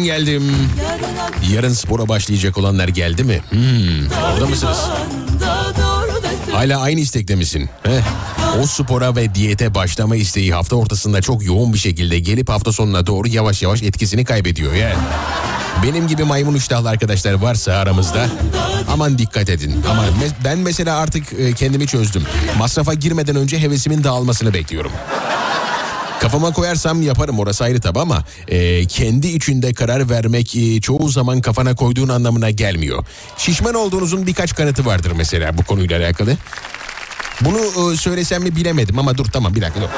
[0.00, 0.56] ben geldim.
[1.52, 3.40] yarın spora başlayacak olanlar geldi mi?
[3.50, 4.78] Hmm, orada mısınız?
[6.52, 7.68] Hala aynı istekte misin?
[7.82, 8.02] Heh.
[8.62, 13.06] O spora ve diyete başlama isteği hafta ortasında çok yoğun bir şekilde gelip hafta sonuna
[13.06, 14.94] doğru yavaş yavaş etkisini kaybediyor yani.
[15.82, 18.26] Benim gibi maymun iştahlı arkadaşlar varsa aramızda
[18.92, 19.82] aman dikkat edin.
[19.90, 20.04] Ama
[20.44, 22.22] ben mesela artık e, kendimi çözdüm.
[22.58, 24.92] Masrafa girmeden önce hevesimin dağılmasını bekliyorum.
[26.30, 31.40] Kafama koyarsam yaparım orası ayrı tabi ama e, kendi içinde karar vermek e, çoğu zaman
[31.40, 33.04] kafana koyduğun anlamına gelmiyor.
[33.36, 36.36] Şişman olduğunuzun birkaç kanıtı vardır mesela bu konuyla alakalı.
[37.40, 39.88] Bunu e, söylesem mi bilemedim ama dur tamam bir dakika dur.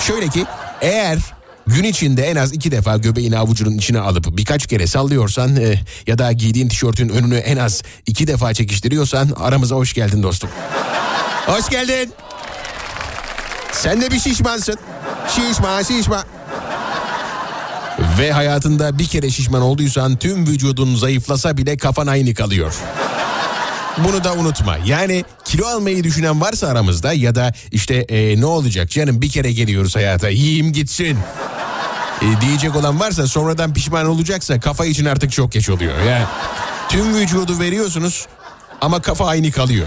[0.00, 0.44] Şöyle ki
[0.80, 1.18] eğer
[1.66, 6.18] gün içinde en az iki defa göbeğini avucunun içine alıp birkaç kere sallıyorsan e, ya
[6.18, 10.50] da giydiğin tişörtün önünü en az iki defa çekiştiriyorsan aramıza hoş geldin dostum.
[11.46, 12.12] Hoş geldin.
[13.72, 14.76] Sen de bir şişmansın.
[15.28, 16.24] Şişman şişman.
[18.18, 22.74] Ve hayatında bir kere şişman olduysan tüm vücudun zayıflasa bile kafan aynı kalıyor.
[23.98, 24.76] Bunu da unutma.
[24.86, 29.52] Yani kilo almayı düşünen varsa aramızda ya da işte e, ne olacak canım bir kere
[29.52, 31.18] geliyoruz hayata yiyeyim gitsin.
[32.22, 35.92] E, diyecek olan varsa sonradan pişman olacaksa kafa için artık çok geç oluyor.
[36.08, 36.24] Yani
[36.88, 38.26] tüm vücudu veriyorsunuz
[38.80, 39.86] ama kafa aynı kalıyor.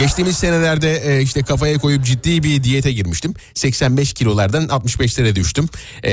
[0.00, 3.34] Geçtiğimiz senelerde e, işte kafaya koyup ciddi bir diyete girmiştim.
[3.54, 5.68] 85 kilolardan 65'lere düştüm.
[6.04, 6.12] E,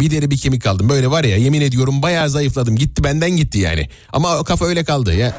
[0.00, 0.88] bir deri bir kemik kaldım.
[0.88, 2.76] Böyle var ya yemin ediyorum bayağı zayıfladım.
[2.76, 3.88] Gitti benden gitti yani.
[4.12, 5.38] Ama kafa öyle kaldı ya.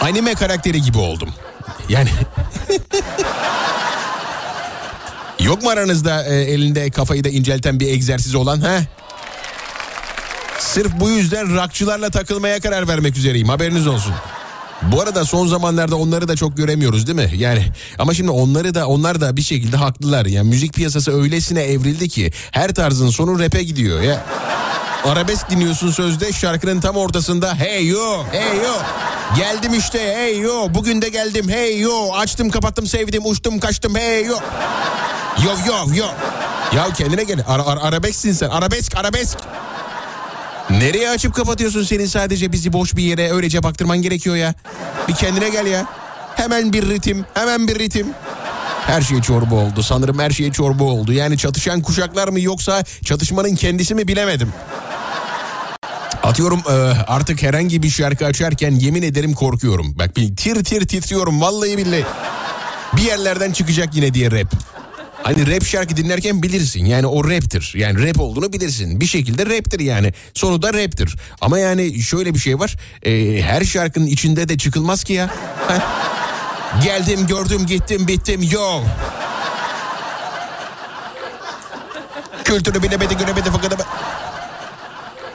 [0.00, 1.28] Anime karakteri gibi oldum.
[1.88, 2.08] Yani
[5.40, 8.80] Yok mu aranızda e, elinde kafayı da incelten bir egzersiz olan ha?
[10.58, 13.48] Sırf bu yüzden rakçılarla takılmaya karar vermek üzereyim.
[13.48, 14.14] Haberiniz olsun.
[14.82, 17.30] Bu arada son zamanlarda onları da çok göremiyoruz değil mi?
[17.36, 17.66] Yani
[17.98, 20.26] ama şimdi onları da onlar da bir şekilde haklılar.
[20.26, 24.00] Yani müzik piyasası öylesine evrildi ki her tarzın sonu rap'e gidiyor.
[24.02, 24.24] Ya.
[25.04, 28.72] Arabesk dinliyorsun sözde şarkının tam ortasında hey yo hey yo.
[29.36, 30.66] Geldim işte hey yo.
[30.74, 32.12] Bugün de geldim hey yo.
[32.12, 34.36] Açtım kapattım sevdim uçtum kaçtım hey yo.
[35.44, 36.06] Yo yo yo.
[36.76, 37.44] Ya kendine gel.
[37.48, 38.48] Ara, ara, arabesksin sen.
[38.48, 39.38] Arabesk arabesk
[40.70, 44.54] Nereye açıp kapatıyorsun senin sadece bizi boş bir yere öylece baktırman gerekiyor ya.
[45.08, 45.86] Bir kendine gel ya.
[46.36, 48.06] Hemen bir ritim, hemen bir ritim.
[48.86, 49.82] Her şey çorba oldu.
[49.82, 51.12] Sanırım her şey çorba oldu.
[51.12, 54.52] Yani çatışan kuşaklar mı yoksa çatışmanın kendisi mi bilemedim.
[56.22, 56.72] Atıyorum e,
[57.06, 59.98] artık herhangi bir şarkı açarken yemin ederim korkuyorum.
[59.98, 62.04] Bak bir tir tir titriyorum vallahi billahi.
[62.96, 64.54] Bir yerlerden çıkacak yine diye rap.
[65.28, 66.84] Hani rap şarkı dinlerken bilirsin.
[66.84, 67.72] Yani o raptir.
[67.76, 69.00] Yani rap olduğunu bilirsin.
[69.00, 70.12] Bir şekilde raptir yani.
[70.34, 71.16] Sonu da raptir.
[71.40, 72.76] Ama yani şöyle bir şey var.
[73.02, 75.30] Ee, her şarkının içinde de çıkılmaz ki ya.
[76.84, 78.82] Geldim gördüm gittim bittim yo.
[82.44, 83.84] Kültürü bilemedi göremedi fakat ama...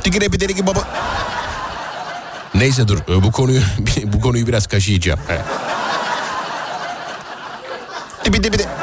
[0.04, 0.88] Tigre bideri gibi baba.
[2.56, 3.62] Neyse dur e, bu konuyu
[4.04, 5.20] bu konuyu biraz kaşıyacağım.
[8.26, 8.83] Dibi dibi de.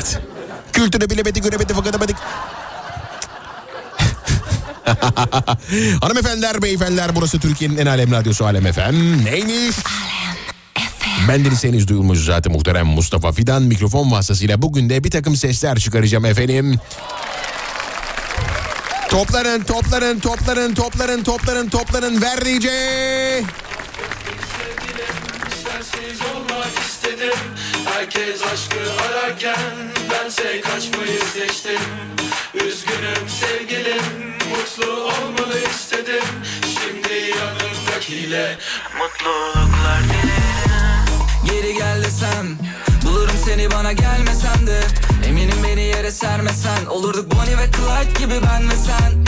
[0.00, 0.20] Evet.
[0.72, 2.06] Kültürü bilemedi göremedi fakat ama...
[6.00, 9.24] Hanımefendiler, beyefendiler burası Türkiye'nin en alem radyosu Alem FM.
[9.24, 9.76] Neymiş?
[11.28, 15.78] Ben Deniz henüz duyulmuş zaten muhterem Mustafa Fidan mikrofon vasıtasıyla bugün de bir takım sesler
[15.78, 16.80] çıkaracağım efendim.
[19.08, 22.66] Topların, topların, topların, topların, topların, topların, ver DJ.
[25.80, 27.38] Sensiz olmak istedim.
[27.84, 29.72] Herkes aşkı ararken
[30.10, 31.80] Bense kaçmayı seçtim.
[32.54, 36.24] Üzgünüm sevgilim Mutlu olmalı istedim.
[36.62, 38.58] Şimdi yanımdakiyle
[38.98, 41.22] Mutluluklar dilerim.
[41.44, 42.58] Geri gel desem
[43.04, 44.80] Bulurum seni bana gelmesen de.
[45.28, 49.24] Eminim beni yere sermesen Olurduk Bonnie ve Clyde gibi ben ve sen.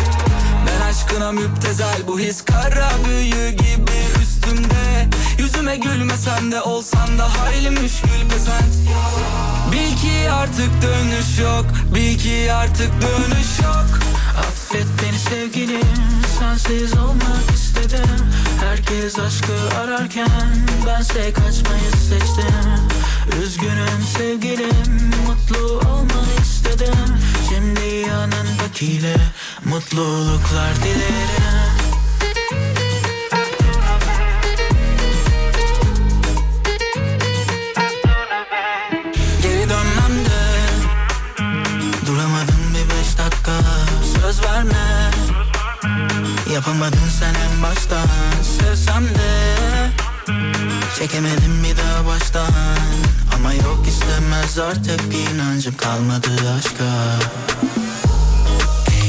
[0.66, 5.08] Ben aşkına müptezel Bu his kara büyü gibi üstümde
[5.38, 8.74] Yüzüme gülmesen de olsan da hayli müşkül pesent
[9.72, 13.98] Bil ki artık dönüş yok Bil ki artık dönüş yok.
[14.38, 15.82] Affet beni sevgilim
[16.38, 18.32] Sensiz olmak istedim.
[18.64, 22.88] Herkes aşkı ararken Bense kaçmayı seçtim.
[23.42, 27.18] Üzgünüm sevgilim Mutlu olmanı istedim.
[27.48, 29.16] Şimdi yanındakiyle
[29.64, 31.61] Mutluluklar dilerim
[54.52, 55.00] istemez artık
[55.34, 56.28] inancım kalmadı
[56.58, 56.84] aşka.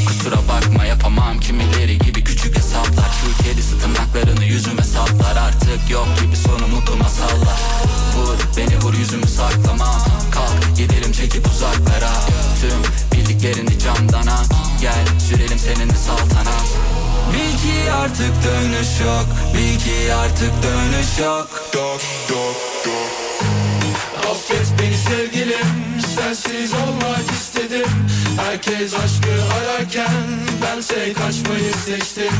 [0.07, 1.39] Kusura bakma yapamam.
[1.39, 3.09] Kimileri gibi küçük hesaplar.
[3.21, 5.35] Şu kedisi tırnaklarını yüzüme saplar.
[5.35, 7.59] Artık yok gibi sonumluk masallar.
[8.15, 10.01] Vur beni vur yüzümü saklamam
[10.31, 12.11] Kalk gidelim çekip uzaklara.
[12.61, 14.49] Tüm bildiklerini camdan at
[14.81, 16.67] Gel sürelim seninle saltanat
[17.33, 19.25] Bil ki artık dönüş yok.
[19.53, 21.63] Bil ki artık dönüş yok.
[21.73, 22.72] Affet
[26.33, 27.87] Sensiz olmak istedim.
[28.45, 30.23] Herkes aşkı ararken
[30.61, 32.33] Bense kaçmayı seçtim.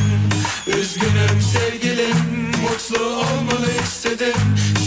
[0.66, 4.34] Üzgünüm sevgilim Mutlu olmalı istedim.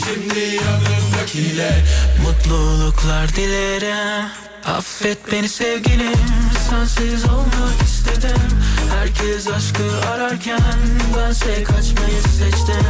[0.05, 1.83] Şimdi yanımdakiyle
[2.23, 4.29] Mutluluklar dilerim
[4.67, 6.13] Affet beni sevgilim
[6.69, 8.41] Sensiz olmak istedim.
[8.99, 10.59] Herkes aşkı ararken
[11.17, 12.85] Bense kaçmayı seçtim.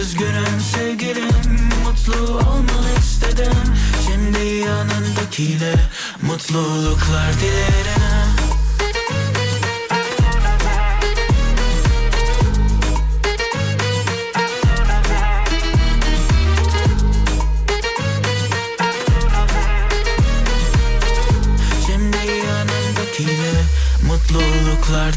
[0.00, 3.56] Üzgünüm sevgilim Mutlu olmanı istedim.
[4.06, 5.74] Şimdi yanındakiyle
[6.22, 8.43] Mutluluklar dilerim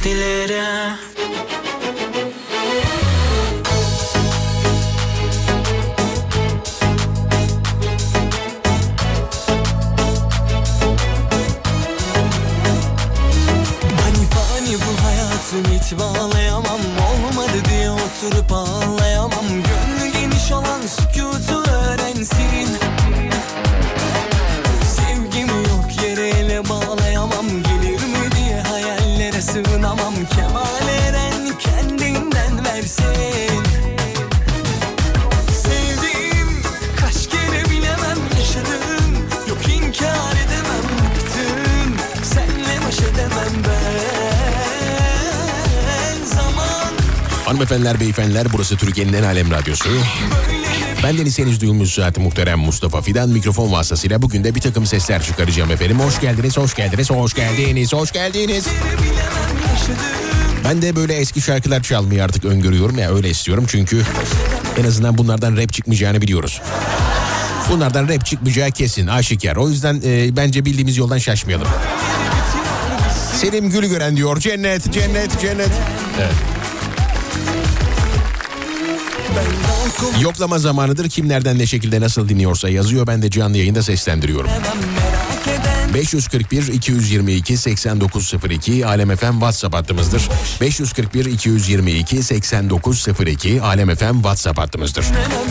[0.08, 0.76] Mutluluklar
[47.77, 49.89] Hanımefendiler, beyefendiler burası Türkiye'nin en alem radyosu.
[51.03, 55.24] Ben Deniz henüz duyulmuş zaten muhterem Mustafa Fidan mikrofon vasıtasıyla bugün de bir takım sesler
[55.24, 56.00] çıkaracağım efendim.
[56.00, 58.67] Hoş geldiniz, hoş geldiniz, hoş geldiniz, hoş geldiniz.
[60.63, 64.03] Ben de böyle eski şarkılar çalmayı artık öngörüyorum ya öyle istiyorum çünkü
[64.79, 66.62] en azından bunlardan rap çıkmayacağını biliyoruz.
[67.69, 69.55] Bunlardan rap çıkmayacağı kesin aşikar.
[69.55, 71.67] O yüzden e, bence bildiğimiz yoldan şaşmayalım.
[73.36, 75.72] Selim Gülgören diyor cennet cennet cennet.
[76.19, 76.57] Evet.
[80.22, 83.08] Yoklama zamanıdır kim nereden ne şekilde nasıl dinliyorsa yazıyor.
[83.08, 84.50] Ben de canlı yayında seslendiriyorum.
[84.50, 90.29] koymam merak eden 541 222 8902 Alem FM WhatsApp hattımızdır.
[90.62, 95.06] 541 222 8902 Alem FM WhatsApp hattımızdır.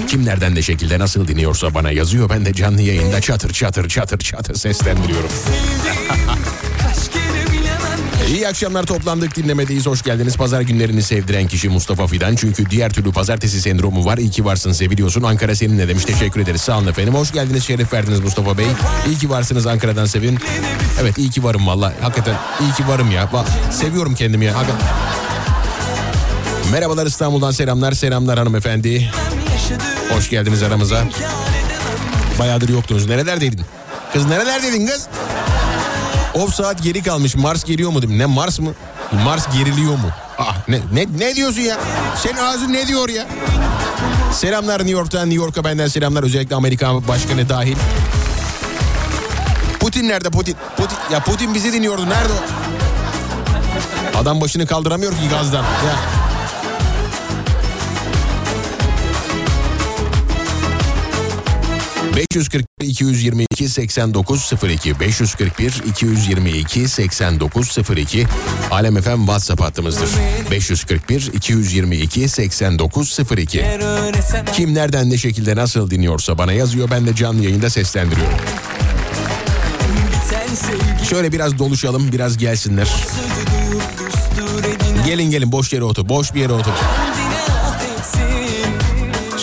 [0.08, 0.30] Kim ne
[0.62, 2.30] şekilde nasıl dinliyorsa bana yazıyor.
[2.30, 5.30] Ben de canlı yayında çatır çatır çatır çatır seslendiriyorum.
[8.28, 10.36] İyi akşamlar toplandık dinlemedeyiz hoş geldiniz.
[10.36, 12.36] Pazar günlerini sevdiren kişi Mustafa Fidan.
[12.36, 14.18] Çünkü diğer türlü pazartesi sendromu var.
[14.18, 15.22] İyi ki varsın seviliyorsun.
[15.22, 16.60] Ankara seninle demiş teşekkür ederiz.
[16.60, 17.14] Sağ olun efendim.
[17.14, 18.66] Hoş geldiniz şeref verdiniz Mustafa Bey.
[19.08, 20.38] İyi ki varsınız Ankara'dan sevin.
[21.02, 21.92] Evet iyi ki varım valla.
[22.00, 23.24] Hakikaten iyi ki varım ya.
[23.24, 24.54] Va- Seviyorum kendimi ya.
[24.56, 24.86] Hakikaten.
[26.72, 27.92] Merhabalar İstanbul'dan selamlar.
[27.92, 29.10] Selamlar hanımefendi.
[30.14, 31.04] Hoş geldiniz aramıza.
[32.38, 33.06] Bayağıdır yoktunuz.
[33.06, 33.60] Nerelerdeydin?
[34.12, 35.06] Kız nerelerdeydin kız?
[36.36, 37.36] Of saat geri kalmış.
[37.36, 38.18] Mars geliyor mu dedim.
[38.18, 38.72] Ne Mars mı?
[39.24, 40.10] Mars geriliyor mu?
[40.38, 41.78] Ah ne ne ne diyorsun ya?
[42.22, 43.26] Senin ağzın ne diyor ya?
[44.32, 47.76] Selamlar New York'tan New York'a benden selamlar özellikle Amerika başkanı dahil.
[49.80, 50.56] Putin nerede Putin?
[50.76, 52.08] Putin ya Putin bizi dinliyordu.
[52.08, 52.42] Nerede o?
[54.18, 55.62] Adam başını kaldıramıyor ki gazdan.
[55.62, 56.25] Ya.
[62.16, 68.26] ...541 222 8902 541 222 8902
[68.70, 70.08] Alem FM WhatsApp hattımızdır.
[70.50, 77.14] 541 222 8902 Eğer öğrensem Kim nereden ne şekilde nasıl dinliyorsa bana yazıyor ben de
[77.14, 78.38] canlı yayında seslendiriyorum.
[81.10, 82.88] Şöyle biraz doluşalım biraz gelsinler.
[85.06, 86.72] Gelin gelin boş yere otur boş bir yere otur.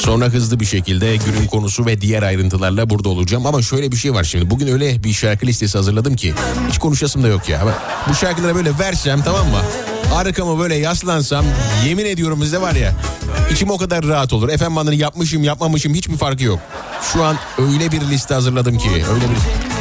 [0.05, 3.45] Sonra hızlı bir şekilde günün konusu ve diğer ayrıntılarla burada olacağım.
[3.45, 4.49] Ama şöyle bir şey var şimdi.
[4.49, 6.33] Bugün öyle bir şarkı listesi hazırladım ki
[6.69, 7.61] hiç konuşasım da yok ya.
[8.09, 9.59] Bu şarkıları böyle versem tamam mı?
[10.15, 11.45] Arkama böyle yaslansam
[11.85, 12.93] yemin ediyorum bizde var ya
[13.51, 14.49] içim o kadar rahat olur.
[14.49, 16.59] Efendim bandını yapmışım yapmamışım hiçbir farkı yok.
[17.13, 19.72] Şu an öyle bir liste hazırladım ki öyle bir...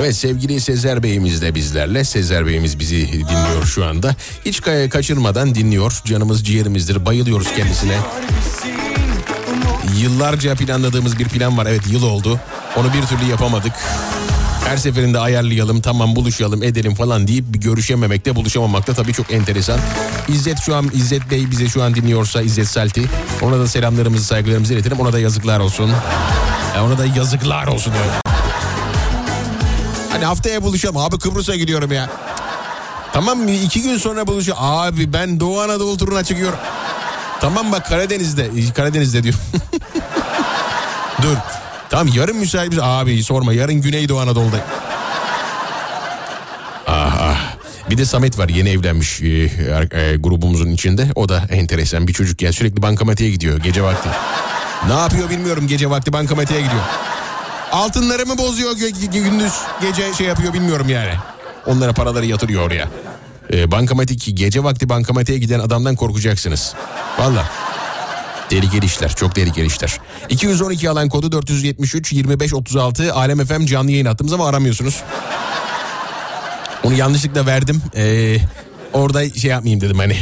[0.00, 2.04] Evet sevgili Sezer Bey'imiz de bizlerle.
[2.04, 4.14] Sezer Bey'imiz bizi dinliyor şu anda.
[4.44, 6.00] Hiç ka- kaçırmadan dinliyor.
[6.04, 7.06] Canımız ciğerimizdir.
[7.06, 7.96] Bayılıyoruz kendisine.
[9.98, 11.66] Yıllarca planladığımız bir plan var.
[11.66, 12.40] Evet yıl oldu.
[12.76, 13.72] Onu bir türlü yapamadık.
[14.66, 19.80] Her seferinde ayarlayalım, tamam buluşalım, edelim falan deyip görüşememekte, buluşamamakta tabii çok enteresan.
[20.28, 23.02] İzzet şu an, İzzet Bey bize şu an dinliyorsa İzzet Salti.
[23.42, 25.00] Ona da selamlarımızı, saygılarımızı iletelim.
[25.00, 25.90] Ona da yazıklar olsun.
[26.82, 27.92] Ona da yazıklar olsun.
[28.04, 28.29] Evet.
[30.10, 30.96] Hani haftaya buluşalım.
[30.96, 32.10] Abi Kıbrıs'a gidiyorum ya.
[33.12, 33.50] Tamam mı?
[33.50, 34.58] iki gün sonra buluşalım.
[34.62, 36.58] Abi ben Doğu Anadolu turuna çıkıyorum.
[37.40, 38.50] Tamam bak Karadeniz'de.
[38.76, 39.34] Karadeniz'de diyor.
[41.22, 41.36] Dur.
[41.90, 42.82] Tamam yarın müsait misin?
[42.84, 44.56] Abi sorma yarın Güneydoğu Anadolu'da.
[46.86, 47.36] Ah.
[47.90, 51.06] Bir de Samet var yeni evlenmiş e, e, grubumuzun içinde.
[51.14, 54.08] O da enteresan bir çocuk ya sürekli bankamatiğe gidiyor gece vakti.
[54.86, 56.82] Ne yapıyor bilmiyorum gece vakti bankamatiğe gidiyor.
[57.72, 58.72] Altınları mı bozuyor
[59.12, 61.12] gündüz gece şey yapıyor bilmiyorum yani.
[61.66, 62.88] Onlara paraları yatırıyor oraya.
[63.52, 66.74] E, bankamatik gece vakti bankamatiğe giden adamdan korkacaksınız.
[67.18, 67.44] Valla.
[68.48, 70.00] Tehlikeli işler çok tehlikeli işler.
[70.28, 75.02] 212 alan kodu 473 25 36 Alem FM canlı yayın attığımız ama aramıyorsunuz.
[76.84, 77.82] Onu yanlışlıkla verdim.
[77.96, 78.36] Ee,
[78.92, 80.16] orada şey yapmayayım dedim hani.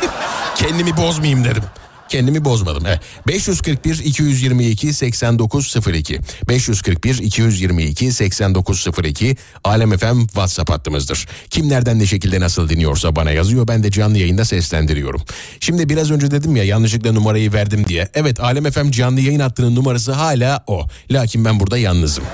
[0.56, 1.62] Kendimi bozmayayım dedim.
[2.08, 2.86] Kendimi bozmadım.
[2.86, 3.00] Evet.
[3.26, 11.26] 541 222 8902 541 222 8902 Alem FM WhatsApp hattımızdır.
[11.50, 13.68] Kim nereden ne şekilde nasıl dinliyorsa bana yazıyor.
[13.68, 15.22] Ben de canlı yayında seslendiriyorum.
[15.60, 18.08] Şimdi biraz önce dedim ya yanlışlıkla numarayı verdim diye.
[18.14, 20.86] Evet Alem FM canlı yayın hattının numarası hala o.
[21.10, 22.24] Lakin ben burada yalnızım.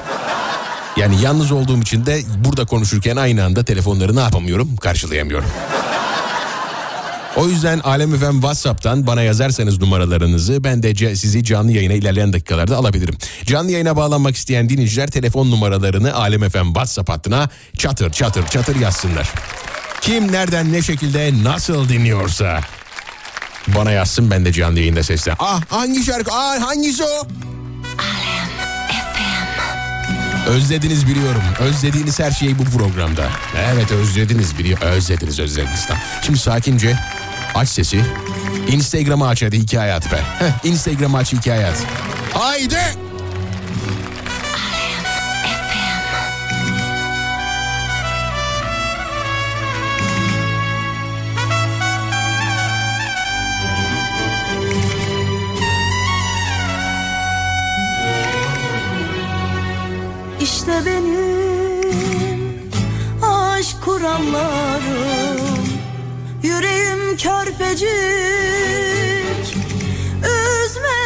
[0.96, 4.76] Yani yalnız olduğum için de burada konuşurken aynı anda telefonları ne yapamıyorum?
[4.76, 5.48] Karşılayamıyorum.
[7.36, 12.76] O yüzden Alem FM WhatsApp'tan bana yazarsanız numaralarınızı ben de sizi canlı yayına ilerleyen dakikalarda
[12.76, 13.14] alabilirim.
[13.46, 17.48] Canlı yayına bağlanmak isteyen dinleyiciler telefon numaralarını Alem FM WhatsApp hattına
[17.78, 19.32] çatır çatır çatır yazsınlar.
[20.00, 22.60] Kim nereden ne şekilde nasıl dinliyorsa
[23.68, 25.36] bana yazsın ben de canlı yayında seslen.
[25.38, 26.30] Ah hangi şarkı?
[26.32, 27.26] Ah hangisi o?
[30.46, 31.42] Özlediniz biliyorum.
[31.60, 33.28] Özlediğiniz her şey bu programda.
[33.56, 34.80] Evet özlediniz biliyor.
[34.80, 35.86] Özlediniz özlediniz.
[35.86, 36.02] Tamam.
[36.26, 36.98] Şimdi sakince
[37.54, 38.04] aç sesi.
[38.68, 40.20] Instagram'ı aç hadi hikaye at be.
[40.38, 41.84] Heh, Instagram'ı aç hikaye at.
[42.34, 42.78] Haydi.
[60.40, 62.70] İşte benim
[63.22, 65.31] aşk kuramlarım
[66.42, 67.88] Yüreğim körpecik
[70.22, 71.02] Üzme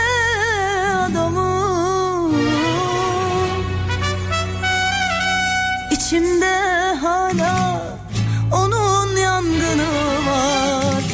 [1.07, 2.31] adamı.
[5.91, 7.83] İçimde hala
[8.53, 9.89] onun yangını
[10.27, 11.05] var.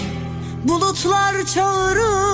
[0.65, 2.32] Bulutlar çağırır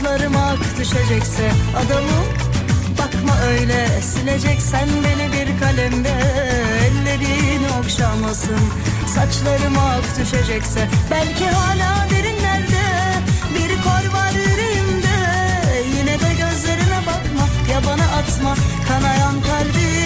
[0.00, 2.26] Saçlarım ak düşecekse adamım
[2.98, 6.14] Bakma öyle sileceksen beni bir kalemde
[6.86, 8.60] Ellerin okşamasın
[9.06, 12.82] Saçlarım ak düşecekse Belki hala derinlerde
[13.54, 15.16] Bir kor var yüreğimde.
[15.98, 18.54] Yine de gözlerime bakma Ya bana atma
[18.88, 19.99] kanayan kalbimle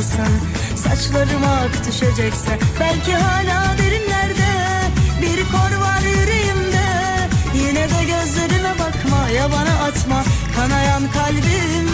[0.00, 0.40] okşamasın
[0.76, 4.50] Saçlarım ak düşecekse Belki hala derinlerde
[5.22, 6.86] Bir kor var yüreğimde.
[7.54, 10.24] Yine de gözlerime bakma ya bana atma
[10.56, 11.89] Kanayan kalbimle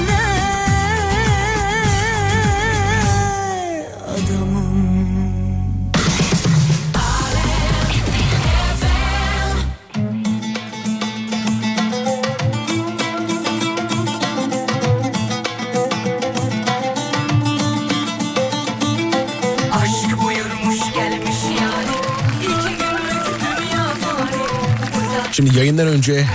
[25.67, 26.27] yayından önce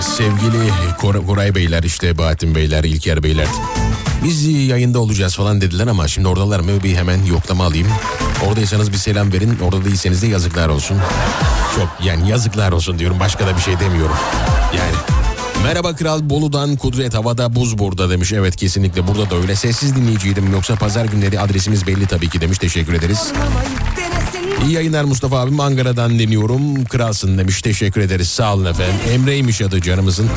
[0.00, 3.46] sevgili Kor- Koray Beyler işte Bahattin Beyler, İlker Beyler
[4.24, 7.88] biz yayında olacağız falan dediler ama şimdi oradalar mı bir hemen yoklama alayım.
[8.48, 9.58] Oradaysanız bir selam verin.
[9.58, 10.98] Orada değilseniz de yazıklar olsun.
[11.76, 13.20] Çok yani yazıklar olsun diyorum.
[13.20, 14.16] Başka da bir şey demiyorum.
[14.76, 14.92] Yani
[15.64, 18.32] Merhaba Kral Bolu'dan Kudret Havada Buz burada demiş.
[18.32, 19.56] Evet kesinlikle burada da öyle.
[19.56, 22.58] Sessiz dinleyiciydim yoksa pazar günleri adresimiz belli tabii ki demiş.
[22.58, 23.32] Teşekkür ederiz.
[24.64, 26.84] İyi yayınlar Mustafa abim Ankara'dan dinliyorum.
[26.84, 27.62] Kralsın demiş.
[27.62, 28.28] Teşekkür ederiz.
[28.28, 28.94] Sağ olun efendim.
[29.12, 30.28] Emre'ymiş adı canımızın.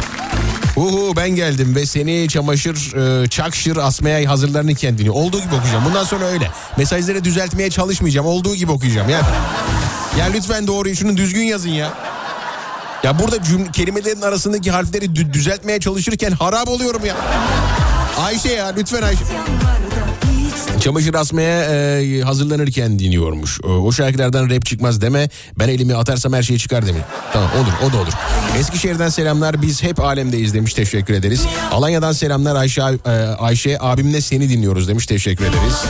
[0.75, 5.15] Uhu ben geldim ve seni çamaşır e, çakşır asmaya hazırlanırken dinliyor.
[5.15, 5.85] Olduğu gibi okuyacağım.
[5.85, 6.51] Bundan sonra öyle.
[6.77, 8.27] Mesajları düzeltmeye çalışmayacağım.
[8.27, 9.09] Olduğu gibi okuyacağım.
[9.09, 9.21] Ya,
[10.19, 11.93] ya lütfen doğruyu şunu düzgün yazın ya.
[13.03, 17.15] Ya burada cümle, kelimelerin arasındaki harfleri dü- düzeltmeye çalışırken harap oluyorum ya.
[18.19, 19.23] Ayşe ya lütfen Ayşe.
[20.79, 23.59] Çamaşır asmaya e, hazırlanırken dinliyormuş.
[23.63, 25.29] E, o şarkılardan rap çıkmaz deme.
[25.59, 27.01] Ben elimi atarsam her şey çıkar demiş.
[27.33, 28.13] Tamam olur o da olur.
[28.59, 29.61] Eskişehir'den selamlar.
[29.61, 30.73] Biz hep alemdeyiz demiş.
[30.73, 31.45] Teşekkür ederiz.
[31.71, 33.09] Alanya'dan selamlar Ayşe, e,
[33.39, 35.05] Ayşe abimle seni dinliyoruz demiş.
[35.05, 35.83] Teşekkür ederiz.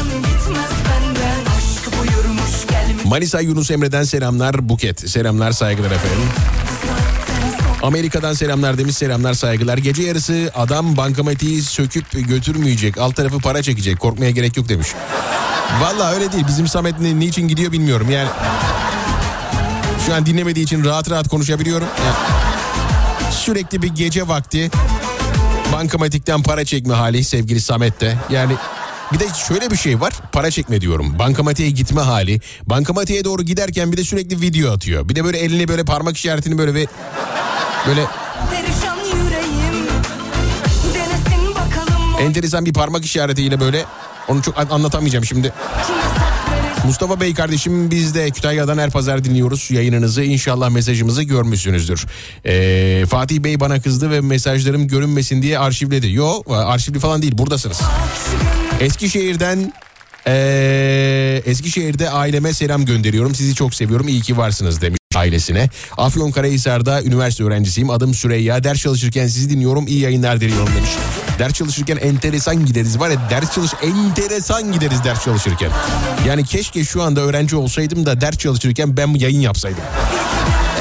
[3.06, 4.70] Manisa Yunus Emre'den selamlar.
[4.70, 5.10] Buket.
[5.10, 6.28] Selamlar saygılar efendim.
[7.84, 9.78] Amerika'dan selamlar demiş selamlar saygılar.
[9.78, 12.98] Gece yarısı adam bankamatiği söküp götürmeyecek.
[12.98, 14.00] Alt tarafı para çekecek.
[14.00, 14.88] Korkmaya gerek yok demiş.
[15.82, 16.48] Valla öyle değil.
[16.48, 18.10] Bizim Samet ne, niçin gidiyor bilmiyorum.
[18.10, 18.30] Yani
[20.06, 21.88] şu an dinlemediği için rahat rahat konuşabiliyorum.
[22.06, 24.72] Yani sürekli bir gece vakti
[25.74, 28.18] bankamatikten para çekme hali sevgili Samet'te.
[28.30, 28.54] Yani
[29.14, 30.14] bir de şöyle bir şey var.
[30.32, 31.20] Para çekme diyorum.
[31.20, 32.42] Bankamatiğe gitme hali.
[32.66, 35.10] Bankamatiğe doğru giderken bir de sürekli video atıyor.
[35.10, 36.88] Bir de böyle elini böyle parmak işaretini böyle ve
[37.88, 38.02] böyle
[42.22, 43.86] enteresan bir parmak işaretiyle böyle
[44.28, 45.54] onu çok an- anlatamayacağım şimdi.
[46.86, 50.24] Mustafa Bey kardeşim biz de Kütahya'dan her pazar dinliyoruz yayınınızı.
[50.24, 52.06] İnşallah mesajımızı görmüşsünüzdür.
[52.46, 56.12] Ee, Fatih Bey bana kızdı ve mesajlarım görünmesin diye arşivledi.
[56.12, 57.82] Yo arşivli falan değil buradasınız.
[58.80, 59.74] Eskişehir'den
[60.28, 63.36] ee, Eskişehir'de aileme selam gönderiyorum.
[63.36, 64.08] Sizi çok seviyorum.
[64.08, 65.70] İyi ki varsınız demiş ailesine.
[65.98, 67.90] Afyonkarahisar'da üniversite öğrencisiyim.
[67.90, 68.64] Adım Süreyya.
[68.64, 69.88] Ders çalışırken sizi dinliyorum.
[69.88, 70.90] İyi yayınlar diliyorum demiş.
[71.40, 73.00] Ders çalışırken enteresan gideriz.
[73.00, 75.70] Var ya ders çalış enteresan gideriz ders çalışırken.
[76.28, 79.80] Yani keşke şu anda öğrenci olsaydım da ders çalışırken ben yayın yapsaydım.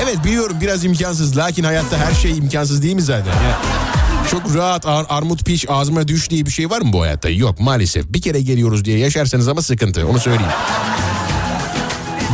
[0.04, 1.36] Evet biliyorum biraz imkansız.
[1.36, 3.32] Lakin hayatta her şey imkansız değil mi zaten?
[3.32, 3.54] Yani
[4.30, 7.28] çok rahat ar- armut piş ağzıma düş diye bir şey var mı bu hayatta?
[7.28, 8.04] Yok maalesef.
[8.12, 10.52] Bir kere geliyoruz diye yaşarsanız ama sıkıntı onu söyleyeyim.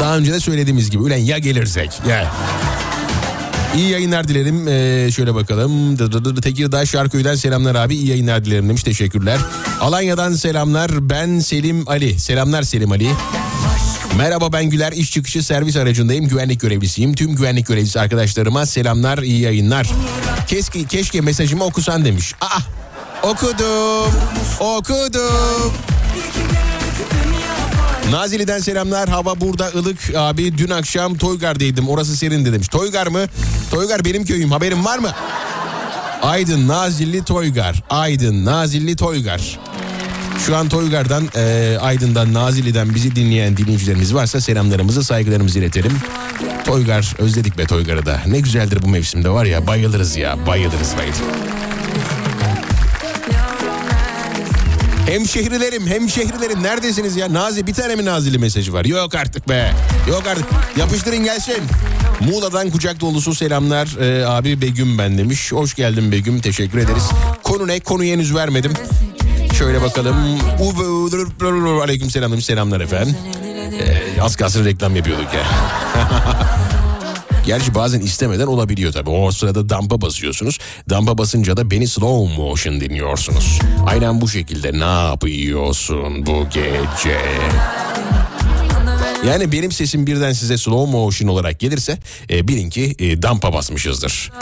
[0.00, 2.32] Daha önce de söylediğimiz gibi ulan ya gelirsek ya.
[3.76, 4.68] İyi yayınlar dilerim.
[4.68, 5.96] Ee, şöyle bakalım.
[6.40, 7.94] Tekirdağ Şarköy'den selamlar abi.
[7.94, 8.82] İyi yayınlar dilerim demiş.
[8.82, 9.38] Teşekkürler.
[9.80, 11.10] Alanya'dan selamlar.
[11.10, 12.18] Ben Selim Ali.
[12.20, 13.08] Selamlar Selim Ali.
[14.16, 14.92] Merhaba ben Güler.
[14.92, 16.28] İş çıkışı servis aracındayım.
[16.28, 17.14] Güvenlik görevlisiyim.
[17.14, 19.86] Tüm güvenlik görevlisi arkadaşlarıma selamlar, iyi yayınlar.
[20.46, 22.34] Keşke, keşke mesajımı okusan demiş.
[22.40, 22.58] Aa,
[23.22, 24.12] okudum.
[24.60, 25.72] Okudum.
[28.12, 29.08] Nazilli'den selamlar.
[29.08, 30.58] Hava burada ılık abi.
[30.58, 31.88] Dün akşam Toygar'daydım.
[31.88, 32.68] Orası serindi demiş.
[32.68, 33.20] Toygar mı?
[33.70, 34.50] Toygar benim köyüm.
[34.50, 35.10] Haberin var mı?
[36.22, 37.82] Aydın, Nazilli, Toygar.
[37.90, 39.58] Aydın, Nazilli, Toygar.
[40.46, 45.92] Şu an Toygar'dan, e, Aydın'dan, Nazilli'den bizi dinleyen dinleyicilerimiz varsa selamlarımızı, saygılarımızı iletelim.
[46.64, 48.20] Toygar, özledik be Toygar'ı da.
[48.26, 51.61] Ne güzeldir bu mevsimde var ya, bayılırız ya, bayılırız bayılırız.
[55.06, 57.32] Hemşehrilerim, hemşehrilerim neredesiniz ya?
[57.32, 58.84] Nazi bir tane mi Nazilli mesajı var?
[58.84, 59.72] Yok artık be.
[60.08, 60.44] Yok artık.
[60.76, 61.62] Yapıştırın gelsin.
[62.20, 63.88] Muğla'dan kucak dolusu selamlar.
[64.00, 65.52] Ee, abi Begüm ben demiş.
[65.52, 66.40] Hoş geldin Begüm.
[66.40, 67.04] Teşekkür ederiz.
[67.42, 67.80] Konu ne?
[67.80, 68.72] Konuyu henüz vermedim.
[69.58, 70.16] Şöyle bakalım.
[71.82, 72.40] Aleyküm selam.
[72.40, 73.16] Selamlar efendim.
[73.80, 75.42] Ee, az kalsın reklam yapıyorduk ya.
[77.46, 79.10] Gerçi bazen istemeden olabiliyor tabii.
[79.10, 80.58] O sırada dampa basıyorsunuz.
[80.90, 83.58] Dampa basınca da beni slow motion dinliyorsunuz.
[83.86, 87.18] Aynen bu şekilde ne yapıyorsun bu gece?
[89.26, 91.98] Yani benim sesim birden size slow motion olarak gelirse
[92.30, 94.32] e, bilin ki e, dampa basmışızdır.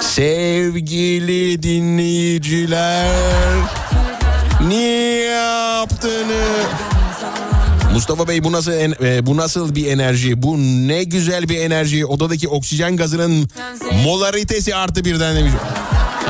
[0.00, 3.10] Sevgili dinleyiciler
[4.66, 6.44] niye yaptığını
[7.92, 10.42] Mustafa Bey bu nasıl en- e, bu nasıl bir enerji?
[10.42, 12.06] Bu ne güzel bir enerji.
[12.06, 13.48] Odadaki oksijen gazının
[14.04, 15.52] molaritesi artı birden demiş.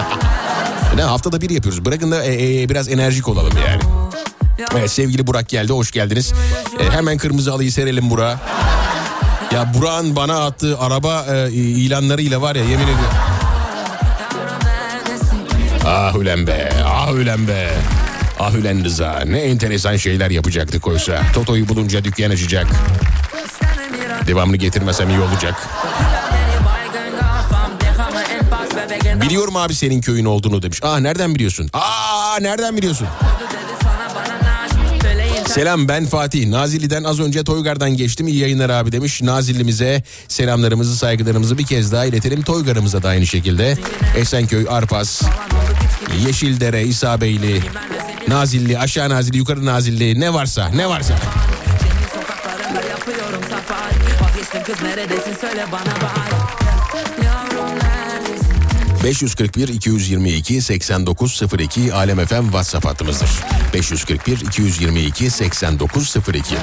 [0.96, 1.84] ne haftada bir yapıyoruz.
[1.84, 3.82] Bırakın da e, e, biraz enerjik olalım yani.
[4.78, 5.72] Evet sevgili Burak geldi.
[5.72, 6.32] Hoş geldiniz.
[6.80, 8.40] E, hemen kırmızı alıyı serelim Burak'a.
[9.54, 13.04] Ya Burak'ın bana attığı araba e, ilanlarıyla var ya yemin ediyorum.
[15.86, 17.70] Ah ulen be, ah ulen be.
[18.44, 21.22] Ah ulen Rıza ne enteresan şeyler yapacaktık oysa.
[21.34, 22.66] Toto'yu bulunca dükkan açacak.
[24.26, 25.68] Devamlı getirmesem iyi olacak.
[29.20, 30.78] Biliyorum abi senin köyün olduğunu demiş.
[30.82, 31.70] Aa nereden biliyorsun?
[31.72, 33.08] Aa nereden biliyorsun?
[35.46, 36.48] Selam ben Fatih.
[36.48, 38.28] Nazilli'den az önce Toygar'dan geçtim.
[38.28, 39.22] İyi yayınlar abi demiş.
[39.22, 42.42] Nazilli'mize selamlarımızı saygılarımızı bir kez daha iletelim.
[42.42, 43.78] Toygar'ımıza da aynı şekilde.
[44.16, 45.22] Esenköy, Arpas,
[46.26, 47.62] Yeşildere, İsabeyli,
[48.32, 51.18] Nazilli, aşağı Nazilli, yukarı Nazilli ne varsa ne varsa.
[52.14, 58.52] Sokaklarında yapıyorum safari Vazgeçtim kız neredesin söyle bana bari Yavrum neredesin
[59.04, 63.30] 541 222 8902 Alem FM WhatsApp hattımızdır.
[63.74, 66.54] 541 222 8902.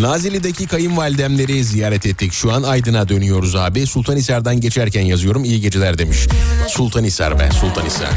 [0.00, 2.32] Nazilli'deki kayınvalidemleri ziyaret ettik.
[2.32, 3.86] Şu an Aydın'a dönüyoruz abi.
[3.86, 5.44] Sultanhisar'dan geçerken yazıyorum.
[5.44, 6.18] İyi geceler demiş.
[6.68, 8.10] Sultanhisar be Sultanhisar.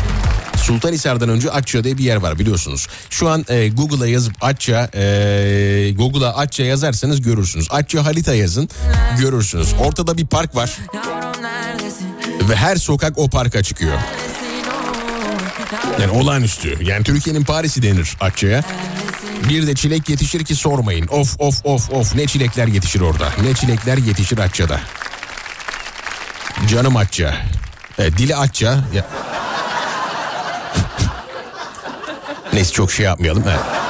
[0.66, 2.88] Sultanhisar'dan önce Atça diye bir yer var biliyorsunuz.
[3.10, 7.68] Şu an e, Google'a yazıp Atça, e, Google'a Atça yazarsanız görürsünüz.
[7.70, 8.70] Atça harita yazın
[9.20, 9.74] görürsünüz.
[9.80, 10.78] Ortada bir park var
[12.50, 13.98] ve her sokak o parka çıkıyor.
[16.02, 16.78] Yani olağanüstü.
[16.82, 18.64] Yani Türkiye'nin Paris'i denir Akça'ya.
[19.50, 21.08] Bir de çilek yetişir ki sormayın.
[21.08, 23.30] Of of of of ne çilekler yetişir orada.
[23.44, 24.82] Ne çilekler yetişir Akça'da.
[26.68, 27.36] Canım Akça.
[28.00, 28.84] Evet, dili açça.
[28.94, 29.06] Ya...
[32.54, 33.44] Neyse çok şey yapmayalım.
[33.48, 33.86] Evet.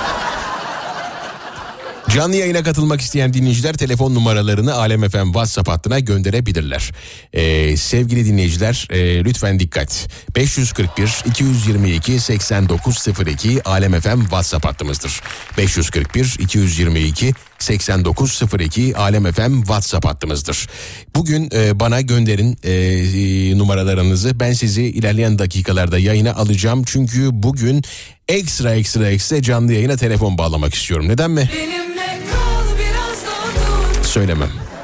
[2.16, 6.92] Canlı yayına katılmak isteyen dinleyiciler telefon numaralarını Alem FM WhatsApp hattına gönderebilirler.
[7.34, 10.08] Ee, sevgili dinleyiciler e, lütfen dikkat.
[10.36, 15.22] 541 222 8902 Alem FM WhatsApp hattımızdır.
[15.58, 17.34] 541 222
[17.66, 20.68] 8902 Alem FM WhatsApp hattımızdır.
[21.16, 24.40] Bugün e, bana gönderin e, e, numaralarınızı.
[24.40, 26.84] Ben sizi ilerleyen dakikalarda yayına alacağım.
[26.86, 27.84] Çünkü bugün
[28.28, 31.08] ekstra ekstra ekstra canlı yayına telefon bağlamak istiyorum.
[31.08, 31.50] Neden mi?
[31.56, 34.75] Benimle kal biraz daha dur Söylemem.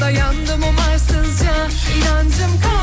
[0.00, 1.68] Dayandım umarsızca.
[1.96, 2.75] İnancım kalmadı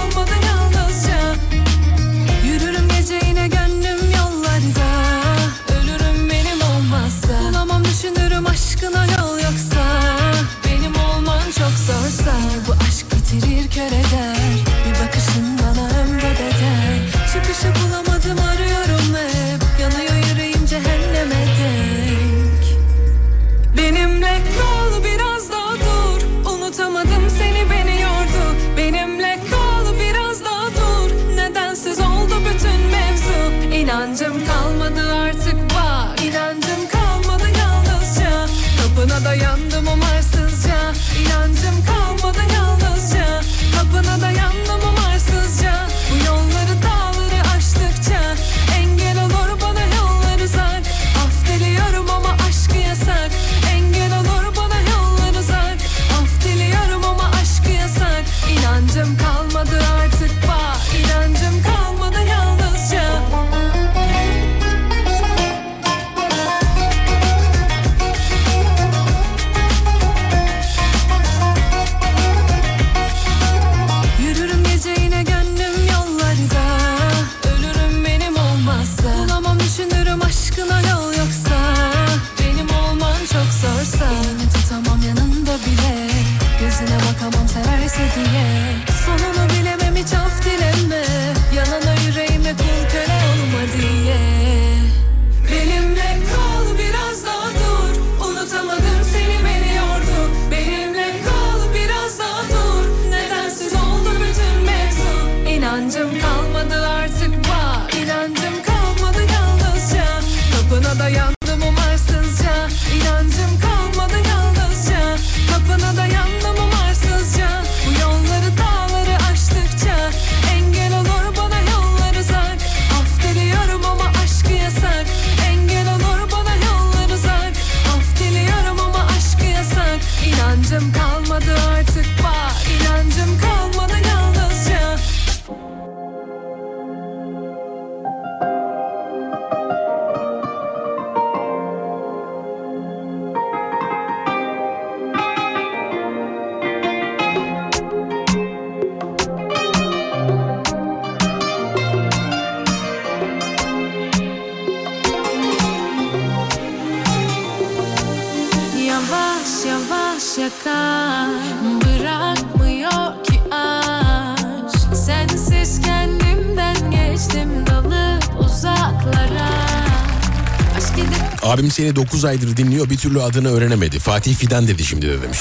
[171.84, 174.00] seni 9 aydır dinliyor bir türlü adını öğrenemedi.
[174.00, 175.40] Fatih Fidan dedi şimdi de demiş.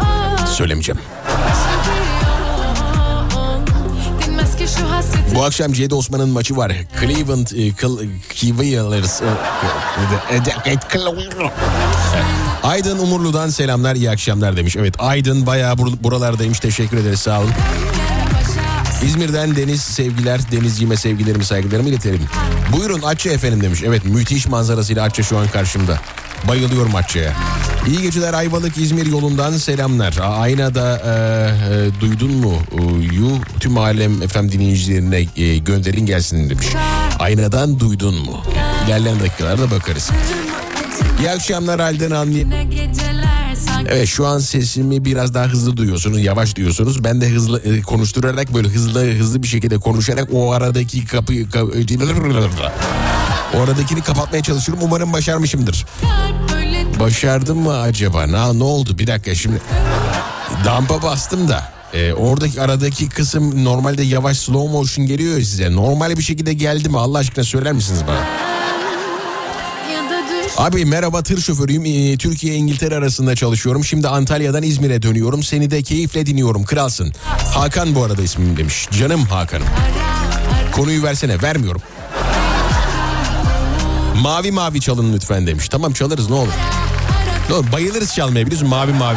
[0.00, 1.00] Aa, Söylemeyeceğim.
[5.34, 6.72] Bu akşam Cedi Osman'ın maçı var.
[7.00, 7.72] Cleveland e,
[8.40, 9.22] Cavaliers.
[9.22, 9.24] e,
[10.70, 10.76] e,
[12.62, 14.76] Aydın Umurlu'dan selamlar iyi akşamlar demiş.
[14.76, 17.50] Evet Aydın bayağı bur- buralardaymış teşekkür ederiz sağ olun.
[19.04, 20.40] İzmir'den Deniz sevgiler.
[20.52, 22.22] Denizciğime sevgilerimi saygılarımı iletelim.
[22.72, 23.82] Buyurun Atça efendim demiş.
[23.86, 26.00] Evet müthiş manzarasıyla Atça şu an karşımda.
[26.48, 27.32] Bayılıyorum Atça'ya.
[27.88, 30.18] İyi geceler Ayvalık İzmir yolundan selamlar.
[30.22, 31.10] Aynada e,
[31.74, 32.54] e, duydun mu?
[33.12, 33.30] Yu
[33.60, 36.66] tüm alem FM dinleyicilerine e, gönderin gelsin demiş.
[37.18, 38.42] Aynadan duydun mu?
[38.86, 40.10] İlerleyen dakikalarda bakarız.
[41.20, 42.50] İyi akşamlar halden anlayayım.
[43.88, 47.04] Evet şu an sesimi biraz daha hızlı duyuyorsunuz, yavaş duyuyorsunuz.
[47.04, 52.70] Ben de hızlı e, konuşturarak böyle hızlı hızlı bir şekilde konuşarak o aradaki kapıyı ka-
[53.56, 54.84] o aradakini kapatmaya çalışıyorum.
[54.86, 55.86] Umarım başarmışımdır.
[57.00, 58.32] Başardım mı acaba?
[58.32, 58.98] Na, ne oldu?
[58.98, 59.60] Bir dakika şimdi.
[60.64, 61.72] Dampa bastım da.
[61.94, 65.72] Ee, oradaki aradaki kısım normalde yavaş slow motion geliyor size.
[65.72, 68.49] Normal bir şekilde geldi mi Allah aşkına söyler misiniz bana?
[70.60, 71.84] Abi merhaba tır şoförüyüm.
[71.84, 73.84] Ee, Türkiye İngiltere arasında çalışıyorum.
[73.84, 75.42] Şimdi Antalya'dan İzmir'e dönüyorum.
[75.42, 76.64] Seni de keyifle dinliyorum.
[76.64, 77.12] Kralsın.
[77.54, 78.88] Hakan bu arada ismim demiş.
[78.98, 79.66] Canım Hakan'ım.
[80.72, 81.42] Konuyu versene.
[81.42, 81.82] Vermiyorum.
[84.22, 85.68] Mavi mavi çalın lütfen demiş.
[85.68, 86.52] Tamam çalarız ne olur.
[87.48, 89.16] Ne olur bayılırız çalmaya biliyorsun mavi mavi.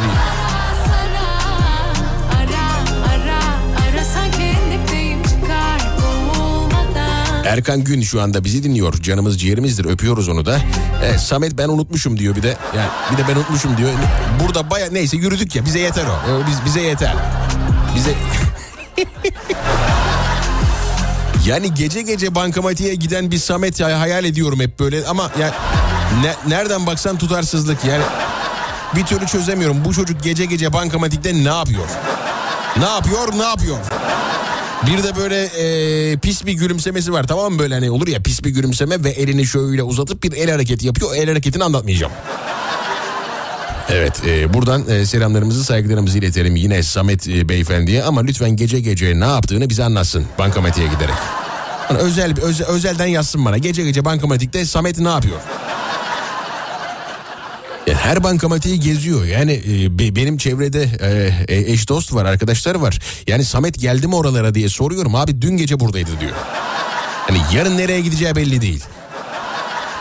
[7.44, 8.92] Erkan Gün şu anda bizi dinliyor.
[9.02, 9.84] Canımız ciğerimizdir.
[9.84, 10.58] Öpüyoruz onu da.
[11.04, 12.56] Evet, Samet ben unutmuşum diyor bir de.
[12.76, 13.90] Yani bir de ben unutmuşum diyor.
[14.44, 16.30] Burada baya neyse yürüdük ya bize yeter o.
[16.30, 17.14] Ee, Biz bize yeter.
[17.96, 18.14] Bize
[21.46, 25.54] Yani gece gece bankamatiğe giden bir Samet ya- hayal ediyorum hep böyle ama ya
[26.22, 28.02] ne- nereden baksan tutarsızlık yani
[28.96, 29.84] bir türlü çözemiyorum.
[29.84, 31.86] Bu çocuk gece gece bankamatikte ne yapıyor?
[32.76, 33.38] Ne yapıyor?
[33.38, 33.76] Ne yapıyor?
[34.86, 38.44] Bir de böyle e, pis bir gülümsemesi var tamam mı böyle hani olur ya pis
[38.44, 41.10] bir gülümseme ve elini şöyle uzatıp bir el hareketi yapıyor.
[41.10, 42.12] O el hareketini anlatmayacağım.
[43.90, 49.20] Evet e, buradan e, selamlarımızı saygılarımızı iletelim yine Samet e, beyefendiye ama lütfen gece gece
[49.20, 51.14] ne yaptığını bize anlatsın bankamatiğe giderek.
[51.88, 55.38] Hani özel, özel özelden yazsın bana gece gece bankamatikte Samet ne yapıyor?
[57.86, 59.24] Yani her bankamatiği geziyor.
[59.24, 62.98] Yani e, be- benim çevrede e, e, eş dost var, arkadaşlar var.
[63.26, 65.14] Yani Samet geldi mi oralara diye soruyorum.
[65.14, 66.32] Abi dün gece buradaydı diyor.
[67.28, 68.84] Hani yarın nereye gideceği belli değil.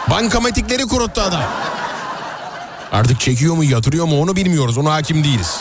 [0.10, 1.43] Bankamatikleri kuruttu adam.
[2.91, 4.78] Artık çekiyor mu yatırıyor mu onu bilmiyoruz.
[4.78, 5.58] Ona hakim değiliz.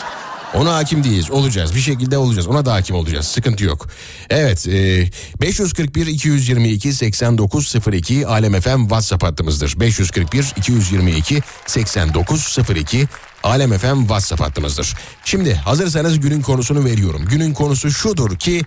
[0.53, 1.31] Ona hakim değiliz.
[1.31, 1.75] Olacağız.
[1.75, 2.47] Bir şekilde olacağız.
[2.47, 3.27] Ona da hakim olacağız.
[3.27, 3.87] Sıkıntı yok.
[4.29, 4.67] Evet.
[4.67, 5.09] E,
[5.41, 9.79] 541 222 8902 Alem FM WhatsApp hattımızdır.
[9.79, 13.07] 541 222 8902
[13.43, 14.93] Alem FM WhatsApp hattımızdır.
[15.25, 17.25] Şimdi hazırsanız günün konusunu veriyorum.
[17.29, 18.61] Günün konusu şudur ki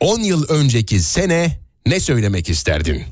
[0.00, 3.04] 10 yıl önceki sene ne söylemek isterdin?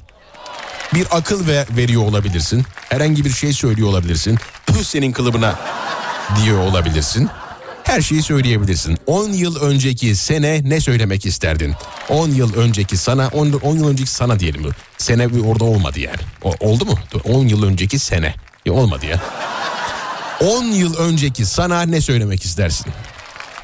[0.95, 2.65] bir akıl ve veriyor olabilirsin.
[2.89, 4.39] Herhangi bir şey söylüyor olabilirsin.
[4.67, 5.59] Püh senin kılıbına
[6.43, 7.29] diyor olabilirsin.
[7.85, 8.99] Her şeyi söyleyebilirsin.
[9.07, 11.75] 10 yıl önceki sene ne söylemek isterdin?
[12.09, 14.71] 10 yıl önceki sana, 10, 10 yıl önceki sana diyelim.
[14.99, 16.21] Sene bir orada olmadı yani.
[16.43, 16.99] O, oldu mu?
[17.25, 18.35] 10 yıl önceki sene.
[18.67, 19.21] Ya olmadı ya.
[20.41, 22.87] 10 yıl önceki sana ne söylemek istersin?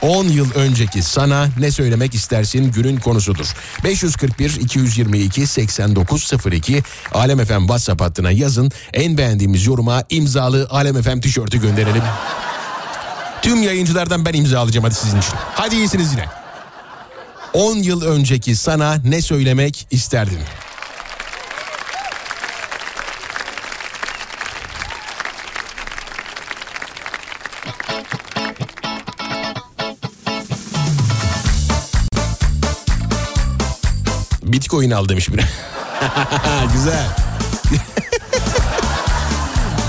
[0.03, 3.55] 10 yıl önceki sana ne söylemek istersin günün konusudur.
[3.85, 8.71] 541 222 8902 Alem FM WhatsApp hattına yazın.
[8.93, 12.03] En beğendiğimiz yoruma imzalı Alem FM tişörtü gönderelim.
[13.43, 15.33] Tüm yayıncılardan ben imza alacağım hadi sizin için.
[15.55, 16.25] Hadi iyisiniz yine.
[17.53, 20.41] 10 yıl önceki sana ne söylemek isterdin?
[34.43, 35.43] Bitcoin al demiş biri.
[36.73, 37.07] güzel.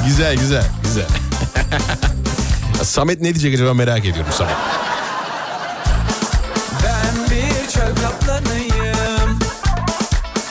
[0.05, 1.07] güzel güzel güzel.
[2.83, 4.55] Samet ne diyecek acaba merak ediyorum Samet.
[6.83, 9.39] Ben bir çöl kaplanıyım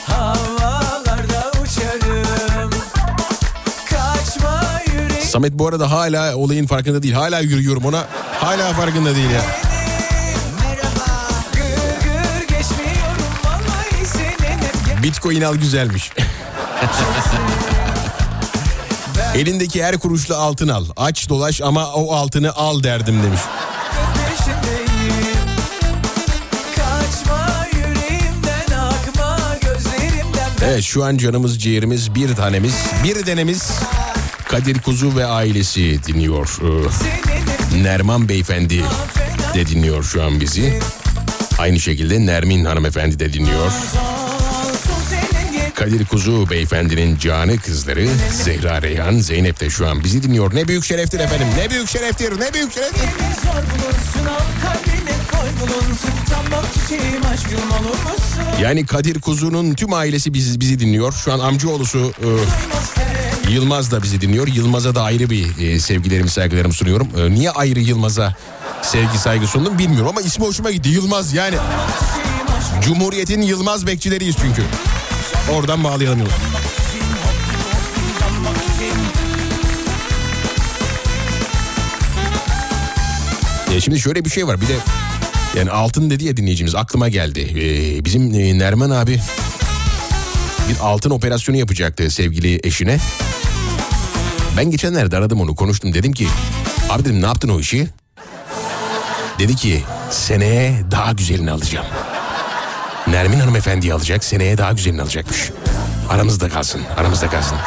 [0.07, 2.69] Havalarda uçarım
[3.89, 4.61] Kaçma
[4.93, 7.13] yüreğim Samet bu arada hala olayın farkında değil.
[7.13, 8.07] Hala yürüyorum ona.
[8.39, 9.41] Hala farkında değil ya.
[15.03, 16.11] Bitcoin al güzelmiş.
[19.35, 20.85] Elindeki her kuruşla altın al.
[20.97, 23.39] Aç dolaş ama o altını al derdim demiş.
[30.63, 32.73] Evet şu an canımız ciğerimiz bir tanemiz
[33.03, 33.71] bir denemiz
[34.47, 36.59] Kadir Kuzu ve ailesi dinliyor.
[36.61, 38.83] Ee, Nerman Beyefendi
[39.53, 40.79] de dinliyor şu an bizi.
[41.57, 43.71] Aynı şekilde Nermin Hanımefendi de dinliyor.
[45.79, 48.07] Kadir Kuzu Beyefendinin canı kızları
[48.43, 50.55] Zehra Reyhan, Zeynep de şu an bizi dinliyor.
[50.55, 51.47] Ne büyük şereftir efendim.
[51.57, 52.39] Ne büyük şereftir.
[52.39, 53.09] Ne büyük şereftir.
[58.61, 61.13] Yani Kadir Kuzu'nun tüm ailesi bizi, bizi dinliyor.
[61.13, 62.13] Şu an amcaoğlusu
[63.47, 64.47] e, Yılmaz da bizi dinliyor.
[64.47, 67.07] Yılmaz'a da ayrı bir e, sevgilerimi saygılarımı sunuyorum.
[67.17, 68.35] E, niye ayrı Yılmaz'a
[68.81, 70.89] sevgi saygı sundum bilmiyorum ama ismi hoşuma gitti.
[70.89, 71.55] Yılmaz yani.
[72.81, 74.61] Cumhuriyet'in Yılmaz bekçileriyiz çünkü.
[75.53, 76.39] Oradan bağlayalım Yılmaz.
[83.73, 84.75] E, şimdi şöyle bir şey var bir de
[85.57, 87.39] yani altın dedi ya dinleyicimiz aklıma geldi.
[87.39, 89.19] E, bizim e, Nerman abi
[90.69, 92.97] bir altın operasyonu yapacaktı sevgili eşine.
[94.57, 96.27] Ben geçenlerde aradım onu konuştum dedim ki
[96.89, 97.87] abi dedim ne yaptın o işi?
[99.39, 101.85] Dedi ki seneye daha güzelini alacağım.
[103.11, 105.51] Nermin hanımefendi alacak seneye daha güzelini alacakmış.
[106.09, 107.57] Aramızda kalsın aramızda kalsın.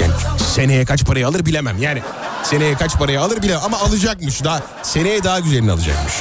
[0.00, 0.12] Yani
[0.54, 2.02] seneye kaç parayı alır bilemem yani.
[2.42, 4.44] Seneye kaç parayı alır bilemem ama alacakmış.
[4.44, 6.12] Daha, seneye daha güzelini alacakmış.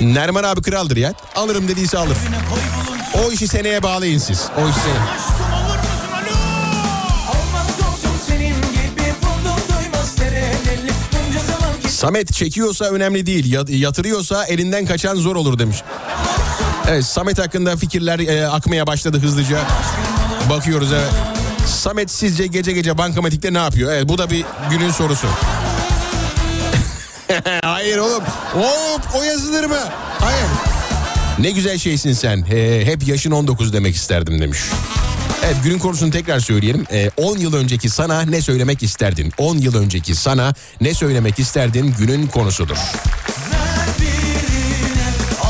[0.00, 1.12] Nerman abi kraldır ya.
[1.36, 2.16] Alırım dediyse alır.
[3.26, 4.44] O işi seneye bağlayın siz.
[4.58, 5.00] O işi seneye.
[11.88, 13.52] Samet çekiyorsa önemli değil.
[13.52, 15.76] Ya- Yatırıyorsa elinden kaçan zor olur demiş.
[16.88, 19.58] Evet Samet hakkında fikirler e, akmaya başladı hızlıca.
[20.50, 21.12] Bakıyoruz evet.
[21.66, 23.92] Samet sizce gece gece bankamatikte ne yapıyor?
[23.92, 25.26] Evet bu da bir günün sorusu.
[27.62, 28.22] Hayır oğlum.
[28.52, 29.78] Hop o yazılır mı?
[30.20, 30.46] Hayır.
[31.38, 32.46] Ne güzel şeysin sen.
[32.46, 34.58] He, hep yaşın 19 demek isterdim demiş.
[35.44, 36.86] Evet günün konusunu tekrar söyleyelim.
[36.92, 39.32] Ee, 10 yıl önceki sana ne söylemek isterdin?
[39.38, 42.76] 10 yıl önceki sana ne söylemek isterdin günün konusudur.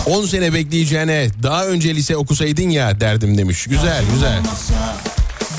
[0.06, 3.66] 10 sene bekleyeceğine daha önce lise okusaydın ya derdim demiş.
[3.66, 4.32] Güzel güzel.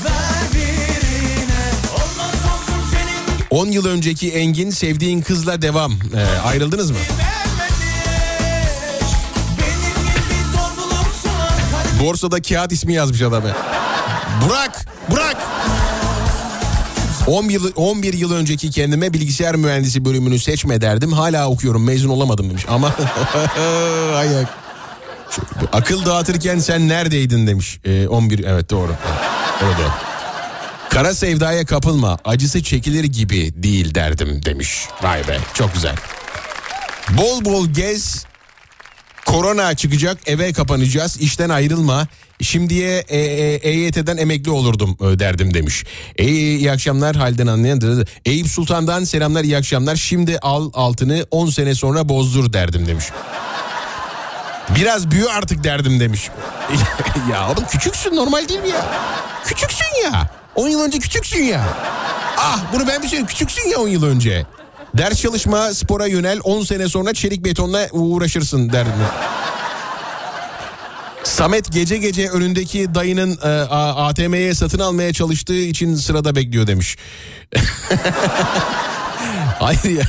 [0.04, 5.92] ver birine Olmaz olsun senin 10 yıl önceki Engin sevdiğin kızla devam.
[5.92, 6.96] Ee, ayrıldınız mı?
[12.02, 13.42] Borsada kağıt ismi yazmış adam.
[14.44, 15.27] Burak, Burak.
[17.28, 21.12] 10 yıl, 11 yıl önceki kendime bilgisayar mühendisi bölümünü seçme derdim.
[21.12, 22.64] Hala okuyorum mezun olamadım demiş.
[22.68, 22.94] Ama
[24.16, 24.48] ayak.
[25.72, 27.80] Akıl dağıtırken sen neredeydin demiş.
[27.84, 28.92] Ee, 11 evet doğru.
[29.64, 29.90] Evet, doğru.
[30.88, 34.84] Kara sevdaya kapılma acısı çekilir gibi değil derdim demiş.
[35.02, 35.94] Vay be çok güzel.
[37.08, 38.26] Bol bol gez
[39.28, 42.06] Korona çıkacak eve kapanacağız işten ayrılma.
[42.40, 45.84] Şimdiye e, e, EYT'den emekli olurdum e, derdim demiş.
[46.16, 48.06] E, iyi akşamlar halden anlayan.
[48.24, 49.96] Eyüp Sultan'dan selamlar iyi akşamlar.
[49.96, 53.04] Şimdi al altını 10 sene sonra bozdur derdim demiş.
[54.76, 56.30] Biraz büyü artık derdim demiş.
[57.32, 58.86] ya oğlum küçüksün normal değil mi ya?
[59.44, 60.30] Küçüksün ya.
[60.54, 61.64] 10 yıl önce küçüksün ya.
[62.38, 64.46] Ah bunu ben bir şey küçüksün ya 10 yıl önce.
[64.94, 68.92] Ders çalışma spora yönel 10 sene sonra çelik betonla uğraşırsın derdim.
[71.24, 76.96] Samet gece gece önündeki dayının e, ATM'ye satın almaya çalıştığı için sırada bekliyor demiş.
[79.58, 80.04] Hayır ya.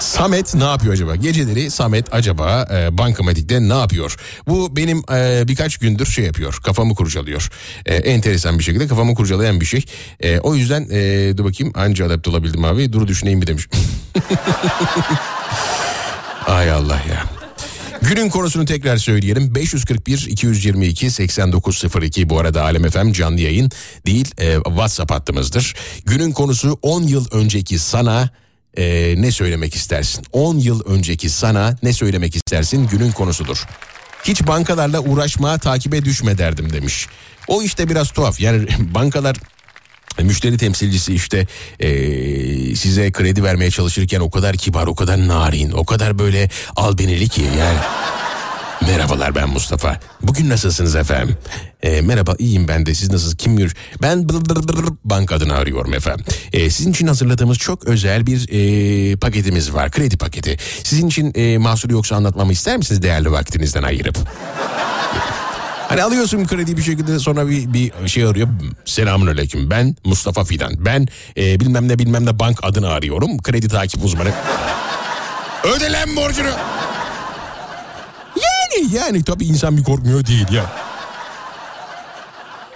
[0.00, 1.16] Samet ne yapıyor acaba?
[1.16, 4.16] Geceleri Samet acaba e, bankamatikte ne yapıyor?
[4.48, 6.58] Bu benim e, birkaç gündür şey yapıyor.
[6.64, 7.50] Kafamı kurcalıyor.
[7.86, 9.84] E, enteresan bir şekilde kafamı kurcalayan bir şey.
[10.20, 12.92] E, o yüzden e, dur bakayım anca adapte olabildim abi.
[12.92, 13.68] Dur düşüneyim bir demiş.
[16.46, 17.24] Ay Allah ya.
[18.02, 19.54] Günün konusunu tekrar söyleyelim.
[19.54, 23.70] 541 222 8902 bu arada Alem FM canlı yayın
[24.06, 25.74] değil e, WhatsApp hattımızdır.
[26.06, 28.30] Günün konusu 10 yıl önceki sana
[28.76, 30.24] e, ne söylemek istersin?
[30.32, 33.66] 10 yıl önceki sana ne söylemek istersin günün konusudur.
[34.24, 37.06] Hiç bankalarla uğraşma takibe düşme derdim demiş.
[37.48, 39.36] O işte biraz tuhaf yani bankalar
[40.22, 41.46] Müşteri temsilcisi işte
[41.80, 47.28] eee, size kredi vermeye çalışırken o kadar kibar, o kadar narin, o kadar böyle albenili
[47.28, 47.78] ki yani.
[48.82, 50.00] Merhabalar ben Mustafa.
[50.22, 51.36] Bugün nasılsınız efendim?
[51.84, 53.36] Eee, merhaba iyiyim ben de siz nasılsınız?
[53.36, 53.74] Kim görüş?
[54.02, 56.24] Ben bır bank adını arıyorum efendim.
[56.52, 59.90] Eee, sizin için hazırladığımız çok özel bir eee, paketimiz var.
[59.90, 60.56] Kredi paketi.
[60.84, 64.18] Sizin için eee mahsur yoksa anlatmamı ister misiniz değerli vaktinizden ayırıp?
[65.92, 68.48] Hani alıyorsun kredi bir şekilde sonra bir, bir şey arıyor.
[68.84, 70.72] Selamun aleyküm ben Mustafa Fidan.
[70.78, 73.42] Ben e, bilmem ne bilmem ne bank adını arıyorum.
[73.42, 74.32] Kredi takip uzmanı.
[75.64, 76.48] Öde borcunu.
[78.36, 80.72] Yani yani tabii insan bir korkmuyor değil ya.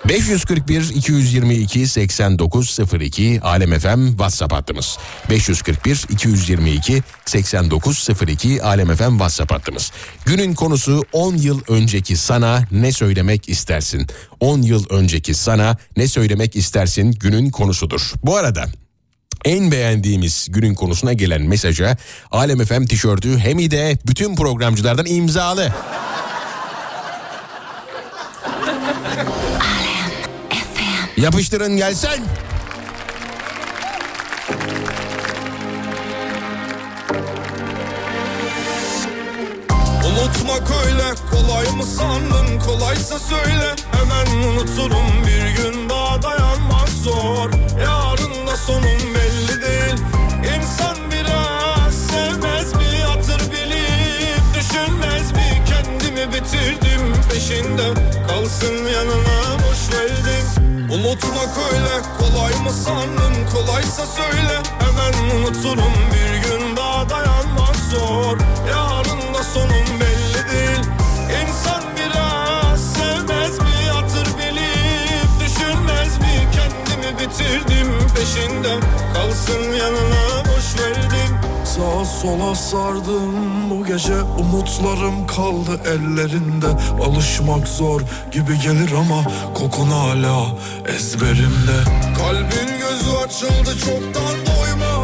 [0.09, 4.99] 541 222 8902 Alem FM WhatsApp hattımız.
[5.31, 9.93] 541 222 8902 Alem FM WhatsApp hattımız.
[10.27, 14.07] Günün konusu 10 yıl önceki sana ne söylemek istersin?
[14.41, 18.13] 10 yıl önceki sana ne söylemek istersin günün konusudur.
[18.23, 18.65] Bu arada
[19.45, 21.97] en beğendiğimiz günün konusuna gelen mesaja
[22.31, 25.73] Alem FM tişörtü hem de bütün programcılardan imzalı.
[31.17, 32.25] Yapıştırın gelsin.
[40.07, 42.59] Unutmak öyle kolay mı sandın?
[42.59, 43.75] Kolaysa söyle.
[43.93, 45.07] Hemen unuturum.
[45.27, 47.51] Bir gün daha dayanmak zor.
[47.81, 49.95] Yarın da sonum belli değil.
[50.57, 53.03] İnsan biraz sevmez mi?
[53.07, 55.63] Hatır bilip Düşünmez mi?
[55.69, 56.96] Kendimi bitirdim
[57.37, 57.95] peşinde
[58.29, 60.47] Kalsın yanına boş verdim
[60.91, 63.35] Unutmak öyle kolay mı sandın?
[63.53, 64.63] Kolaysa söyle.
[64.79, 68.39] Hemen unuturum bir gün daha dayanmak zor.
[68.71, 70.87] Yarın da sonum belli değil.
[71.43, 76.49] İnsan biraz sevmez mi hatır bilip Düşünmez mi?
[76.55, 78.81] Kendimi bitirdim peşinden
[79.15, 83.71] Kalsın yanına boş verdim Sağa sola sardım.
[83.71, 86.67] Bu gece umutlarım kaldı ellerinde.
[87.07, 88.01] Alışmak zor
[88.33, 89.25] gibi gelir ama
[89.55, 90.47] kokun hala
[90.97, 91.77] ezberimde.
[92.19, 94.96] Kalbin gözü açıldı çoktan doymaz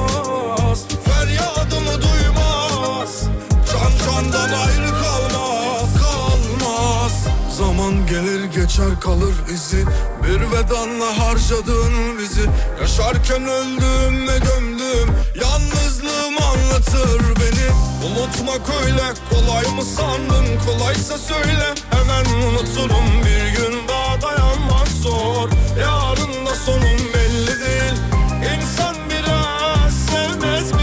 [7.58, 9.84] Zaman gelir geçer kalır izi.
[10.22, 12.50] Bir vedanla harcadın bizi.
[12.80, 15.16] Yaşarken öldüm ve gömdüm.
[15.42, 17.68] Yalnızlığım anlatır beni.
[18.06, 20.46] Unutmak öyle kolay mı sandın?
[20.66, 21.74] Kolaysa söyle.
[21.90, 23.24] Hemen unuturum.
[23.24, 25.48] Bir gün daha dayanmak zor.
[25.80, 27.94] Yarın da sonum belli değil.
[28.56, 30.81] İnsan biraz sevmez mi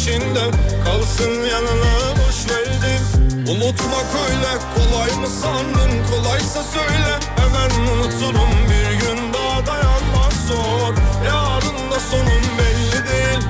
[0.00, 0.50] peşinden
[0.84, 3.02] Kalsın yanına boş verdim.
[3.48, 5.90] Unutmak öyle kolay mı sandın?
[6.10, 7.18] Kolaysa söyle.
[7.36, 10.94] Hemen unuturum Bir gün daha dayanmak zor.
[11.26, 13.40] Yarın da sonum belli değil.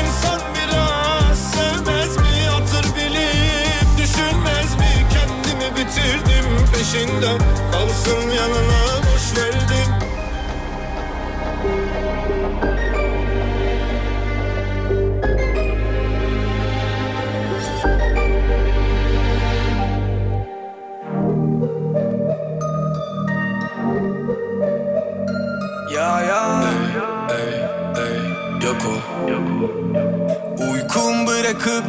[0.00, 2.48] İnsan biraz sevmez mi?
[2.50, 5.06] Hatır bilip düşünmez mi?
[5.12, 7.38] Kendimi bitirdim peşinden
[7.72, 9.99] Kalsın yanına boş verdim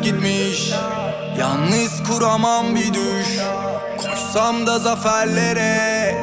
[0.02, 0.72] gitmiş.
[1.40, 3.28] Yalnız kuramam bir düş.
[3.98, 6.16] Koşsam da zaferlere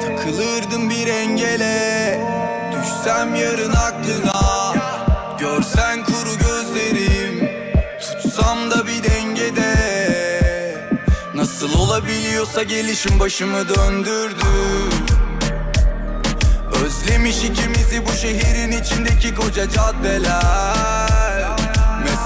[0.00, 2.20] Takılırdım bir engele.
[2.72, 4.74] Düşsem yarın aklına
[5.38, 7.50] Görsen kuru gözlerim.
[8.00, 9.76] Tutsam da bir dengede.
[11.34, 14.46] Nasıl olabiliyorsa gelişim başımı döndürdü.
[16.84, 21.05] Özlemiş ikimizi bu şehrin içindeki koca caddeler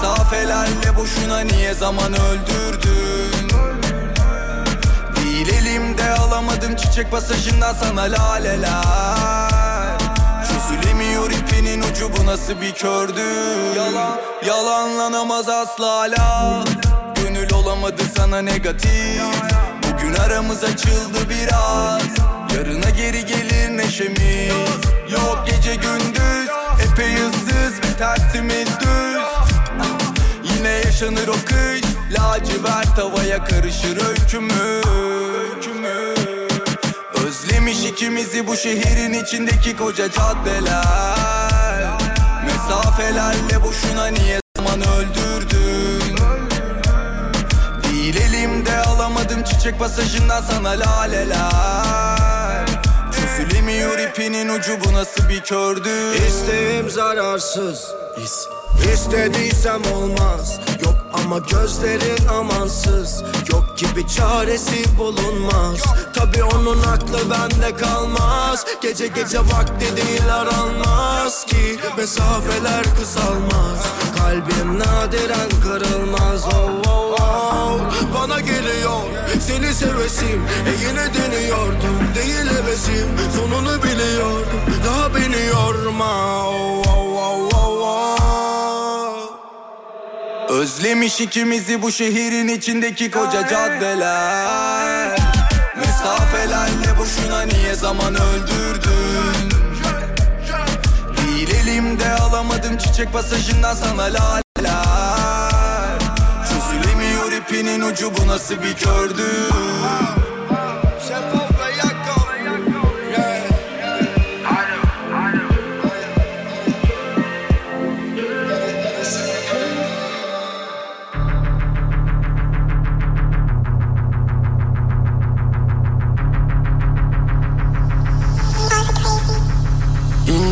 [0.01, 3.49] Mesafelerle boşuna niye zaman öldürdün?
[5.15, 9.97] Değil elimde alamadım çiçek pasajından sana laleler.
[10.47, 13.21] Çözülemiyor ipinin ucu bu nasıl bir kördü?
[13.77, 16.63] Yalan, yalanlanamaz asla hala.
[17.15, 19.21] Gönül olamadı sana negatif.
[19.83, 22.01] Bugün aramız açıldı biraz.
[22.55, 24.53] Yarına geri gelir neşemiz.
[25.11, 26.49] Yok gece gündüz
[26.83, 28.90] Epey ıssız ve tersimiz düz
[31.01, 31.81] yaşanır o kış.
[32.11, 34.85] Lacivert havaya karışır öykümüz.
[37.25, 41.91] Özlemiş ikimizi bu şehrin içindeki koca caddeler.
[42.45, 46.17] Mesafelerle boşuna niye zaman öldürdün?
[47.83, 52.65] Değil elimde alamadım çiçek pasajından sana laleler.
[53.11, 55.89] Çözülemiyor ipinin ucu bu nasıl bir kördü
[56.27, 57.87] İsteğim zararsız.
[58.23, 58.60] İs
[58.93, 60.59] İstediysem olmaz.
[60.85, 63.23] Yok ama gözlerin amansız.
[63.51, 65.77] Yok gibi çaresi bulunmaz.
[66.13, 68.65] Tabi onun aklı bende kalmaz.
[68.81, 71.79] Gece gece vakti değil aranmaz ki.
[71.97, 73.79] Mesafeler kısalmaz.
[74.17, 76.45] Kalbim nadiren kırılmaz.
[76.45, 77.79] Oh, oh, oh.
[78.15, 79.01] Bana geliyor.
[79.39, 80.41] Seni sevesim.
[80.67, 81.97] E yine deniyordum.
[82.15, 83.07] Değil hevesim.
[83.35, 84.61] Sonunu biliyordum.
[84.85, 86.45] Daha beni yorma.
[86.47, 87.50] Oh, oh, oh.
[90.51, 95.17] Özlemiş ikimizi bu şehrin içindeki koca caddeler.
[95.77, 99.51] Mesafelerle boşuna niye zaman öldürdün?
[101.17, 105.99] Değil elimde alamadım çiçek pasajından sana laleler.
[106.49, 109.23] Çözülemiyor ipinin ucu bu nasıl bir kördü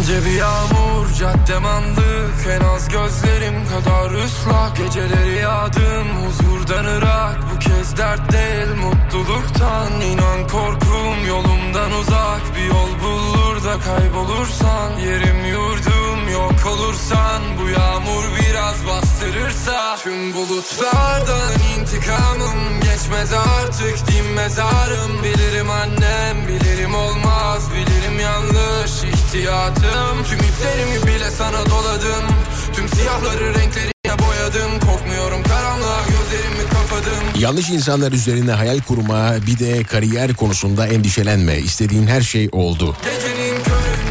[0.10, 4.78] İnce bir yağmur caddem anlık En az gözlerim kadar ıslak.
[4.78, 7.38] Geceleri yağdım huzurdan ırak.
[7.54, 10.02] Bu kez dert değil mutluluktan.
[10.02, 12.42] İnan korkum yolumdan uzak.
[12.56, 14.92] Bir yol bulur da kaybolursan.
[14.92, 24.34] Yerim yurdum yok olursan Bu yağmur biraz bastırır kalırsa Tüm bulutlardan intikamım Geçmez artık din
[24.36, 25.24] mezarım.
[25.24, 30.24] Bilirim annem bilirim olmaz Bilirim yanlış ihtiyatım.
[30.30, 32.26] Tüm iplerimi bile sana doladım
[32.74, 34.80] Tüm siyahları renklerine boyadım.
[34.80, 37.24] Korkmuyorum karanlığa gözlerimi kapadım.
[37.40, 41.58] Yanlış insanlar üzerine hayal kurma bir de kariyer konusunda endişelenme.
[41.58, 42.96] İstediğin her şey oldu.
[43.04, 43.49] Gecenin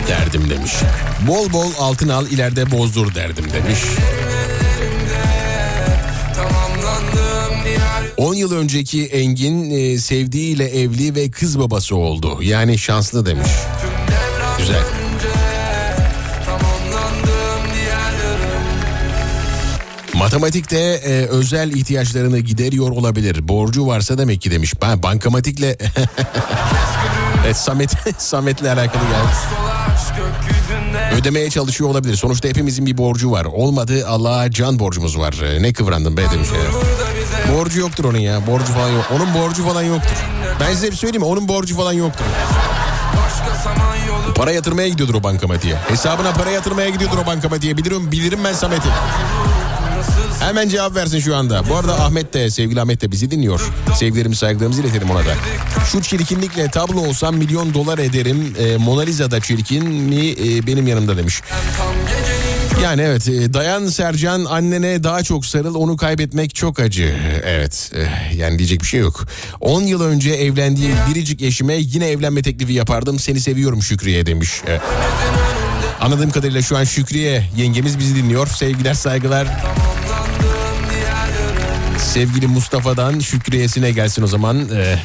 [0.09, 0.73] derdim demiş.
[1.29, 3.79] Bol bol altın al ileride bozdur derdim demiş.
[6.35, 12.39] tamamlandım diğer 10 yıl önceki Engin e, sevdiğiyle evli ve kız babası oldu.
[12.43, 13.51] Yani şanslı demiş.
[14.59, 14.83] Güzel.
[20.15, 23.49] Matematikte e, özel ihtiyaçlarını gideriyor olabilir.
[23.49, 24.75] Borcu varsa demek ki demiş.
[24.83, 25.77] Ben bankamatikle
[27.45, 29.29] evet, Samet Samet'le alakalı geldi.
[31.15, 32.17] Ödemeye çalışıyor olabilir.
[32.17, 33.45] Sonuçta hepimizin bir borcu var.
[33.45, 35.33] Olmadı Allah'a can borcumuz var.
[35.45, 36.49] E, Ne kıvrandın be demiş.
[36.49, 37.55] ya.
[37.57, 38.47] Borcu yoktur onun ya.
[38.47, 39.05] Borcu falan yok.
[39.17, 40.11] Onun borcu falan yoktur.
[40.61, 41.29] Ben size bir söyleyeyim mi?
[41.29, 42.25] Onun borcu falan yoktur.
[44.35, 45.77] Para yatırmaya gidiyordur o bankamatiğe.
[45.77, 47.77] Hesabına para yatırmaya gidiyordur o bankamatiğe.
[47.77, 48.89] Bilirim, bilirim ben Samet'i.
[50.41, 51.63] Hemen cevap versin şu anda.
[51.69, 53.61] Bu arada Ahmet de sevgili Ahmet de bizi dinliyor.
[53.99, 55.35] Sevgilerimizi saygılarımızı iletelim ona da.
[55.93, 58.55] Şu çirkinlikle tablo olsam milyon dolar ederim.
[58.59, 61.43] Ee, Mona Lisa da çirkin mi Ee, benim yanımda demiş.
[62.83, 67.15] Yani evet e, dayan Sercan annene daha çok sarıl onu kaybetmek çok acı.
[67.45, 69.25] Evet e, yani diyecek bir şey yok.
[69.61, 73.19] 10 yıl önce evlendiğim biricik eşime yine evlenme teklifi yapardım.
[73.19, 74.63] Seni seviyorum Şükriye demiş.
[74.69, 74.81] E,
[76.01, 78.47] Anladığım kadarıyla şu an Şükriye yengemiz bizi dinliyor.
[78.47, 79.47] Sevgiler saygılar.
[82.09, 84.69] Sevgili Mustafa'dan Şükriye'sine gelsin o zaman.
[84.69, 84.99] E,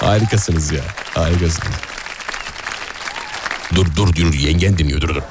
[0.00, 0.80] harikasınız ya
[1.14, 1.76] harikasınız.
[3.74, 5.22] Dur dur dur yengen dinliyor dur dur.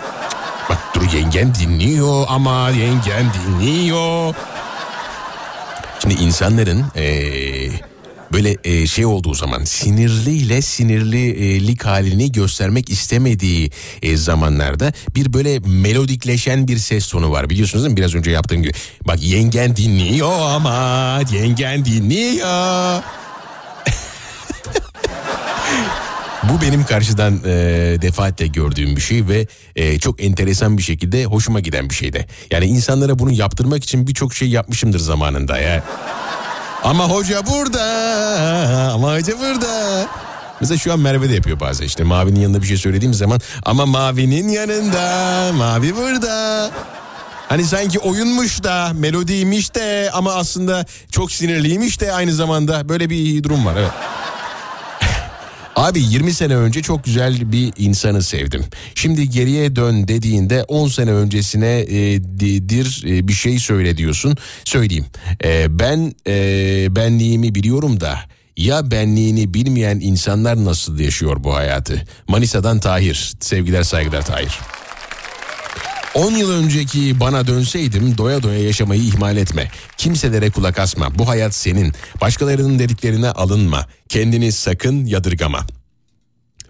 [0.69, 4.35] Bak dur yengen dinliyor ama yengen dinliyor.
[5.99, 7.71] Şimdi insanların eee,
[8.34, 13.71] böyle eee, şey olduğu zaman sinirliyle sinirlilik halini göstermek istemediği
[14.01, 18.61] eee, zamanlarda bir böyle melodikleşen bir ses tonu var biliyorsunuz değil mi biraz önce yaptığım
[18.63, 18.71] gibi.
[19.07, 23.03] Bak yengen dinliyor ama yengen dinliyor.
[26.43, 27.49] Bu benim karşıdan e,
[28.01, 32.25] defaatle gördüğüm bir şey ve e, çok enteresan bir şekilde hoşuma giden bir şey de.
[32.51, 35.84] Yani insanlara bunu yaptırmak için birçok şey yapmışımdır zamanında ya.
[36.84, 37.84] Ama hoca burada,
[38.93, 40.05] ama hoca burada.
[40.61, 43.86] Mesela şu an Merve de yapıyor bazen işte Mavi'nin yanında bir şey söylediğim zaman ama
[43.86, 46.69] Mavi'nin yanında, Mavi burada.
[47.49, 53.43] Hani sanki oyunmuş da, melodiymiş de ama aslında çok sinirliymiş de aynı zamanda böyle bir
[53.43, 53.91] durum var evet.
[55.78, 58.65] Abi 20 sene önce çok güzel bir insanı sevdim.
[58.95, 64.36] Şimdi geriye dön dediğinde 10 sene öncesine e, di- dir e, bir şey söyle diyorsun.
[64.63, 65.05] Söyleyeyim.
[65.43, 66.36] E, ben e,
[66.95, 68.19] benliğimi biliyorum da
[68.57, 72.03] ya benliğini bilmeyen insanlar nasıl yaşıyor bu hayatı?
[72.28, 73.34] Manisa'dan Tahir.
[73.39, 74.59] Sevgiler saygılar Tahir.
[76.18, 79.72] 10 yıl önceki bana dönseydim doya doya yaşamayı ihmal etme.
[79.97, 81.20] Kimselere kulak asma.
[81.20, 81.93] Bu hayat senin.
[82.22, 83.86] Başkalarının dediklerine alınma.
[84.09, 85.65] Kendini sakın yadırgama.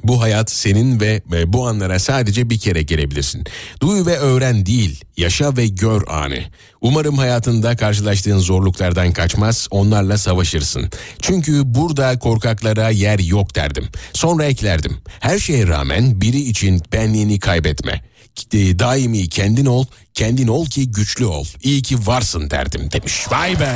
[0.04, 1.22] Bu hayat senin ve,
[1.54, 3.44] bu anlara sadece bir kere gelebilirsin.
[3.82, 6.40] Duy ve öğren değil, yaşa ve gör anı.
[6.82, 10.90] Umarım hayatında karşılaştığın zorluklardan kaçmaz, onlarla savaşırsın.
[11.22, 13.88] Çünkü burada korkaklara yer yok derdim.
[14.14, 14.98] Sonra eklerdim.
[15.20, 18.07] Her şeye rağmen biri için benliğini kaybetme.
[18.54, 21.46] E, Daimi kendin ol, kendin ol ki güçlü ol.
[21.64, 23.26] İyi ki varsın derdim demiş.
[23.32, 23.74] Vay be,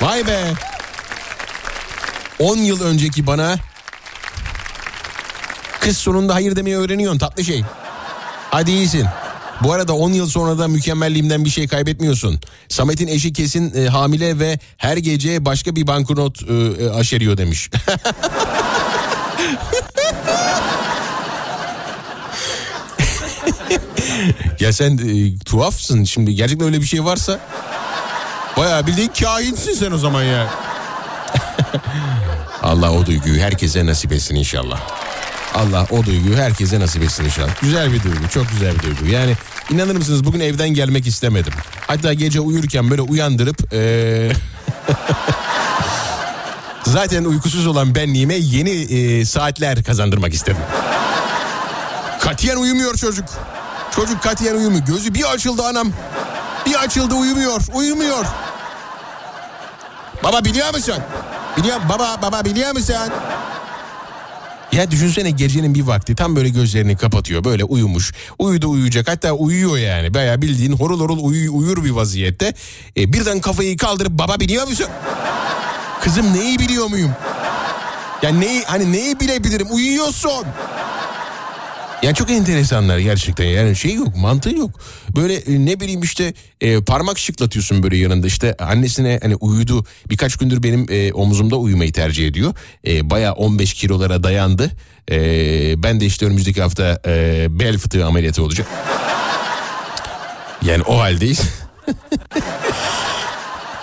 [0.00, 0.52] vay be.
[2.38, 3.56] 10 yıl önceki bana
[5.86, 7.64] Kız sonunda hayır demeyi öğreniyorsun tatlı şey.
[8.50, 9.06] Hadi iyisin.
[9.62, 12.40] Bu arada 10 yıl sonra da mükemmelliğimden bir şey kaybetmiyorsun.
[12.68, 17.70] Samet'in eşi kesin e, hamile ve her gece başka bir banknot e, e, aşeriyor demiş.
[24.60, 27.38] ya sen e, tuhafsın şimdi gerçekten öyle bir şey varsa
[28.56, 30.46] bayağı bildiğin kahinsin sen o zaman ya.
[32.62, 34.80] Allah o duyguyu herkese nasip etsin inşallah.
[35.54, 37.60] Allah o duyguyu herkese nasip etsin inşallah.
[37.62, 39.06] Güzel bir duygu, çok güzel bir duygu.
[39.06, 39.34] Yani
[39.70, 41.52] inanır mısınız bugün evden gelmek istemedim.
[41.86, 43.72] Hatta gece uyurken böyle uyandırıp...
[43.72, 44.32] eee,
[46.84, 50.60] Zaten uykusuz olan benliğime yeni eee, saatler kazandırmak istedim.
[52.20, 53.24] Katiyen uyumuyor çocuk.
[53.96, 54.86] Çocuk katiyen uyumuyor.
[54.86, 55.88] Gözü bir açıldı anam.
[56.66, 58.24] Bir açıldı uyumuyor, uyumuyor.
[60.24, 60.94] Baba biliyor musun?
[61.56, 62.94] Biliyor baba baba biliyor musun?
[64.72, 68.12] Ya düşünsene gecenin bir vakti tam böyle gözlerini kapatıyor böyle uyumuş.
[68.38, 70.14] Uyudu uyuyacak hatta uyuyor yani.
[70.14, 72.54] Baya bildiğin horul horul uyu, uyur bir vaziyette.
[72.96, 74.86] E, birden kafayı kaldırıp baba biliyor musun?
[76.00, 77.10] Kızım neyi biliyor muyum?
[78.22, 80.44] Yani neyi hani neyi bilebilirim uyuyorsun.
[82.02, 84.80] Yani çok enteresanlar gerçekten yani şey yok mantığı yok.
[85.16, 90.36] Böyle e, ne bileyim işte e, parmak şıklatıyorsun böyle yanında işte annesine hani uyudu birkaç
[90.36, 92.54] gündür benim e, omzumda uyumayı tercih ediyor.
[92.86, 94.70] E, Baya 15 kilolara dayandı.
[95.10, 95.18] E,
[95.82, 98.66] ben de işte önümüzdeki hafta e, bel fıtığı ameliyatı olacak.
[100.62, 101.40] Yani o haldeyiz.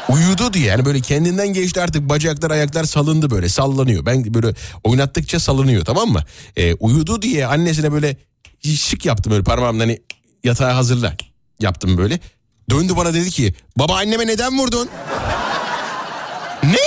[0.10, 4.06] Uyudu diye yani böyle kendinden geçti artık bacaklar ayaklar salındı böyle sallanıyor.
[4.06, 6.24] Ben böyle oynattıkça salınıyor tamam mı?
[6.56, 8.18] Ee, uyudu diye annesine böyle
[8.64, 10.02] şık yaptım böyle parmağımla hani
[10.44, 11.14] yatağa hazırla
[11.60, 12.20] yaptım böyle.
[12.70, 14.90] Döndü bana dedi ki baba anneme neden vurdun?
[16.64, 16.78] ne?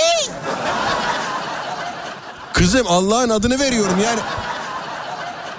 [2.53, 4.19] Kızım Allah'ın adını veriyorum yani.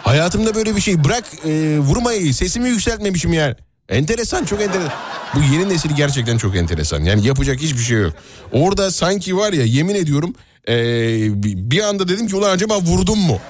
[0.02, 3.54] Hayatımda böyle bir şey bırak e, vurmayı sesimi yükseltmemişim yani.
[3.88, 4.92] Enteresan çok enteresan.
[5.34, 7.00] Bu yeni nesil gerçekten çok enteresan.
[7.00, 8.12] Yani yapacak hiçbir şey yok.
[8.52, 10.34] Orada sanki var ya yemin ediyorum
[10.68, 10.72] ee,
[11.70, 13.40] bir anda dedim ki ulan acaba vurdum mu?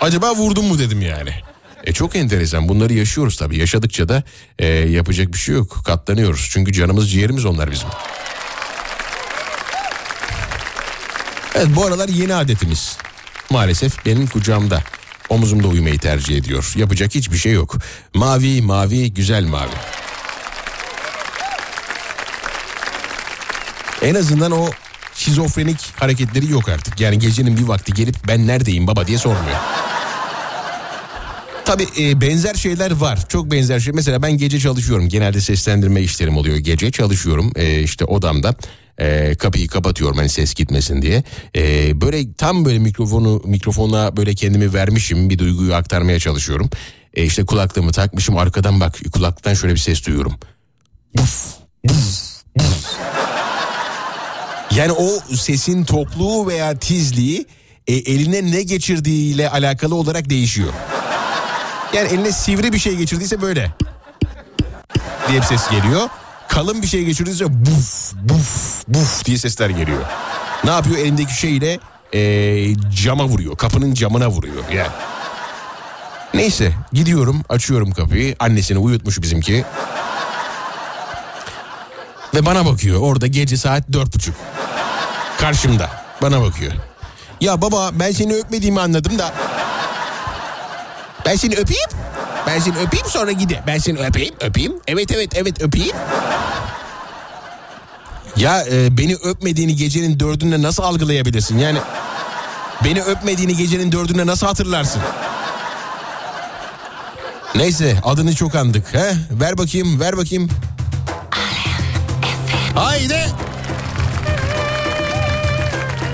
[0.00, 1.30] Acaba vurdum mu dedim yani.
[1.84, 3.58] E çok enteresan bunları yaşıyoruz tabii.
[3.58, 4.22] Yaşadıkça da
[4.58, 5.80] e, yapacak bir şey yok.
[5.86, 6.48] Katlanıyoruz.
[6.52, 7.88] Çünkü canımız ciğerimiz onlar bizim.
[11.54, 12.98] Evet bu aralar yeni adetimiz.
[13.50, 14.82] Maalesef benim kucağımda.
[15.28, 16.72] Omuzumda uyumayı tercih ediyor.
[16.76, 17.76] Yapacak hiçbir şey yok.
[18.14, 19.74] Mavi mavi güzel mavi.
[24.02, 24.70] En azından o
[25.14, 27.00] şizofrenik hareketleri yok artık.
[27.00, 29.56] Yani gecenin bir vakti gelip ben neredeyim baba diye sormuyor.
[31.64, 33.28] Tabii e, benzer şeyler var.
[33.28, 33.92] Çok benzer şey.
[33.92, 35.08] Mesela ben gece çalışıyorum.
[35.08, 36.56] Genelde seslendirme işlerim oluyor.
[36.56, 37.52] Gece çalışıyorum.
[37.56, 38.54] E, işte odamda
[38.98, 41.22] e, kapıyı kapatıyorum hani ses gitmesin diye.
[41.56, 45.30] E, böyle tam böyle mikrofonu mikrofona böyle kendimi vermişim.
[45.30, 46.70] Bir duyguyu aktarmaya çalışıyorum.
[47.14, 48.36] E, işte kulaklığımı takmışım.
[48.36, 50.32] Arkadan bak kulaklıktan şöyle bir ses duyuyorum.
[51.18, 51.46] Buf,
[51.84, 52.86] buf, buf.
[54.76, 57.46] Yani o sesin tokluğu veya tizliği
[57.86, 60.72] e, eline ne geçirdiğiyle alakalı olarak değişiyor.
[61.94, 63.70] Yani eline sivri bir şey geçirdiyse böyle
[65.28, 66.08] diye bir ses geliyor.
[66.48, 70.02] Kalın bir şey geçirdiyse buf buf buf diye sesler geliyor.
[70.64, 71.78] Ne yapıyor elindeki şeyle
[72.14, 72.20] e,
[73.04, 73.56] cama vuruyor.
[73.56, 74.90] Kapının camına vuruyor yani.
[76.34, 78.36] Neyse gidiyorum açıyorum kapıyı.
[78.38, 79.64] Annesini uyutmuş bizimki.
[82.34, 84.34] Ve bana bakıyor orada gece saat dört buçuk.
[85.40, 85.90] Karşımda
[86.22, 86.72] bana bakıyor.
[87.40, 89.34] Ya baba ben seni öpmediğimi anladım da.
[91.26, 91.88] Ben seni öpeyim.
[92.46, 93.62] Ben seni öpeyim sonra gide.
[93.66, 94.72] Ben seni öpeyim öpeyim.
[94.86, 95.96] Evet evet evet öpeyim.
[98.36, 101.58] Ya e, beni öpmediğini gecenin dördünde nasıl algılayabilirsin?
[101.58, 101.78] Yani
[102.84, 105.02] beni öpmediğini gecenin dördünde nasıl hatırlarsın?
[107.54, 108.94] Neyse adını çok andık.
[108.94, 109.12] He?
[109.30, 110.48] Ver bakayım ver bakayım.
[112.74, 113.26] Haydi.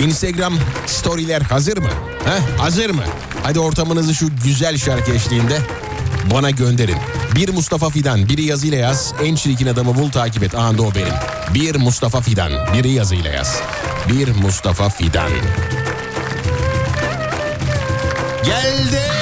[0.04, 0.54] Instagram
[0.86, 1.90] storyler hazır mı?
[2.24, 2.58] He?
[2.62, 3.02] Hazır mı?
[3.42, 5.58] Hadi ortamınızı şu güzel şarkı eşliğinde
[6.34, 6.96] bana gönderin.
[7.34, 9.14] Bir Mustafa Fidan, biri yazıyla yaz.
[9.24, 10.54] En çirkin adamı bul takip et.
[10.54, 11.14] Aha o benim.
[11.54, 13.60] Bir Mustafa Fidan, biri yazıyla yaz.
[14.08, 15.30] Bir Mustafa Fidan.
[18.44, 19.19] Geldik.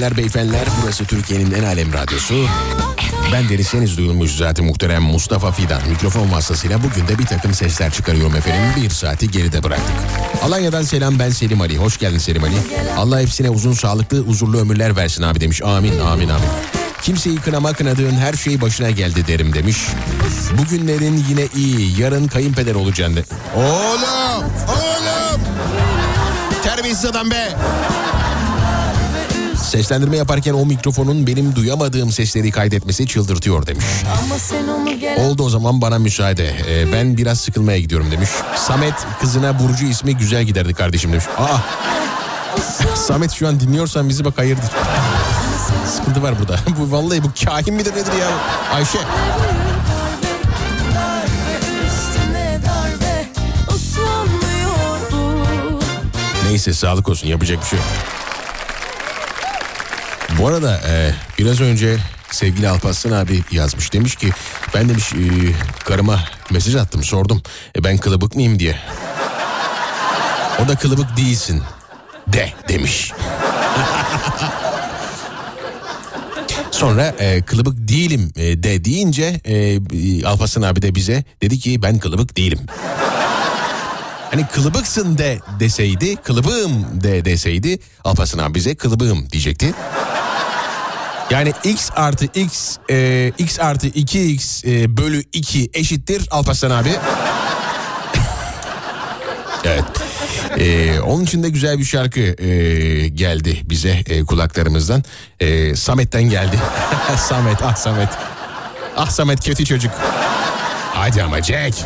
[0.00, 2.34] Hanımefendiler, beyefendiler burası Türkiye'nin en alem radyosu.
[3.32, 5.88] Ben deriseniz duyulmuş zaten muhterem Mustafa Fidan.
[5.88, 8.82] Mikrofon vasıtasıyla bugün de bir takım sesler çıkarıyorum efendim.
[8.82, 9.94] Bir saati geride bıraktık.
[10.42, 11.76] Alanya'dan selam ben Selim Ali.
[11.76, 12.54] Hoş geldin Selim Ali.
[12.96, 15.62] Allah hepsine uzun sağlıklı huzurlu ömürler versin abi demiş.
[15.62, 16.48] Amin amin amin.
[17.02, 19.76] Kimseyi kınama kınadığın her şey başına geldi derim demiş.
[20.58, 22.00] Bugünlerin yine iyi.
[22.00, 23.24] Yarın kayınpeder olacaksın de.
[23.56, 24.44] Oğlum!
[24.68, 25.40] Oğlum!
[26.62, 27.56] Terbiyesiz adam be!
[29.70, 33.84] Seslendirme yaparken o mikrofonun benim duyamadığım sesleri kaydetmesi çıldırtıyor demiş.
[34.24, 36.56] Ama sen onu gel Oldu o zaman bana müsaade.
[36.68, 38.30] Ee, ben biraz sıkılmaya gidiyorum demiş.
[38.56, 41.24] Samet kızına Burcu ismi güzel giderdi kardeşim demiş.
[41.38, 41.58] Aa
[42.96, 44.70] Samet şu an dinliyorsan bizi bak hayırdır.
[45.96, 46.56] Sıkıntı var burada.
[46.80, 48.28] bu vallahi bu kahin midir nedir ya?
[48.74, 48.98] Ayşe.
[56.48, 58.19] Neyse sağlık olsun yapacak bir şey yok.
[60.40, 61.98] Bu arada e, biraz önce
[62.30, 63.92] sevgili Alparslan abi yazmış.
[63.92, 64.30] Demiş ki
[64.74, 65.18] ben demiş e,
[65.84, 66.20] karıma
[66.50, 67.42] mesaj attım sordum.
[67.76, 68.78] E, ben kılıbık mıyım diye.
[70.64, 71.62] O da kılıbık değilsin
[72.28, 73.12] de demiş.
[76.70, 81.98] Sonra e, kılıbık değilim e, de deyince e, Alparslan abi de bize dedi ki ben
[81.98, 82.60] kılıbık değilim.
[84.30, 89.74] Hani kılıbıksın de deseydi, kılıbığım de deseydi Alparslan abi bize kılıbığım diyecekti.
[91.30, 96.88] Yani x artı x, e, x artı 2x e, bölü 2 eşittir Alparslan abi.
[99.64, 99.84] evet.
[100.58, 105.04] Ee, onun için de güzel bir şarkı e, geldi bize e, kulaklarımızdan.
[105.40, 106.58] E, Samet'ten geldi.
[107.18, 108.08] Samet ah Samet.
[108.96, 109.92] Ah Samet kötü çocuk.
[110.94, 111.76] Hadi ama Jack.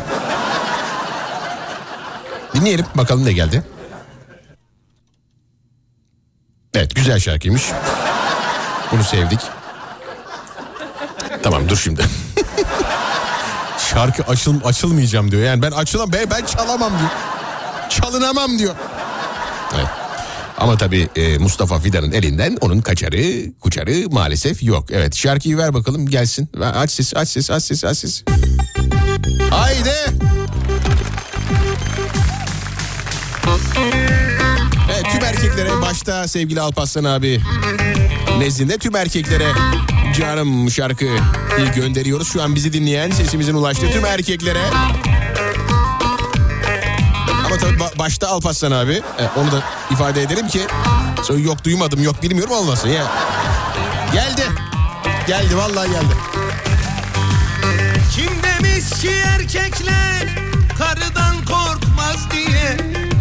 [2.55, 3.63] Dinleyelim bakalım ne geldi.
[6.73, 7.63] Evet güzel şarkıymış.
[8.91, 9.39] Bunu sevdik.
[11.43, 12.05] Tamam dur şimdi.
[13.93, 15.43] Şarkı açıl, açılmayacağım diyor.
[15.43, 17.09] Yani ben açılam ben, ben çalamam diyor.
[17.89, 18.75] Çalınamam diyor.
[19.75, 19.87] Evet.
[20.57, 24.91] Ama tabii e, Mustafa Fidan'ın elinden onun kaçarı, kuçarı maalesef yok.
[24.91, 26.49] Evet şarkıyı ver bakalım gelsin.
[26.75, 28.23] Aç sesi, aç sesi, aç sesi, aç sesi.
[29.49, 29.95] Haydi.
[35.55, 37.41] Erkeklere başta sevgili Alparslan abi
[38.37, 39.47] nezdinde tüm erkeklere
[40.19, 41.05] canım şarkı
[41.75, 42.27] gönderiyoruz.
[42.33, 44.61] Şu an bizi dinleyen sesimizin ulaştığı tüm erkeklere.
[47.45, 50.61] Ama tabii ba- başta Alparslan abi e, onu da ifade edelim ki
[51.23, 53.03] sonra yok duymadım yok bilmiyorum olmasın ya.
[54.13, 54.43] Geldi.
[55.27, 56.15] Geldi vallahi geldi.
[58.15, 60.27] Kim demiş ki erkekler
[60.77, 62.77] karıdan korkmaz diye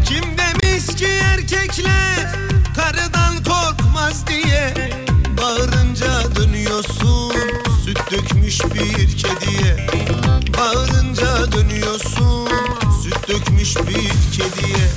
[0.09, 0.63] Kim demiş
[1.05, 2.34] ki erkekler
[2.76, 4.74] karıdan korkmaz diye
[5.38, 7.34] Bağırınca dönüyorsun.
[7.84, 9.86] Süt dökmüş bir kediye
[10.59, 12.48] Bağırınca dönüyorsun.
[13.02, 14.88] Süt dökmüş bir kediye.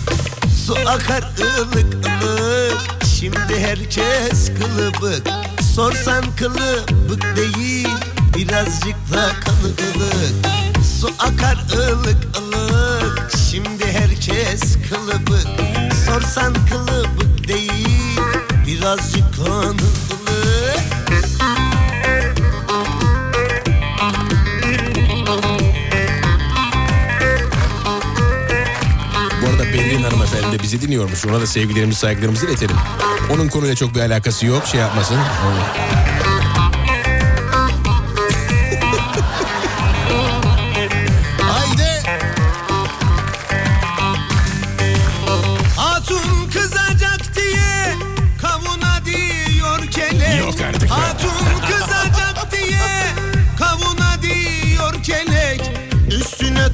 [0.66, 5.28] Su akar ılık ılık Şimdi herkes kılıbık.
[5.76, 7.88] Sorsan kılıbık değil
[8.36, 10.47] Birazcık da kanı ılık
[10.99, 15.76] Su akar ılık ılık Şimdi herkes kılıbık
[16.18, 18.20] Sorsan kılıbık değil
[18.68, 20.82] Birazcık kanı ılık
[29.41, 31.26] Bu arada Berrin hanımefendi de bizi dinliyormuş.
[31.26, 32.76] Ona da sevgilerimizi saygılarımızı iletelim.
[33.30, 35.15] Onun konuyla çok bir alakası yok şey yapmasın.
[35.15, 36.37] Haydi.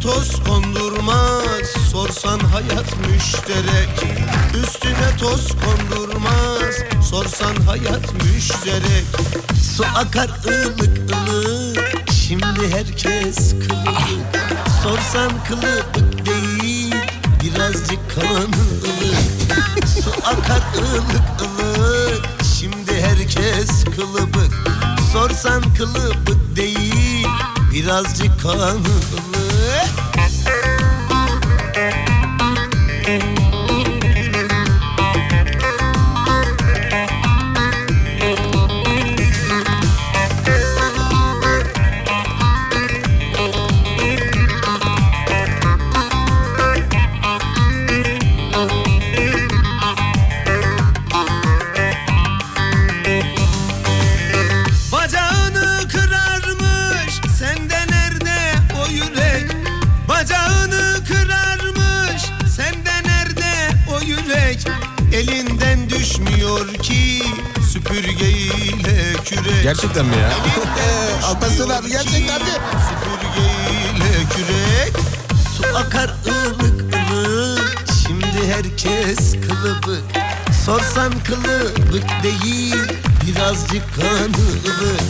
[0.04, 1.68] Toz kondurmaz.
[1.92, 3.90] Sorsan hayat müşterek
[4.64, 6.76] Üstüne toz kondurmaz.
[7.10, 9.06] Sorsan hayat müşterek
[9.76, 12.12] Su akar ılık ılık.
[12.12, 14.42] Şimdi herkes kılıbık
[14.84, 16.96] Sorsan kılıbık değil
[17.44, 19.88] birazcık kanı ılık.
[19.88, 22.26] Su akar ılık ılık
[22.60, 24.54] Şimdi herkes kılıbık.
[25.14, 27.28] Sorsan kılıbık değil
[27.74, 29.33] Birazcık kanı ılık
[33.04, 33.43] Thank you.
[69.64, 70.30] Gerçekten mi ya?
[70.30, 72.50] Elinden Alparslan abi gerçekten mi?
[72.88, 74.94] Süpürgeyle kürek
[75.58, 77.86] Su akar ılık ılık.
[78.08, 80.04] Şimdi herkes kılıbık
[80.66, 82.76] Sorsan kılıbık değil
[83.28, 85.02] Birazcık kanı ılık.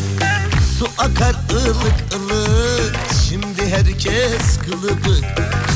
[0.79, 2.95] Su akar ılık ılık.
[3.29, 5.25] Şimdi herkes kılıbık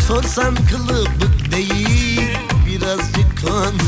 [0.08, 3.82] Sorsan kılıbık değil Birazcık kanı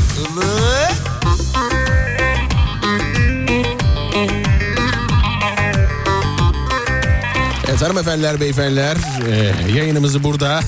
[7.80, 8.96] Evet hanımefendiler beyefendiler
[9.30, 10.60] e, yayınımızı burada.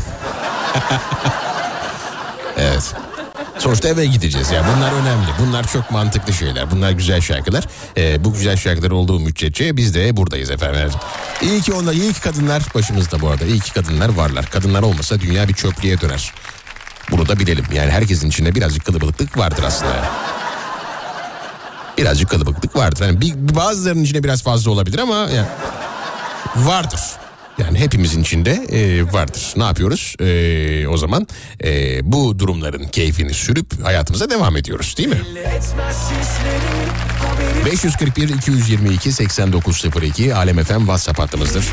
[2.56, 2.94] evet.
[3.58, 4.64] Sonuçta eve gideceğiz ya.
[4.76, 5.26] Bunlar önemli.
[5.40, 6.70] Bunlar çok mantıklı şeyler.
[6.70, 7.64] Bunlar güzel şarkılar.
[7.96, 10.90] E, bu güzel şarkılar olduğu müddetçe biz de buradayız efendim
[11.42, 13.44] İyi ki onlar iyi ki kadınlar başımızda bu arada.
[13.44, 14.46] İyi ki kadınlar varlar.
[14.50, 16.32] Kadınlar olmasa dünya bir çöplüğe döner.
[17.10, 17.64] Bunu da bilelim.
[17.74, 20.04] Yani herkesin içinde birazcık kılıbıklık vardır aslında.
[21.98, 23.04] Birazcık kılıbıklık vardır.
[23.04, 25.46] Yani bir, bazılarının içinde biraz fazla olabilir ama yani
[26.57, 27.00] vardır.
[27.59, 29.53] Yani hepimizin içinde e, vardır.
[29.57, 30.16] Ne yapıyoruz?
[30.20, 31.26] E, o zaman
[31.64, 35.20] e, bu durumların keyfini sürüp hayatımıza devam ediyoruz değil mi?
[37.66, 41.64] 541 222 8902 Alem FM WhatsApp hattımızdır.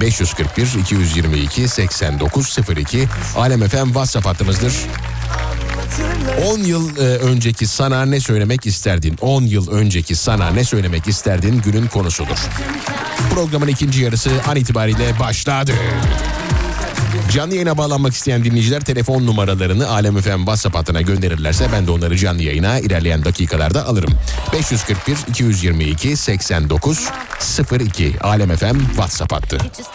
[0.00, 4.72] 541 222 8902 Alem FM WhatsApp hattımızdır.
[6.02, 9.18] Hatırla 10 yıl e, önceki sana ne söylemek isterdin?
[9.20, 12.36] 10 yıl önceki sana ne söylemek isterdin günün konusudur.
[13.34, 15.72] Programın ikinci yarısı an itibariyle başladı.
[17.32, 22.16] Canlı yayına bağlanmak isteyen dinleyiciler telefon numaralarını Alem FM WhatsApp hattına gönderirlerse ben de onları
[22.16, 24.10] canlı yayına ilerleyen dakikalarda alırım.
[24.52, 27.08] 541 222 89
[27.86, 29.58] 02 Alem FM WhatsApp hattı.
[29.58, 29.86] Hiç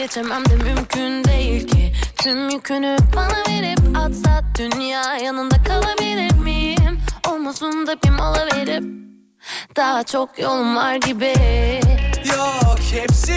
[0.00, 1.92] Vazgeçemem de mümkün değil ki.
[2.22, 7.00] Tüm yükünü bana verip atsa dünya yanında kalabilir miyim?
[7.28, 8.84] Omuzunda bir mola verip
[9.76, 11.34] Daha çok yolum var gibi.
[12.36, 13.36] Yok hepsi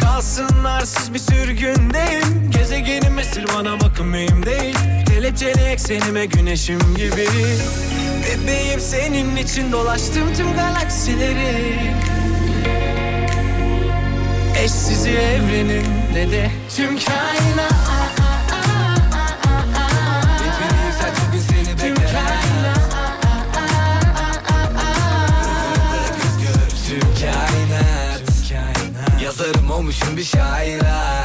[0.00, 4.76] kalsın arsız bir sürgündeyim Gezegenim esir bana bakın mühim değil.
[5.08, 7.28] Kelepçeli eksenime güneşim gibi.
[8.24, 11.78] Bebeğim senin için dolaştım tüm galaksileri.
[14.64, 17.74] Eşsizi evrenin ne de tüm kainat
[21.78, 22.78] Tüm kainat.
[26.88, 28.22] Tüm kainat.
[29.22, 31.24] Yazarım olmuşum bir şaira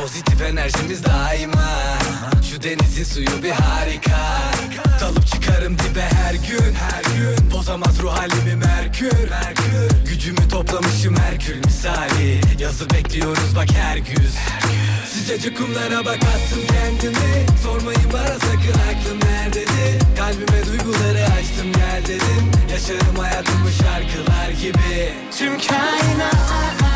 [0.00, 2.03] Pozitif enerjimiz daima
[2.50, 4.40] Şu denizin suyu bir harika.
[5.00, 7.50] Dalıp çıkarım dibe her gün her gün.
[7.50, 10.06] Bozamaz ruh halimi merkür merkür.
[10.08, 12.40] Gücümü toplamışım Herkül misali.
[12.58, 14.34] Yazı bekliyoruz bak her güz.
[15.12, 17.46] Sıcacık kumlara bak attım kendimi.
[17.62, 22.50] Sormayın bana sakın aklım nerededir Kalbime duyguları açtım gel dedim.
[22.72, 25.12] Yaşarım hayatımı şarkılar gibi.
[25.38, 26.93] Tüm kainat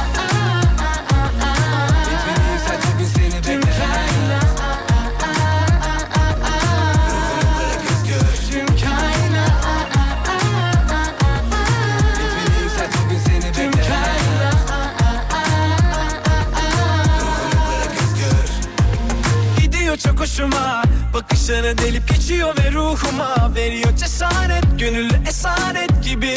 [19.98, 20.82] çok hoşuma.
[21.14, 23.54] Bakışları delip geçiyor ve ruhuma.
[23.54, 26.34] Veriyor cesaret gönüllü esaret gibi.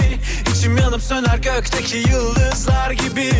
[0.55, 3.31] İçim yanıp söner gökteki yıldızlar gibi.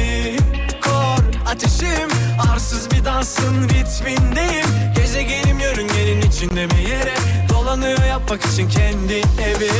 [0.83, 2.09] Kor ateşim
[2.53, 4.67] arsız bir dansın ritmindeyim.
[4.95, 7.15] Gezegenim yörüngenin içinde bir yere.
[7.49, 9.71] Dolanıyor yapmak için kendi evi.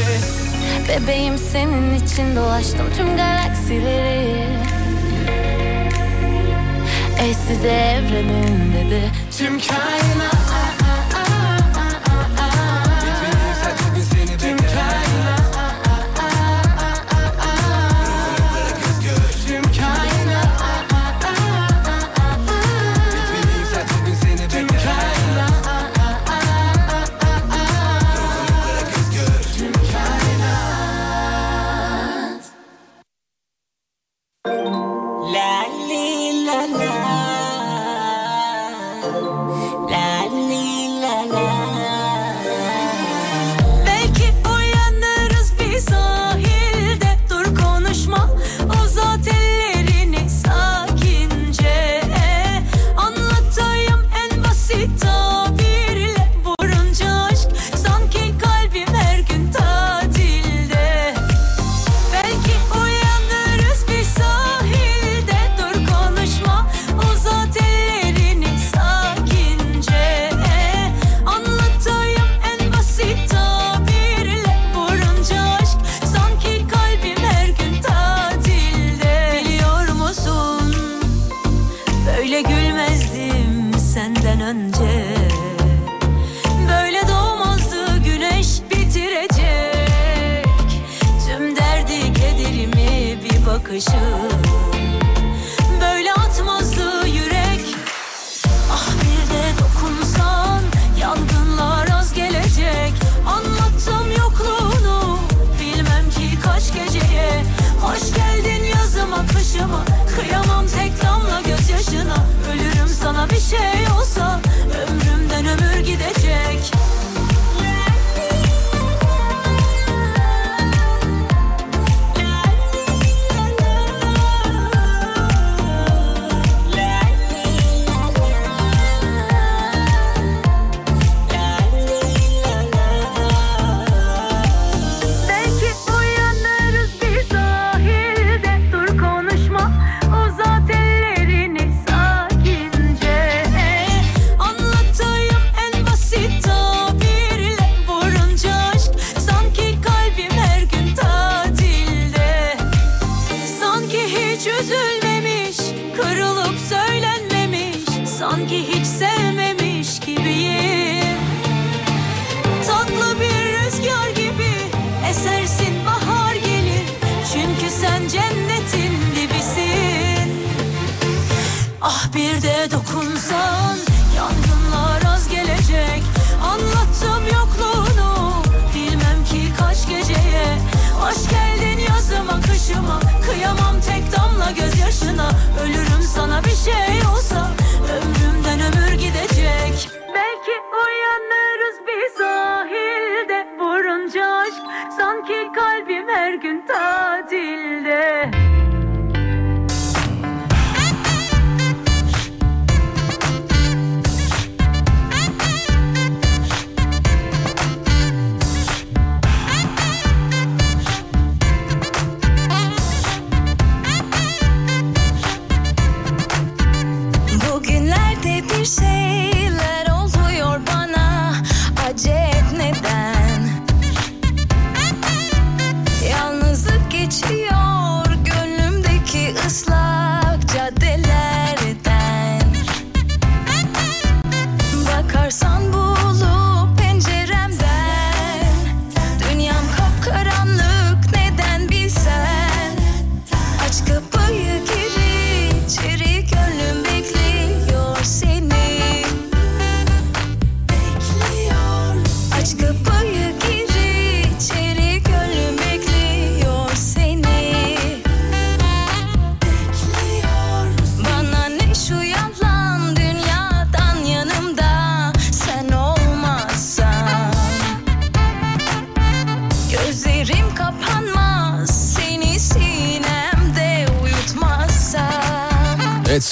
[0.90, 4.48] Bebeğim senin için dolaştım tüm galaksileri.
[7.20, 8.71] Eşsiz evrenin
[9.38, 10.71] Tüm kainat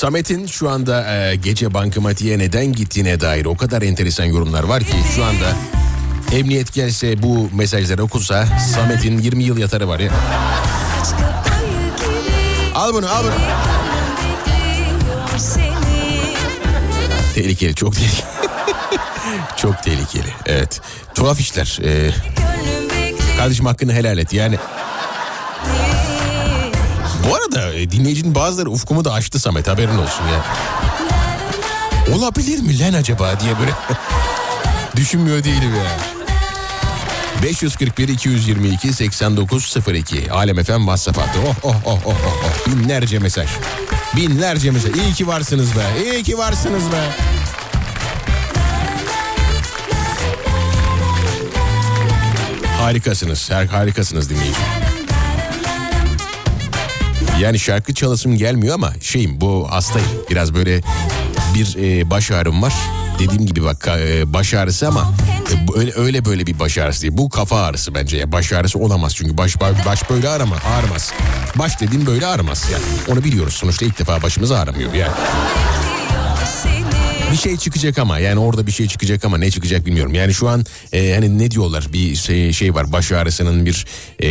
[0.10, 4.96] Samet'in şu anda e, gece bankamatiğe neden gittiğine dair o kadar enteresan yorumlar var ki
[5.16, 5.46] şu anda
[6.32, 10.12] emniyet gelse bu mesajları okusa Samet'in 20 yıl yatarı var ya.
[12.76, 13.34] Al bunu al bunu.
[17.36, 18.26] Tehlikeli çok tehlikeli.
[19.58, 20.82] çok tehlikeli evet.
[21.16, 21.80] Tuhaf işler.
[21.84, 22.12] E,
[23.38, 24.58] kardeşim hakkını helal et yani.
[27.30, 30.46] Bu arada e, dinleyicinin bazıları ufkumu da açtı Samet haberin olsun ya.
[32.16, 33.72] Olabilir mi lan acaba diye böyle
[34.96, 36.20] düşünmüyor değilim ya.
[37.44, 41.40] 541 222 8902 Alem FM WhatsApp hattı.
[41.48, 42.72] Oh, oh oh oh oh oh.
[42.72, 43.50] Binlerce mesaj.
[44.16, 44.96] Binlerce mesaj.
[44.96, 46.04] İyi ki varsınız be.
[46.04, 47.04] İyi ki varsınız be.
[52.78, 53.52] Harikasınız.
[53.52, 54.60] Her harikasınız dinleyici.
[57.40, 60.08] Yani şarkı çalasım gelmiyor ama şeyim bu hastayım.
[60.30, 60.82] Biraz böyle
[61.56, 62.74] bir e, baş ağrım var.
[63.20, 65.14] Dediğim gibi bak e, baş ağrısı ama
[65.52, 67.18] e, öyle öyle böyle bir baş ağrısı değil.
[67.18, 68.32] Bu kafa ağrısı bence ya.
[68.32, 71.14] Baş ağrısı olamaz çünkü baş baş, böyle ağrama, ağrımaz.
[71.56, 72.84] Baş dediğim böyle ağrımaz yani.
[73.08, 73.54] Onu biliyoruz.
[73.54, 75.14] Sonuçta ilk defa başımız ağrımıyor yani.
[77.32, 80.14] Bir şey çıkacak ama yani orada bir şey çıkacak ama ne çıkacak bilmiyorum.
[80.14, 83.86] Yani şu an e, hani ne diyorlar bir şey, şey var baş ağrısının bir
[84.20, 84.30] e,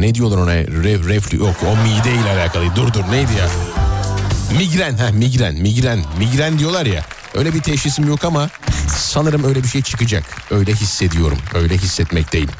[0.00, 2.64] ne diyorlar ona Re, reflü yok o mideyle alakalı.
[2.76, 3.48] Dur dur neydi ya?
[4.58, 7.04] Migren ha migren migren migren diyorlar ya.
[7.34, 8.50] Öyle bir teşhisim yok ama
[8.96, 10.24] sanırım öyle bir şey çıkacak.
[10.50, 11.38] Öyle hissediyorum.
[11.54, 12.50] Öyle hissetmekteyim.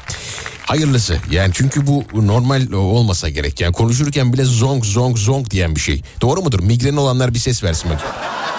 [0.65, 3.61] Hayırlısı yani çünkü bu normal olmasa gerek.
[3.61, 6.01] Yani konuşurken bile zonk zonk zonk diyen bir şey.
[6.21, 6.59] Doğru mudur?
[6.59, 8.13] Migren olanlar bir ses versin bakayım.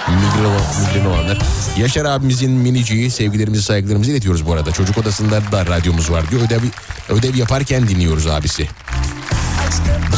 [0.08, 1.38] Migren, olan- migren olanlar.
[1.78, 4.72] Yaşar abimizin miniciyi sevgilerimizi saygılarımızı iletiyoruz bu arada.
[4.72, 6.42] Çocuk odasında da radyomuz var diyor.
[6.42, 6.60] Ödev,
[7.08, 8.68] ödev yaparken dinliyoruz abisi.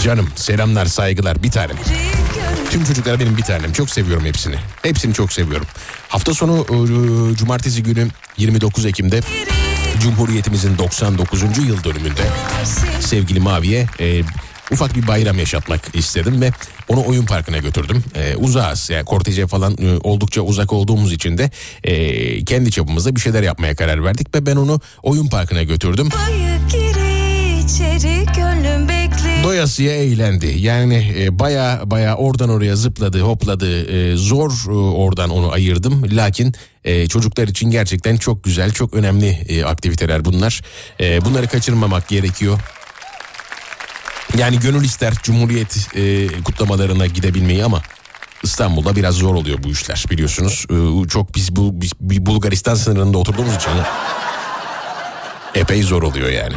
[0.04, 1.76] Canım selamlar saygılar bir tanem.
[2.70, 3.72] Tüm çocuklar benim bir tanem.
[3.72, 4.56] Çok seviyorum hepsini.
[4.82, 5.66] Hepsini çok seviyorum.
[6.08, 9.20] Hafta sonu e, cumartesi günü 29 Ekim'de
[10.02, 11.42] Cumhuriyetimizin 99.
[11.42, 12.22] yıl dönümünde
[13.00, 14.22] sevgili Mavi'ye e,
[14.72, 16.50] ufak bir bayram yaşatmak istedim ve
[16.88, 18.04] onu oyun parkına götürdüm.
[18.14, 21.50] E, uzağız yani korteje falan e, oldukça uzak olduğumuz için de
[21.84, 26.08] e, kendi çapımızda bir şeyler yapmaya karar verdik ve ben onu oyun parkına götürdüm.
[27.64, 28.26] İçeri
[29.46, 30.54] Doyasıya eğlendi.
[30.58, 33.84] Yani e, baya baya oradan oraya zıpladı, hopladı.
[33.86, 36.02] E, zor e, oradan onu ayırdım.
[36.16, 40.62] Lakin e, çocuklar için gerçekten çok güzel, çok önemli e, aktiviteler bunlar.
[41.00, 42.60] E, bunları kaçırmamak gerekiyor.
[44.38, 47.82] Yani gönül ister Cumhuriyet e, kutlamalarına gidebilmeyi ama
[48.42, 50.66] İstanbul'da biraz zor oluyor bu işler biliyorsunuz.
[50.70, 53.70] E, çok biz bu biz, Bulgaristan sınırında oturduğumuz için
[55.54, 56.54] epey zor oluyor yani.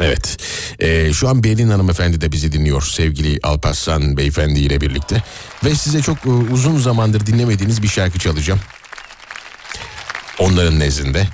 [0.00, 0.36] Evet.
[0.80, 5.22] Ee, şu an Berlin hanımefendi de bizi dinliyor sevgili Alparslan beyefendi ile birlikte.
[5.64, 8.60] Ve size çok e, uzun zamandır dinlemediğiniz bir şarkı çalacağım.
[10.38, 11.26] Onların nezdinde.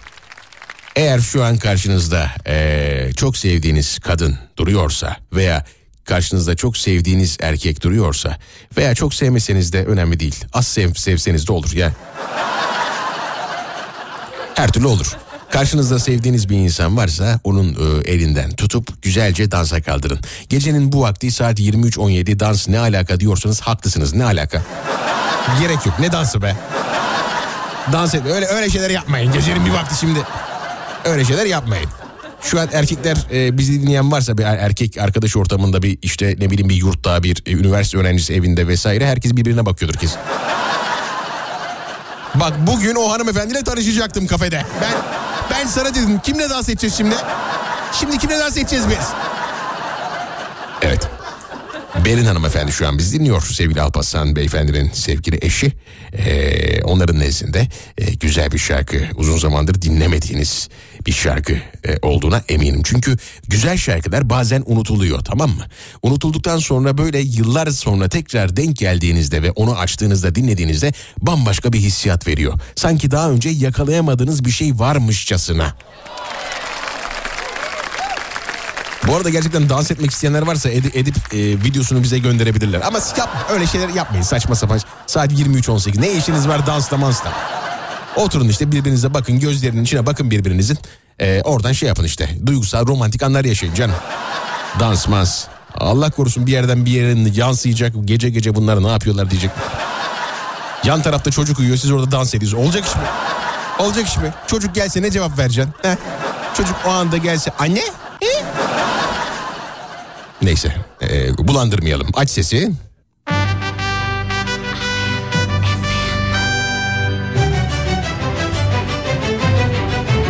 [0.97, 5.64] Eğer şu an karşınızda e, çok sevdiğiniz kadın duruyorsa veya
[6.05, 8.39] karşınızda çok sevdiğiniz erkek duruyorsa
[8.77, 10.44] veya çok sevmeseniz de önemli değil.
[10.52, 11.93] Az sev, sevseniz de olur ya.
[14.55, 15.16] Her türlü olur.
[15.51, 20.20] Karşınızda sevdiğiniz bir insan varsa onun e, elinden tutup güzelce dansa kaldırın.
[20.48, 24.14] Gecenin bu vakti saat 23.17 dans ne alaka diyorsanız haklısınız.
[24.14, 24.62] Ne alaka?
[25.60, 25.98] Gerek yok.
[26.01, 26.56] Ne dansı be?
[27.93, 28.23] Dans et.
[28.27, 29.32] Öyle öyle şeyler yapmayın.
[29.32, 30.20] Gecenin bir vakti şimdi.
[31.07, 31.91] Öyle şeyler yapmayın.
[32.41, 36.51] Şu an erkekler e, bizi dinleyen varsa bir er- erkek arkadaş ortamında bir işte ne
[36.51, 40.19] bileyim bir yurtta bir e, üniversite öğrencisi evinde vesaire herkes birbirine bakıyordur kesin.
[42.35, 44.62] Bak bugün o hanımefendiyle tanışacaktım kafede.
[44.83, 44.93] Ben
[45.51, 47.15] ben sana dedim kimle dans edeceğiz şimdi?
[48.01, 49.07] Şimdi kimle dans edeceğiz biz?
[50.83, 51.09] Evet.
[52.05, 55.73] Berin hanımefendi şu an bizi dinliyor sevgili Alparslan beyefendinin sevgili eşi.
[56.12, 57.68] Ee, onların nezdinde
[57.98, 60.68] e, güzel bir şarkı uzun zamandır dinlemediğiniz
[61.06, 62.82] bir şarkı e, olduğuna eminim.
[62.85, 63.16] Çünkü
[63.48, 65.64] güzel şarkılar bazen unutuluyor tamam mı?
[66.02, 72.27] Unutulduktan sonra böyle yıllar sonra tekrar denk geldiğinizde ve onu açtığınızda dinlediğinizde bambaşka bir hissiyat
[72.27, 72.60] veriyor.
[72.74, 75.74] Sanki daha önce yakalayamadığınız bir şey varmışçasına.
[79.07, 82.81] Bu arada gerçekten dans etmek isteyenler varsa edi- edip e, videosunu bize gönderebilirler.
[82.81, 84.81] Ama yap, öyle şeyler yapmayın saçma sapan.
[85.07, 87.33] Saat 23.18 ne işiniz var dansla mansla.
[88.16, 90.78] Oturun işte birbirinize bakın gözlerinin içine bakın birbirinizin.
[91.20, 93.95] E, oradan şey yapın işte duygusal romantik anlar yaşayın canım.
[94.81, 95.07] Dans.
[95.74, 99.51] Allah korusun bir yerden bir yerin yansıyacak gece gece bunlar ne yapıyorlar diyecek.
[100.85, 102.65] Yan tarafta çocuk uyuyor siz orada dans ediyorsunuz.
[102.65, 103.03] Olacak iş mi?
[103.78, 104.35] Olacak iş mi?
[104.47, 105.73] Çocuk gelse ne cevap vereceksin?
[105.83, 105.97] Heh.
[106.57, 107.83] Çocuk o anda gelse anne?
[110.47, 112.09] Neyse e, bulandırmayalım.
[112.14, 112.70] Aç sesi.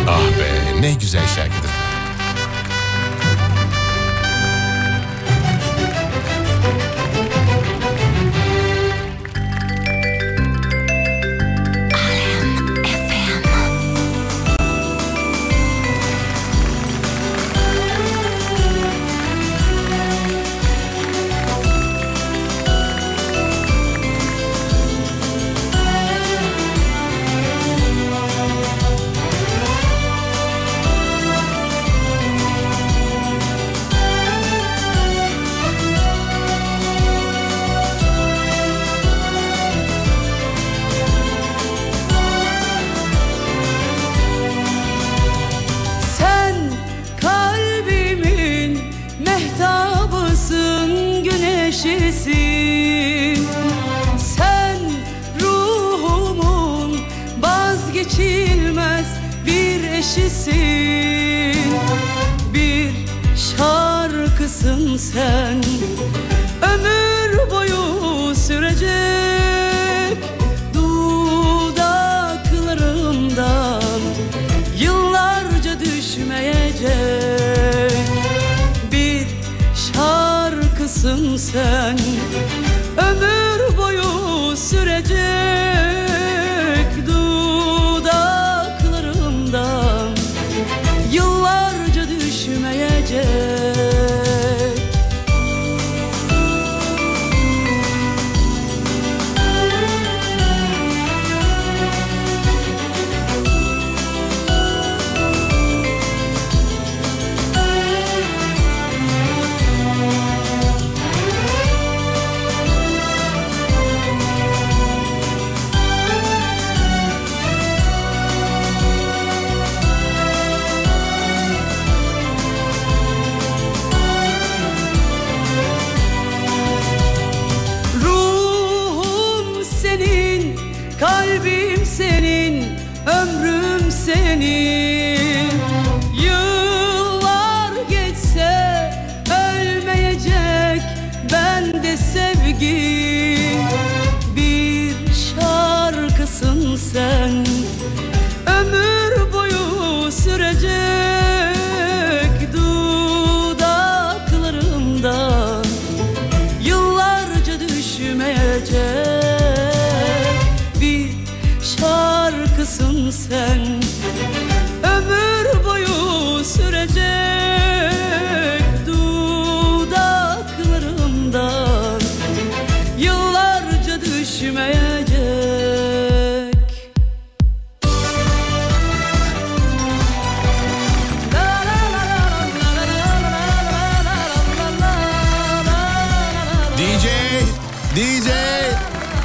[0.07, 1.66] Ah be ne güzel şarkıdır.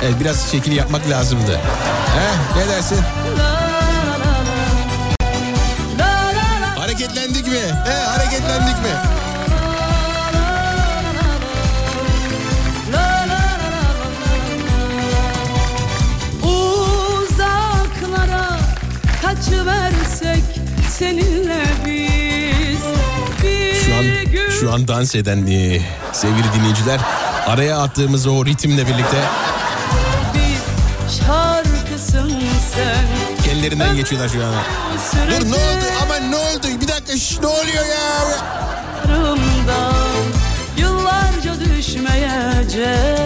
[0.02, 1.60] Evet biraz şekil yapmak lazımdı.
[2.16, 2.98] Heh, ne dersin?
[6.76, 7.58] Hareketlendik mi?
[7.84, 8.90] He, hareketlendik mi?
[17.22, 18.58] Uzaklara
[19.22, 20.42] kaçıversek
[20.90, 22.82] seninle biz
[23.84, 24.04] şu an,
[24.60, 25.80] şu an dans eden e,
[26.12, 27.00] sevgili dinleyiciler
[27.46, 29.18] araya attığımız o ritimle birlikte
[33.62, 34.52] kendilerinden geçiyorlar şu an.
[35.30, 35.84] Dur ne oldu?
[36.02, 36.66] Aman ne oldu?
[36.80, 38.24] Bir dakika şş, ne oluyor ya?
[40.76, 43.18] Yıllarca düşmeyecek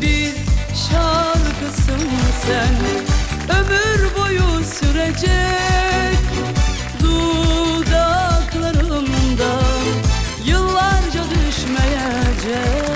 [0.00, 0.32] bir
[0.90, 2.00] şarkısın
[2.46, 2.74] sen
[3.58, 6.18] ömür boyu sürecek
[7.00, 9.62] dudaklarımdan
[10.44, 12.88] yıllarca düşmeyecek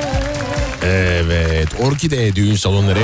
[0.84, 2.98] Evet, Orkide düğün salonları.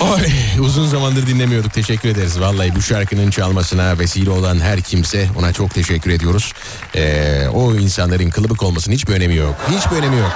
[0.00, 1.72] Ay, uzun zamandır dinlemiyorduk.
[1.72, 2.40] Teşekkür ederiz.
[2.40, 6.52] Vallahi bu şarkının çalmasına vesile olan her kimse ona çok teşekkür ediyoruz.
[6.94, 9.54] Ee, o insanların kılıbık olmasının hiçbir önemi yok.
[9.70, 10.32] Hiçbir önemi yok.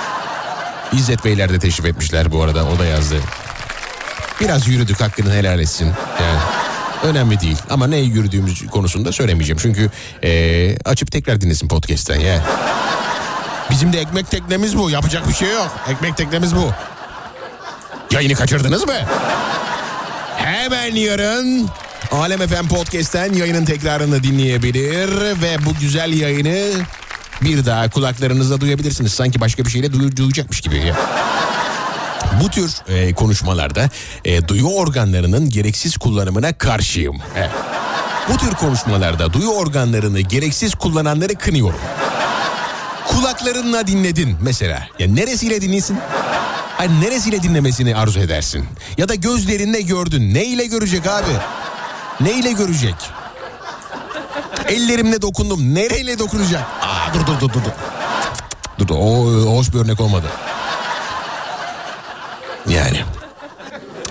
[0.92, 2.64] İzzet Beyler de teşrif etmişler bu arada.
[2.66, 3.16] O da yazdı.
[4.40, 5.92] Biraz yürüdük hakkını helal etsin.
[6.20, 6.38] Yani
[7.02, 7.58] önemli değil.
[7.70, 9.58] Ama ne yürüdüğümüz konusunda söylemeyeceğim.
[9.62, 9.90] Çünkü
[10.24, 12.42] ee, açıp tekrar dinlesin podcast'ten ya.
[13.70, 14.90] Bizim de ekmek teknemiz bu.
[14.90, 15.70] Yapacak bir şey yok.
[15.88, 16.72] Ekmek teknemiz bu.
[18.10, 18.94] Yayını kaçırdınız mı?
[20.50, 21.68] Hemen yarın
[22.12, 25.08] Alem FM Podcast'ten yayının tekrarını dinleyebilir
[25.42, 26.66] ve bu güzel yayını
[27.42, 29.12] bir daha kulaklarınızda duyabilirsiniz.
[29.12, 30.92] Sanki başka bir şeyle duy- duyacakmış gibi.
[32.42, 33.88] Bu tür e, konuşmalarda
[34.24, 37.16] e, duyu organlarının gereksiz kullanımına karşıyım.
[37.36, 37.50] Evet.
[38.28, 41.80] Bu tür konuşmalarda duyu organlarını gereksiz kullananları kınıyorum.
[43.08, 44.88] Kulaklarınla dinledin mesela.
[44.98, 45.98] Ya neresiyle dinlesin?
[46.80, 48.64] Hani neresiyle dinlemesini arzu edersin?
[48.98, 50.34] Ya da gözlerinle gördün.
[50.34, 51.30] Ne ile görecek abi?
[52.20, 52.94] Ne ile görecek?
[54.68, 55.74] Ellerimle dokundum.
[55.74, 56.62] Nereyle dokunacak?
[56.82, 57.50] Aa dur dur dur.
[57.50, 57.60] Dur
[58.78, 58.88] dur.
[58.88, 58.94] dur.
[58.98, 60.26] O hoş bir örnek olmadı.
[62.68, 63.00] Yani.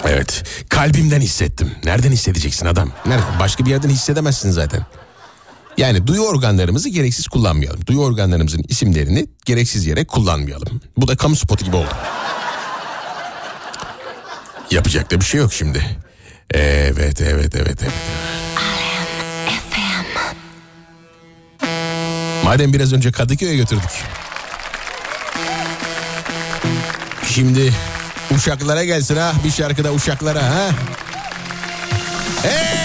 [0.05, 0.43] Evet.
[0.69, 1.71] Kalbimden hissettim.
[1.83, 2.91] Nereden hissedeceksin adam?
[3.05, 3.39] Nereden?
[3.39, 4.85] Başka bir yerden hissedemezsin zaten.
[5.77, 7.85] Yani duyu organlarımızı gereksiz kullanmayalım.
[7.85, 10.81] Duyu organlarımızın isimlerini gereksiz yere kullanmayalım.
[10.97, 11.95] Bu da kamu spotu gibi oldu.
[14.71, 15.83] Yapacak da bir şey yok şimdi.
[16.53, 17.93] Evet, evet, evet, evet.
[22.43, 23.89] Madem biraz önce Kadıköy'e götürdük.
[27.27, 27.73] Şimdi
[28.35, 29.33] uşaklara gelsin ha.
[29.43, 30.69] Bir şarkıda uşaklara ha.
[32.43, 32.78] Hey!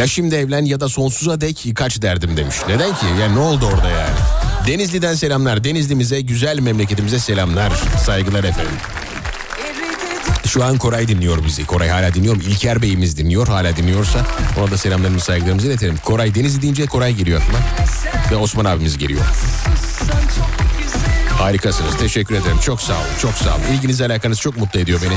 [0.00, 2.56] Ya şimdi evlen ya da sonsuza dek kaç derdim demiş.
[2.68, 3.06] Neden ki?
[3.20, 4.16] Yani ne oldu orada yani?
[4.66, 5.64] Denizli'den selamlar.
[5.64, 7.72] Denizli'mize, güzel memleketimize selamlar.
[8.04, 8.72] Saygılar efendim.
[10.46, 11.66] Şu an Koray dinliyor bizi.
[11.66, 12.36] Koray hala dinliyor?
[12.36, 13.48] İlker Bey'imiz dinliyor.
[13.48, 14.26] Hala dinliyorsa
[14.60, 15.96] ona da selamlarımızı saygılarımızı iletelim.
[15.96, 17.58] Koray Denizli deyince Koray geliyor aklıma.
[18.30, 19.24] Ve Osman abimiz geliyor.
[21.38, 21.96] Harikasınız.
[21.96, 22.58] Teşekkür ederim.
[22.64, 23.18] Çok sağ olun.
[23.22, 23.62] Çok sağ olun.
[23.72, 25.14] İlginiz alakanız çok mutlu ediyor beni.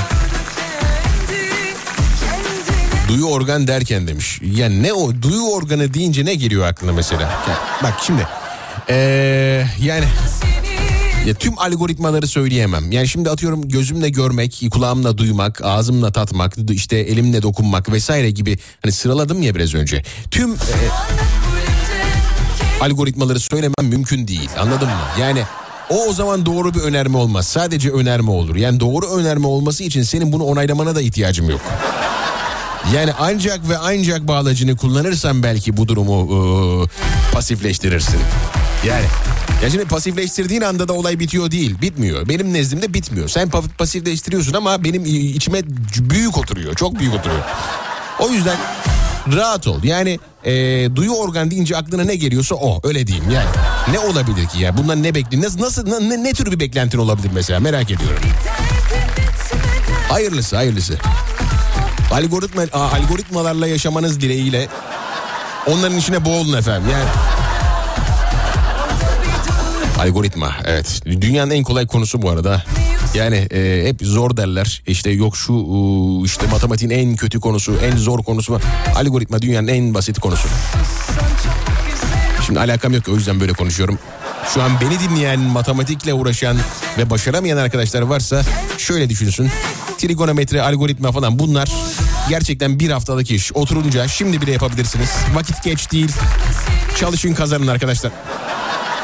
[3.08, 4.40] Duyu organ derken demiş.
[4.56, 7.22] Ya ne o duyu organı deyince ne geliyor aklına mesela?
[7.22, 8.28] Ya bak şimdi.
[8.90, 10.06] Ee, yani
[11.28, 12.92] ya tüm algoritmaları söyleyemem.
[12.92, 18.92] Yani şimdi atıyorum gözümle görmek, kulağımla duymak, ağzımla tatmak, işte elimle dokunmak vesaire gibi hani
[18.92, 20.04] sıraladım ya biraz önce.
[20.32, 20.58] Tüm e,
[22.82, 24.50] algoritmaları söylemem mümkün değil.
[24.60, 25.02] Anladın mı?
[25.20, 25.44] Yani
[25.90, 27.48] o o zaman doğru bir önerme olmaz.
[27.48, 28.56] Sadece önerme olur.
[28.56, 31.62] Yani doğru önerme olması için senin bunu onaylamana da ihtiyacım yok.
[32.96, 36.22] Yani ancak ve ancak bağlacını kullanırsan belki bu durumu
[36.82, 36.88] ıı,
[37.34, 38.20] pasifleştirirsin.
[38.88, 39.06] Yani
[39.64, 41.82] ya şimdi pasifleştirdiğin anda da olay bitiyor değil.
[41.82, 42.30] Bitmiyor.
[42.30, 43.28] Benim nezdimde bitmiyor.
[43.30, 45.06] Sen pa- pasifleştiriyorsun ama benim
[45.36, 45.62] içime
[46.00, 46.76] büyük oturuyor.
[46.76, 47.42] Çok büyük oturuyor.
[48.20, 48.58] O yüzden
[49.36, 49.84] rahat ol.
[49.84, 50.52] Yani e,
[50.96, 52.82] duyu organ deyince aklına ne geliyorsa o.
[52.84, 53.50] Öyle diyeyim yani.
[53.92, 54.78] Ne olabilir ki ya?
[54.78, 55.62] Bundan ne bekliyorsun?
[55.62, 57.60] Nasıl, nasıl ne, ne tür bir beklentin olabilir mesela?
[57.60, 58.20] Merak ediyorum.
[60.10, 60.98] Hayırlısı hayırlısı.
[62.12, 64.68] Algoritma, a- algoritmalarla yaşamanız dileğiyle
[65.68, 66.90] onların içine boğulun efendim.
[66.92, 67.04] Yani
[70.00, 71.02] Algoritma evet.
[71.06, 72.64] Dünyanın en kolay konusu bu arada.
[73.14, 74.84] Yani e, hep zor derler.
[74.88, 78.60] İşte yok şu e, işte matematiğin en kötü konusu, en zor konusu.
[78.96, 80.48] Algoritma dünyanın en basit konusu.
[82.46, 84.00] Şimdi alakam yok o yüzden böyle konuşuyorum.
[84.54, 86.58] Şu an beni dinleyen, matematikle uğraşan
[86.98, 88.42] ve başaramayan arkadaşlar varsa
[88.78, 89.50] şöyle düşünsün.
[90.04, 91.70] Trigonometri, algoritma falan bunlar
[92.30, 93.54] gerçekten bir haftalık iş.
[93.54, 95.10] Oturunca şimdi bile yapabilirsiniz.
[95.34, 96.12] Vakit geç değil.
[97.00, 98.12] Çalışın kazanın arkadaşlar.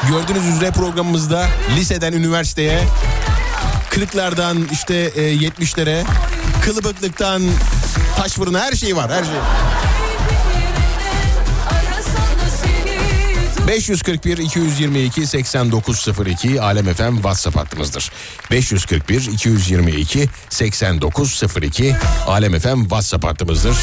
[0.08, 1.46] Gördüğünüz üzere programımızda
[1.76, 2.80] liseden üniversiteye,
[3.90, 6.02] kırıklardan işte e, 70'lere,
[6.64, 7.42] kılıbıklıktan
[8.16, 9.34] taş fırına her şey var her şey.
[13.70, 18.10] 541 222 8902 Alem FM WhatsApp hattımızdır.
[18.50, 23.76] 541 222 8902 Alem FM WhatsApp hattımızdır.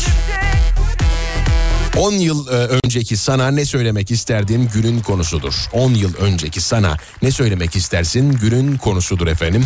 [1.97, 5.53] 10 yıl e, önceki sana ne söylemek isterdin günün konusudur.
[5.73, 9.63] 10 yıl önceki sana ne söylemek istersin günün konusudur efendim.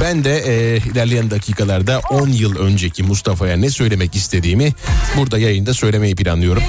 [0.00, 4.72] Ben de e, ilerleyen dakikalarda 10 yıl önceki Mustafa'ya ne söylemek istediğimi
[5.16, 6.62] burada yayında söylemeyi planlıyorum.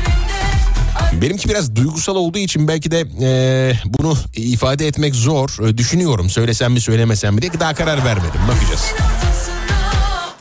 [1.21, 5.67] Benimki biraz duygusal olduğu için belki de e, bunu ifade etmek zor.
[5.67, 8.41] E, düşünüyorum söylesem mi söylemesem mi diye daha karar vermedim.
[8.47, 8.93] Bakacağız.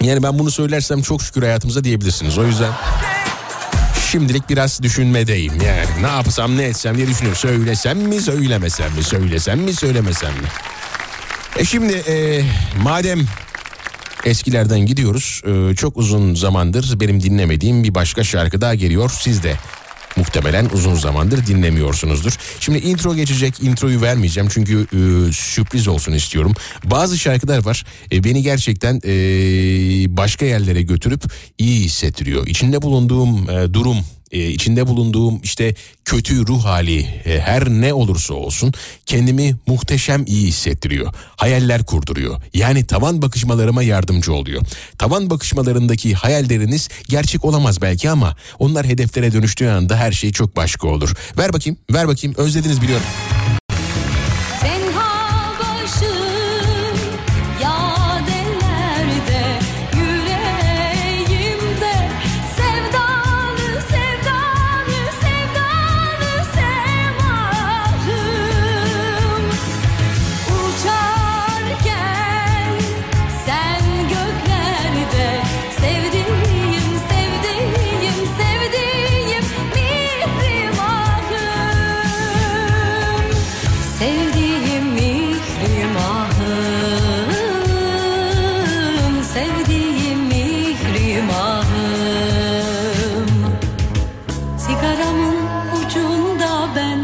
[0.02, 2.39] Yani ben bunu söylersem çok şükür hayatımıza diyebilirsiniz.
[2.39, 2.72] O yüzden
[4.10, 5.52] şimdilik biraz düşünmedeyim.
[5.55, 7.39] Yani ne yapsam ne etsem diye düşünüyorum.
[7.39, 10.48] Söylesem mi söylemesem mi söylesem mi söylemesem mi.
[11.59, 12.43] E şimdi e,
[12.82, 13.20] madem
[14.24, 15.43] eskilerden gidiyoruz.
[15.47, 19.10] e, çok uzun zamandır benim dinlemediğim bir başka şarkı daha geliyor.
[19.20, 19.56] Siz de
[20.16, 22.32] muhtemelen uzun zamandır dinlemiyorsunuzdur.
[22.60, 23.62] Şimdi intro geçecek.
[23.62, 26.55] Introyu vermeyeceğim çünkü e, sürpriz olsun istiyorum.
[26.85, 27.85] Bazı şarkılar var.
[28.12, 29.10] e, beni gerçekten e,
[30.16, 31.22] başka yerlere götürüp
[31.59, 32.47] iyi hissettiriyor.
[32.47, 33.97] İçinde bulunduğum e, durum
[34.33, 35.75] e, içinde bulunduğum işte
[36.05, 38.73] kötü ruh hali e, her ne olursa olsun
[39.07, 41.15] kendimi muhteşem iyi hissettiriyor.
[41.37, 42.41] Hayaller kurduruyor.
[42.55, 44.63] Yani tavan bakışmalarıma yardımcı oluyor.
[44.99, 50.89] Tavan bakışmalarındaki hayalleriniz gerçek olamaz belki ama onlar hedeflere dönüştüğü anda her şey çok başka
[50.89, 51.15] olur.
[51.39, 52.35] Ver bakayım, ver bakayım.
[52.39, 53.07] Özlediniz biliyorum.
[89.39, 91.66] Sevdiğim mihrimahım
[94.59, 95.36] Sigaramın
[95.77, 96.98] ucunda ben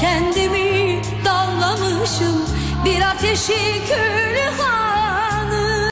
[0.00, 2.46] kendimi dallamışım
[2.84, 5.90] Bir ateşi külhanım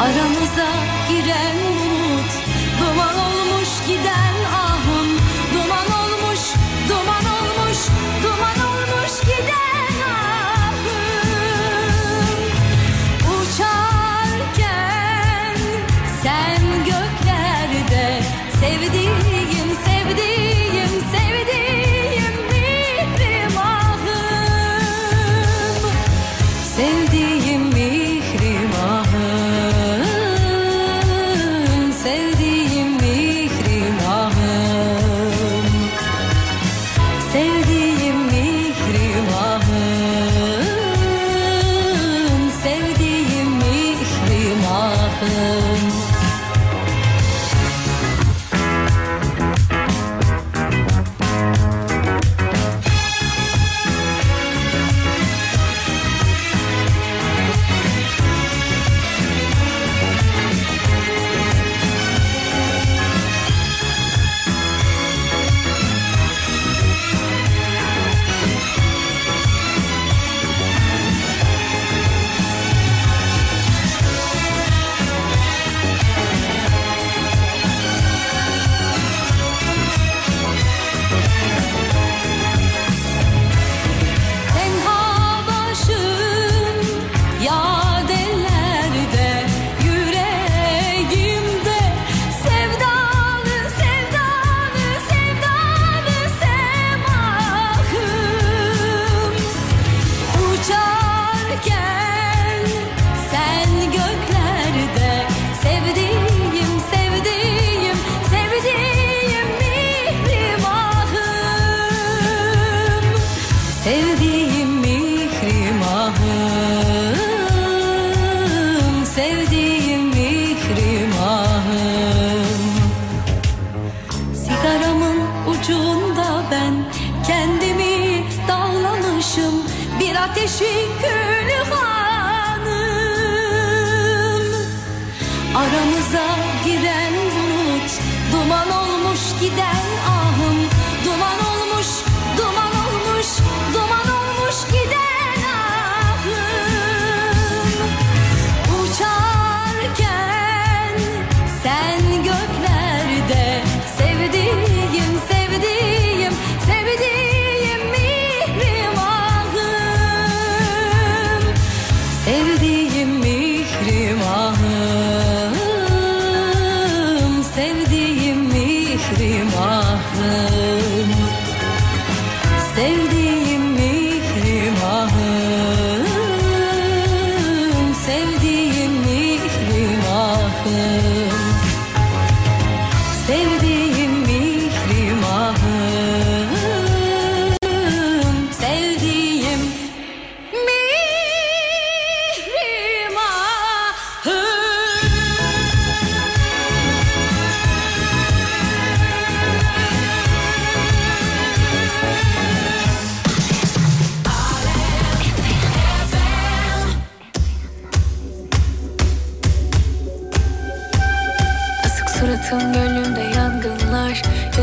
[0.00, 0.70] Aramıza
[1.08, 1.57] giren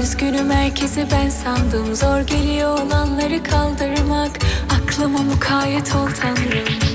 [0.03, 1.95] Üzgünüm herkesi ben sandım.
[1.95, 4.31] Zor geliyor olanları kaldırmak.
[4.69, 6.94] Aklıma mukayyet ol tanrım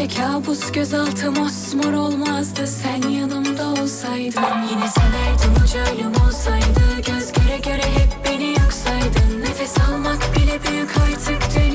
[0.00, 2.66] Gece kabus gözaltı mosmor olmazdı.
[2.66, 6.80] Sen yanımda olsaydın Yine severdim ucu ölüm olsaydı.
[6.96, 9.40] Göz göre göre hep beni yoksaydın.
[9.40, 11.69] Nefes almak bile büyük artık Dünya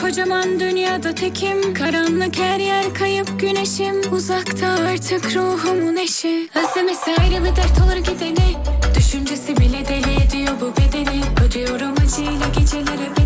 [0.00, 4.12] kocaman dünyada tekim Karanlık her yer kayıp güneşim.
[4.12, 6.48] Uzakta artık ruhumun eşi.
[6.54, 8.56] Özlemesi ayrı bir dert olur gideni.
[8.98, 11.22] Düşüncesi bile deli ediyor bu bedeni.
[11.46, 13.19] Ödüyorum acıyla gecelere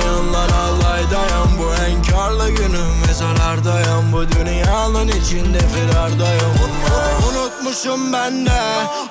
[0.00, 6.54] Ciddi almayın lan allaydayım Bu enkarlı günüm ve zarardayım Bu dünyanın içinde firardayım
[7.28, 8.60] Unutmuşum ben de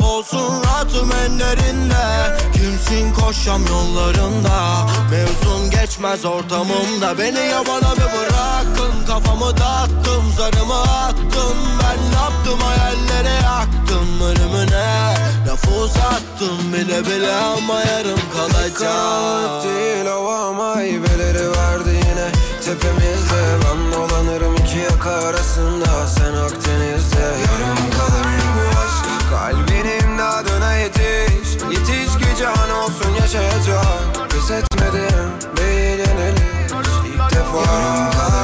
[0.04, 4.88] Olsun rahatım enlerinde Kimsin koşam yollarında?
[5.12, 7.18] Mevzun geçmez ortamımda.
[7.18, 9.06] Beni yabana bir bırakın.
[9.08, 11.58] Kafamı dağıttım zarımı attım.
[11.84, 12.60] Ben ne yaptım?
[12.60, 14.22] Hayallere yaktım.
[14.22, 15.19] Ölümüne
[15.66, 19.64] Lafı uzattım bile bile ama yarım Karanlık kalacak.
[19.64, 22.32] Değil hava meyveleri verdi yine.
[22.66, 26.08] Tepemizde ben dolanırım iki yaka arasında.
[26.08, 27.22] Sen Akdeniz'de.
[27.22, 29.30] Yarım kalır bu aşk.
[29.30, 31.50] Kalbinin adına yetiş.
[31.72, 36.72] Yetiş ki can olsun yaşayacak Pes etmedim değil yeniliş
[37.06, 37.72] İlk defa.
[37.74, 38.39] Yarım kalır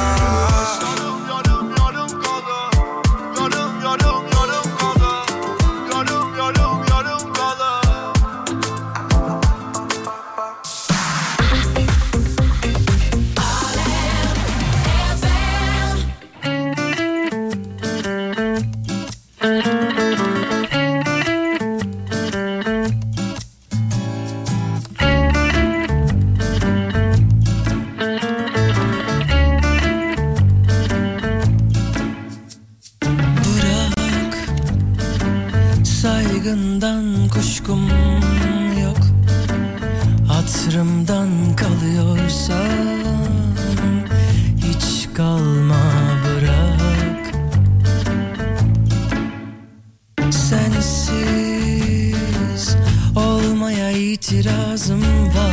[54.36, 55.45] itirazım var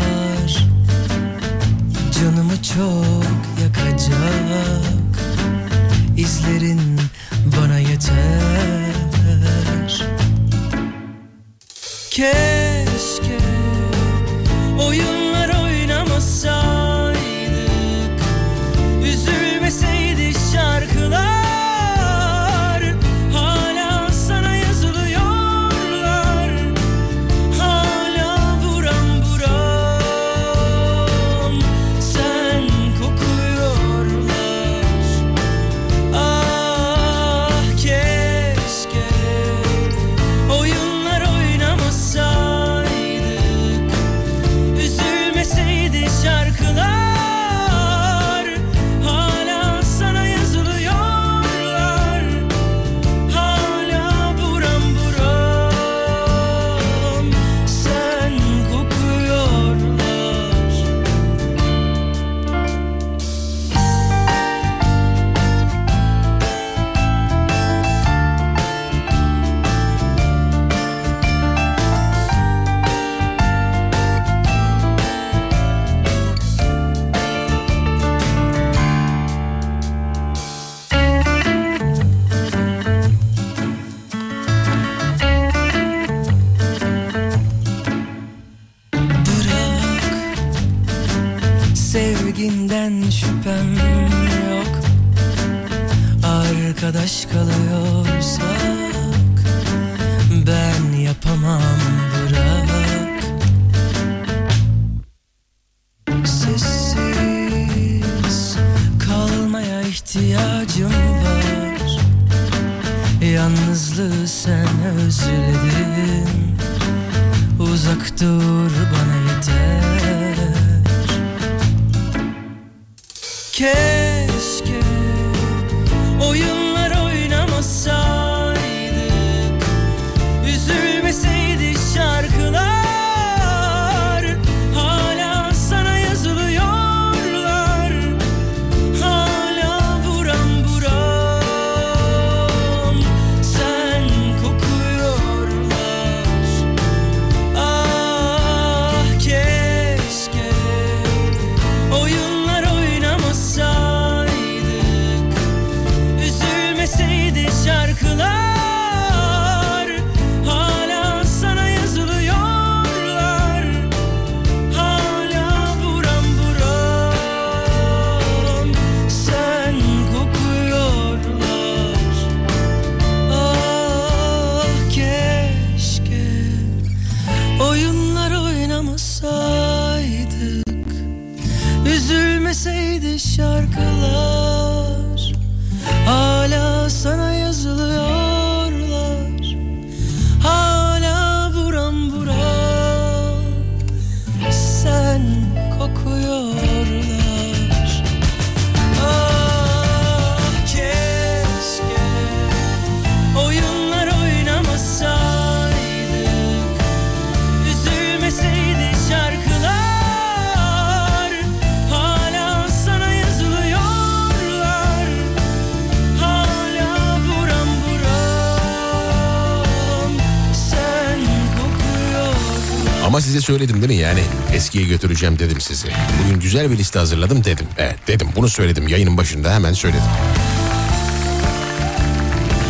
[223.64, 224.20] söyledim değil mi yani
[224.54, 225.88] eskiye götüreceğim dedim sizi.
[226.24, 227.66] Bugün güzel bir liste hazırladım dedim.
[227.78, 230.04] Evet dedim bunu söyledim yayının başında hemen söyledim.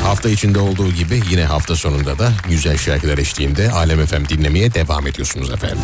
[0.03, 5.07] Hafta içinde olduğu gibi yine hafta sonunda da güzel şarkılar eşliğinde Alem FM dinlemeye devam
[5.07, 5.79] ediyorsunuz efendim.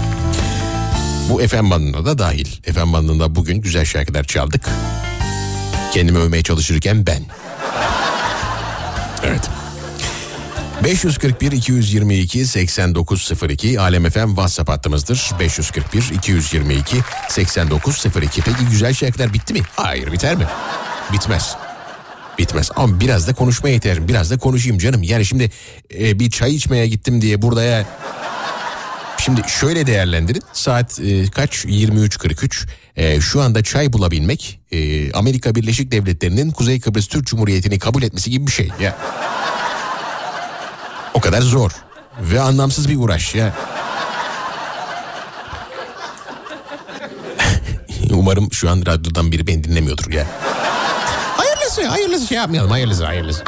[1.30, 2.74] Bu FM bandına da dahil.
[2.74, 4.70] FM bandında bugün güzel şarkılar çaldık.
[5.94, 7.24] Kendimi övmeye çalışırken ben.
[9.24, 9.50] Evet.
[10.84, 15.32] 541 222 8902 Alem FM WhatsApp hattımızdır.
[15.40, 16.98] 541 222
[17.30, 18.42] 8902.
[18.42, 19.60] Peki güzel şarkılar bitti mi?
[19.76, 20.46] Hayır biter mi?
[21.14, 21.56] Bitmez.
[22.38, 24.08] Bitmez ama biraz da konuşmaya ihtiyacım.
[24.08, 25.04] Biraz da konuşayım canım.
[25.04, 25.52] Yani şimdi
[26.00, 27.86] e, bir çay içmeye gittim diye burada ya...
[29.18, 30.42] Şimdi şöyle değerlendirin.
[30.54, 31.66] Saat e, kaç?
[31.66, 32.68] 23.43.
[32.96, 38.30] E, şu anda çay bulabilmek e, Amerika Birleşik Devletleri'nin Kuzey Kıbrıs Türk Cumhuriyeti'ni kabul etmesi
[38.32, 38.70] gibi bir şey.
[38.82, 38.98] Ya.
[41.20, 41.72] O kadar zor
[42.22, 43.54] ve anlamsız bir uğraş ya.
[48.12, 50.28] Umarım şu an radyodan biri beni dinlemiyordur ya.
[51.38, 53.44] Hayırlısı, hayırlısı şey yapmayalım, hayırlısı, hayırlısı.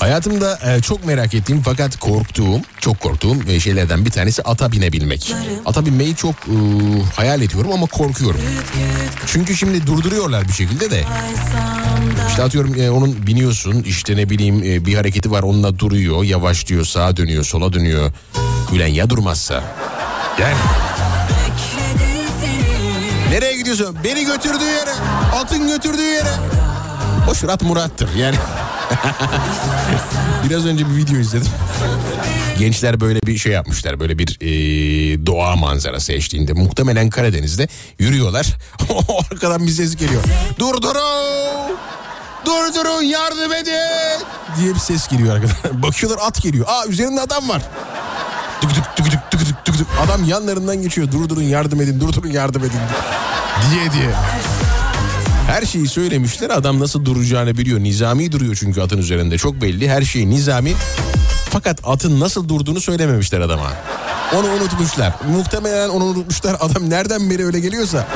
[0.00, 5.34] Hayatımda e, çok merak ettiğim fakat korktuğum, çok korktuğum e, şeylerden bir tanesi ata binebilmek.
[5.66, 6.54] Ata binmeyi çok e,
[7.16, 8.40] hayal ediyorum ama korkuyorum.
[9.26, 11.04] Çünkü şimdi durduruyorlar bir şekilde de.
[12.28, 16.84] İşte atıyorum e, onun biniyorsun işte ne bileyim e, bir hareketi var onunla duruyor yavaşlıyor
[16.84, 18.12] sağa dönüyor sola dönüyor.
[18.70, 19.64] Gülen ya durmazsa.
[20.40, 20.54] Yani
[23.30, 23.96] nereye gidiyorsun?
[24.04, 24.92] Beni götürdüğü yere
[25.34, 26.65] atın götürdüğü yere.
[27.26, 28.36] Boş ver, at Murat'tır yani.
[30.48, 31.48] Biraz önce bir video izledim.
[32.58, 34.00] Gençler böyle bir şey yapmışlar.
[34.00, 34.46] Böyle bir e,
[35.26, 36.52] doğa manzarası eşliğinde.
[36.52, 38.46] Muhtemelen Karadeniz'de yürüyorlar.
[39.32, 40.22] Arkadan bir ses geliyor.
[40.58, 41.76] Durdurun!
[42.46, 44.24] Durdurun yardım edin!
[44.60, 45.82] Diye bir ses geliyor arkadan.
[45.82, 46.66] Bakıyorlar at geliyor.
[46.68, 47.62] Aa üzerinde adam var.
[48.60, 49.86] Tık tık tık tık tık tık tık.
[50.04, 51.12] Adam yanlarından geçiyor.
[51.12, 52.80] Durdurun yardım edin, durdurun yardım edin.
[53.70, 54.10] Diye diye.
[55.46, 56.50] Her şeyi söylemişler.
[56.50, 57.80] Adam nasıl duracağını biliyor.
[57.80, 59.38] Nizami duruyor çünkü atın üzerinde.
[59.38, 59.88] Çok belli.
[59.90, 60.72] Her şey nizami.
[61.50, 63.72] Fakat atın nasıl durduğunu söylememişler adama.
[64.34, 65.12] Onu unutmuşlar.
[65.36, 66.56] Muhtemelen onu unutmuşlar.
[66.60, 68.06] Adam nereden beri öyle geliyorsa.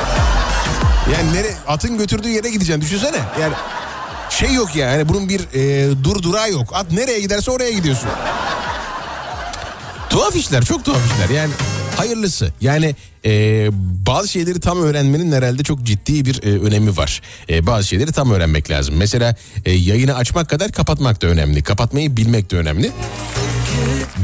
[1.15, 2.83] Yani nere, atın götürdüğü yere gideceksin.
[2.83, 3.19] Düşünsene.
[3.41, 3.55] Yani
[4.31, 4.91] şey yok ya.
[4.91, 6.69] Yani bunun bir e, dur durağı yok.
[6.75, 8.09] At nereye giderse oraya gidiyorsun.
[10.11, 10.65] Tuhaf işler.
[10.65, 11.37] Çok tuhaf işler.
[11.37, 11.53] Yani
[11.97, 12.53] hayırlısı.
[12.61, 12.95] Yani
[13.27, 13.69] e,
[14.07, 17.23] bazı şeyleri tam öğrenmenin herhalde çok ciddi bir e, önemi var.
[17.51, 18.95] E, bazı şeyleri tam öğrenmek lazım.
[18.97, 19.35] Mesela
[19.65, 21.63] e, yayını açmak kadar kapatmak da önemli.
[21.63, 22.91] Kapatmayı bilmek de önemli.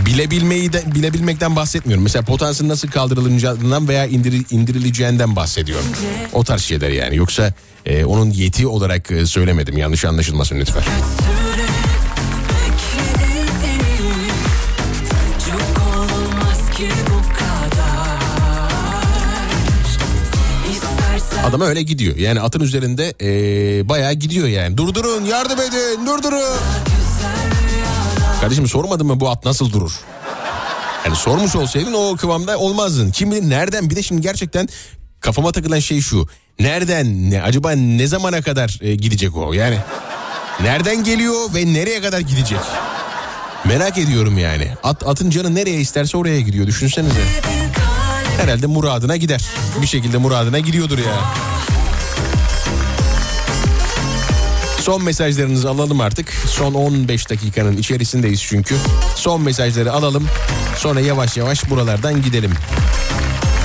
[0.07, 2.05] Bilebilmeyi de bilebilmekten bahsetmiyorum.
[2.05, 5.87] Mesela potansiyel nasıl kaldırılacağından veya indiri- indirileceğinden bahsediyorum.
[6.33, 7.17] O tarz şeyler yani.
[7.17, 7.53] Yoksa
[7.87, 9.79] e, onun yeti olarak e, söylemedim.
[9.79, 10.83] Yanlış anlaşılmasın lütfen.
[21.47, 22.17] İstersen Adam öyle gidiyor.
[22.17, 24.77] Yani atın üzerinde e, bayağı gidiyor yani.
[24.77, 26.59] Durdurun yardım edin durdurun.
[28.41, 29.93] Kardeşim sormadın mı bu at nasıl durur?
[31.05, 33.11] Yani sormuş olsaydın o kıvamda olmazdın.
[33.11, 34.69] Kim bilir nereden bir de şimdi gerçekten
[35.21, 36.29] kafama takılan şey şu.
[36.59, 39.79] Nereden ne acaba ne zamana kadar e, gidecek o yani?
[40.61, 42.61] Nereden geliyor ve nereye kadar gidecek?
[43.65, 44.69] Merak ediyorum yani.
[44.83, 47.21] At, atın canı nereye isterse oraya gidiyor düşünsenize.
[48.41, 49.45] Herhalde muradına gider.
[49.83, 51.15] Bir şekilde muradına gidiyordur ya.
[54.81, 56.33] Son mesajlarınızı alalım artık.
[56.33, 58.77] Son 15 dakikanın içerisindeyiz çünkü.
[59.15, 60.29] Son mesajları alalım.
[60.77, 62.53] Sonra yavaş yavaş buralardan gidelim.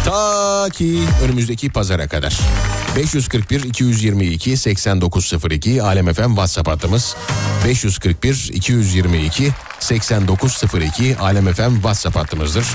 [0.06, 2.40] Ta ki önümüzdeki pazara kadar.
[2.96, 7.16] 541 222 8902 Alem FM WhatsApp hattımız.
[7.66, 12.66] 541 222 8902 Alem FM WhatsApp hattımızdır.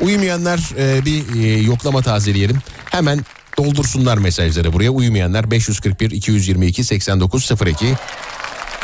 [0.00, 2.58] Uyumayanlar e, bir e, yoklama tazeleyelim.
[2.90, 3.20] Hemen
[3.58, 4.90] doldursunlar mesajları buraya.
[4.90, 7.86] Uyumayanlar 541 222 8902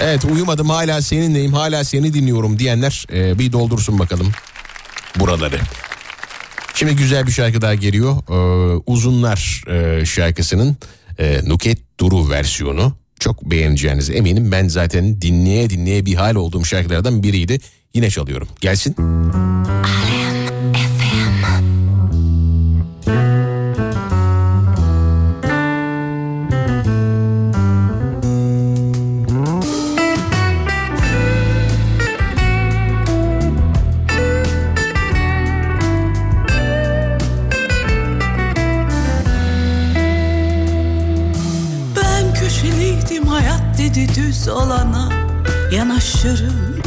[0.01, 4.33] Evet uyumadım hala seninleyim hala seni dinliyorum diyenler e, bir doldursun bakalım
[5.17, 5.61] buraları.
[6.75, 8.17] Şimdi güzel bir şarkı daha geliyor.
[8.31, 10.77] Ee, Uzunlar e, şarkısının
[11.19, 12.93] e, Nuket Duru versiyonu.
[13.21, 14.53] Çok beğeneceğinize eminim.
[14.53, 17.59] Ben zaten dinleye dinleye bir hal olduğum şarkılardan biriydi.
[17.95, 18.49] Yine çalıyorum.
[18.61, 18.95] Gelsin.
[18.99, 20.42] Ben
[44.43, 45.09] dedi düz olana
[45.73, 46.82] Yanaşırım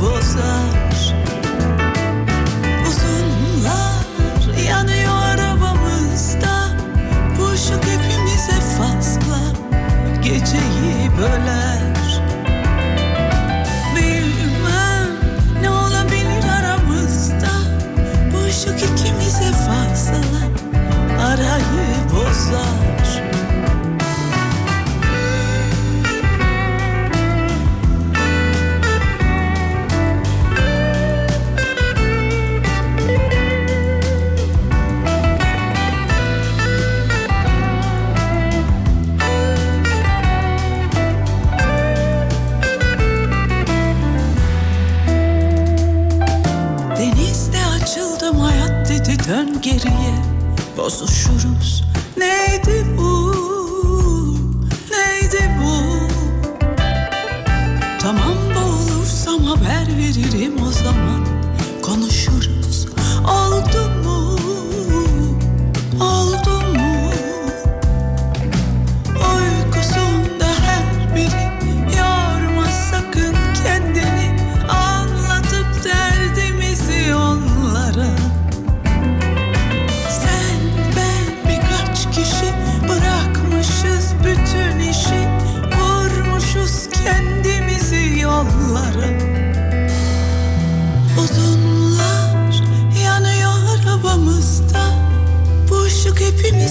[0.00, 1.14] bozar.
[2.88, 4.04] Uzunlar
[4.68, 6.68] yanıyor arabamızda.
[7.38, 9.38] Bu şok hepimize fazla.
[10.22, 11.77] Geceyi böler.
[50.88, 51.84] Bozuşuruz.
[52.16, 53.32] Neydi bu?
[54.90, 55.82] Neydi bu?
[57.98, 61.17] Tamam boğulursam haber veririm o zaman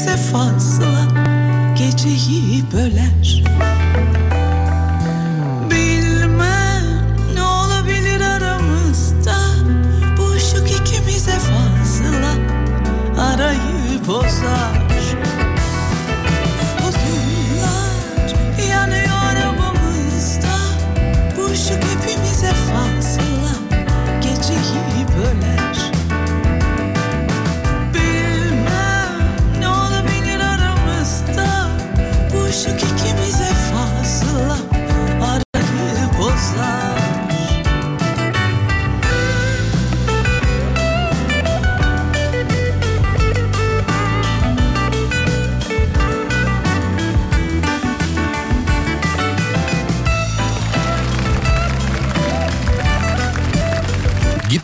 [0.08, 1.08] hepimize fazla
[1.78, 3.44] Geceyi böler.
[5.72, 6.84] Bilmem
[7.34, 9.36] ne olabilir aramızda.
[10.18, 12.34] Bu ışık ikimize fazla
[13.22, 14.37] Arayı bozar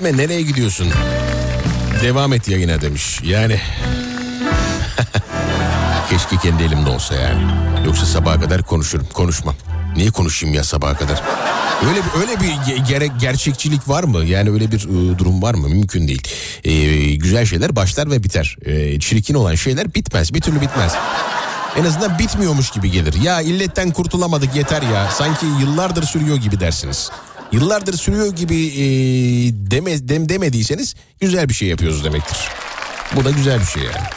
[0.03, 0.88] Gitme nereye gidiyorsun?
[2.01, 3.19] Devam et yayına demiş.
[3.23, 3.59] Yani
[6.09, 7.41] keşke kendi elimde olsa yani.
[7.85, 9.07] Yoksa sabaha kadar konuşurum.
[9.13, 9.55] Konuşmam.
[9.95, 11.21] Niye konuşayım ya sabaha kadar?
[11.89, 14.25] Öyle bir öyle bir ge- gere- gerçekçilik var mı?
[14.25, 15.69] Yani öyle bir e, durum var mı?
[15.69, 16.27] Mümkün değil.
[16.63, 16.71] E,
[17.15, 18.57] güzel şeyler başlar ve biter.
[18.65, 20.34] E, çirkin olan şeyler bitmez.
[20.34, 20.93] Bir türlü bitmez.
[21.77, 23.13] En azından bitmiyormuş gibi gelir.
[23.21, 25.11] Ya illetten kurtulamadık yeter ya.
[25.11, 27.11] Sanki yıllardır sürüyor gibi dersiniz.
[27.53, 28.84] Yıllardır sürüyor gibi e,
[29.71, 32.38] deme, dem, demediyseniz güzel bir şey yapıyoruz demektir.
[33.15, 34.07] Bu da güzel bir şey yani.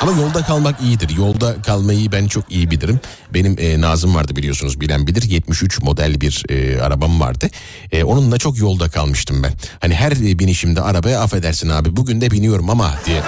[0.00, 1.16] Ama yolda kalmak iyidir.
[1.16, 3.00] Yolda kalmayı ben çok iyi bilirim.
[3.34, 5.22] Benim e, Nazım vardı biliyorsunuz bilen bilir.
[5.22, 7.50] 73 model bir e, arabam vardı.
[7.92, 9.52] E, onunla çok yolda kalmıştım ben.
[9.80, 13.22] Hani her binişimde arabaya affedersin abi bugün de biniyorum ama diye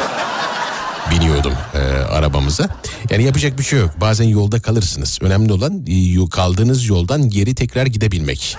[1.11, 2.69] biniyordum e, arabamıza.
[3.11, 3.91] Yani yapacak bir şey yok.
[4.01, 5.19] Bazen yolda kalırsınız.
[5.23, 8.57] Önemli olan e, kaldığınız yoldan geri tekrar gidebilmek.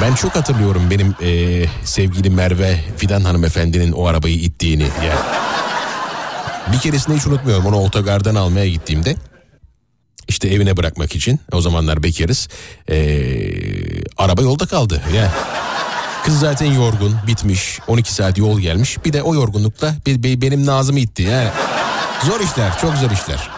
[0.00, 4.82] Ben çok hatırlıyorum benim e, sevgili Merve Fidan hanımefendinin o arabayı ittiğini.
[4.82, 5.20] Yani.
[6.72, 9.16] Bir keresinde hiç unutmuyorum onu otogardan almaya gittiğimde.
[10.28, 12.48] işte evine bırakmak için o zamanlar bekarız.
[12.90, 12.96] E,
[14.16, 15.02] araba yolda kaldı.
[15.16, 15.30] Yani.
[16.24, 17.78] Kız zaten yorgun, bitmiş.
[17.88, 19.04] 12 saat yol gelmiş.
[19.04, 21.22] Bir de o yorgunlukla be- be- benim Nazım'ı itti.
[21.22, 21.48] Yani.
[22.26, 23.50] Zor işler, çok zor işler.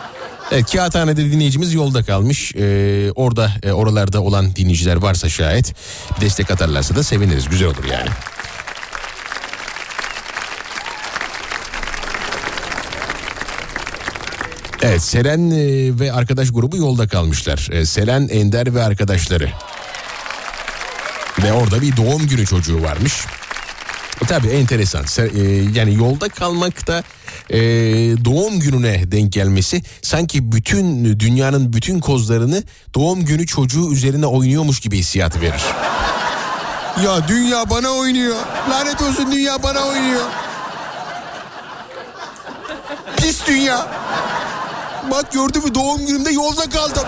[0.52, 2.54] Evet, Kağıthane'de dinleyicimiz yolda kalmış.
[2.54, 5.74] Ee, orada e, oralarda olan dinleyiciler varsa şayet
[6.20, 7.48] destek atarlarsa da seviniriz.
[7.48, 8.08] Güzel olur yani.
[14.82, 17.68] Evet Selen e, ve arkadaş grubu yolda kalmışlar.
[17.72, 19.48] E, Selen, Ender ve arkadaşları.
[21.44, 23.24] Ve orada bir doğum günü çocuğu varmış.
[24.22, 25.04] E, tabii enteresan.
[25.18, 25.42] E,
[25.78, 27.02] yani yolda kalmakta
[27.50, 27.58] e,
[28.24, 32.62] doğum gününe denk gelmesi sanki bütün dünyanın bütün kozlarını
[32.94, 35.62] doğum günü çocuğu üzerine oynuyormuş gibi hissiyat verir.
[37.04, 38.36] ya dünya bana oynuyor.
[38.70, 40.24] Lanet olsun dünya bana oynuyor.
[43.16, 43.86] Pis dünya.
[45.10, 47.04] Bak gördün mü doğum günümde yolda kaldım.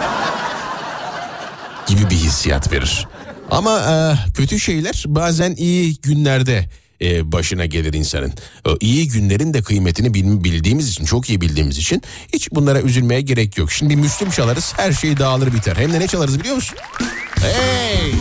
[1.87, 3.07] Gibi bir hissiyat verir.
[3.55, 3.95] Ama e,
[4.33, 6.69] kötü şeyler bazen iyi günlerde
[7.03, 8.33] e, başına gelir insanın.
[8.69, 12.03] O iyi günlerin de kıymetini bil- bildiğimiz için, çok iyi bildiğimiz için
[12.33, 13.73] hiç bunlara üzülmeye gerek yok.
[13.73, 15.77] Şimdi Müslüm çalarız, her şey dağılır biter.
[15.77, 16.79] Hem de ne çalarız biliyor musun?
[17.41, 18.13] Hey!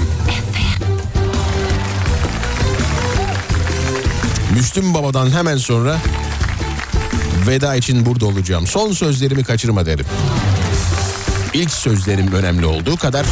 [4.56, 5.98] Müslüm Baba'dan hemen sonra
[7.48, 8.68] Veda için burada olacağım.
[8.68, 10.06] Son sözlerimi kaçırma derim.
[11.54, 13.26] İlk sözlerim önemli olduğu kadar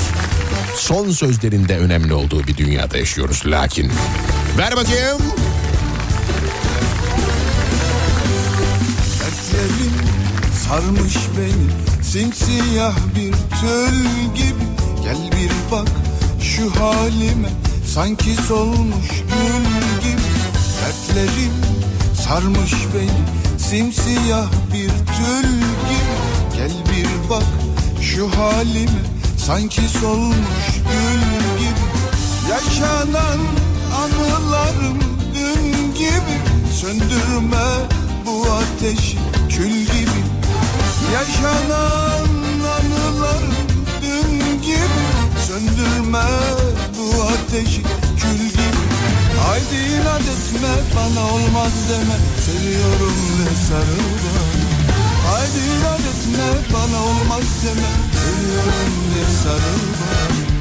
[0.81, 3.43] son sözlerin de önemli olduğu bir dünyada yaşıyoruz.
[3.45, 3.91] Lakin
[4.57, 5.17] ver bakayım.
[9.19, 9.93] Dertlerim
[10.67, 14.03] sarmış beni simsiyah bir tül
[14.35, 14.65] gibi
[15.03, 15.87] Gel bir bak
[16.41, 17.49] şu halime
[17.93, 20.21] sanki solmuş gül gibi
[20.81, 21.53] Dertlerim
[22.27, 25.49] sarmış beni simsiyah bir tül
[25.89, 26.15] gibi
[26.55, 27.43] Gel bir bak
[28.01, 31.91] şu halime sanki solmuş gül gibi
[32.49, 33.39] Yaşanan
[34.01, 34.99] anılarım
[35.33, 36.37] dün gibi.
[36.81, 37.65] Söndürme
[38.25, 39.17] bu ateşi
[39.49, 40.21] kül gibi.
[41.13, 42.27] Yaşanan
[42.77, 43.55] anılarım
[44.01, 45.03] dün gibi.
[45.47, 46.23] Söndürme
[46.97, 47.81] bu ateşi
[48.17, 48.81] kül gibi.
[49.47, 52.17] Haydi inat etme bana olmaz deme.
[52.45, 54.70] Seviyorum ve sarıl bana
[55.31, 57.91] Haydi inat etme bana olmaz deme.
[58.13, 60.60] Seviyorum ve sarıl bana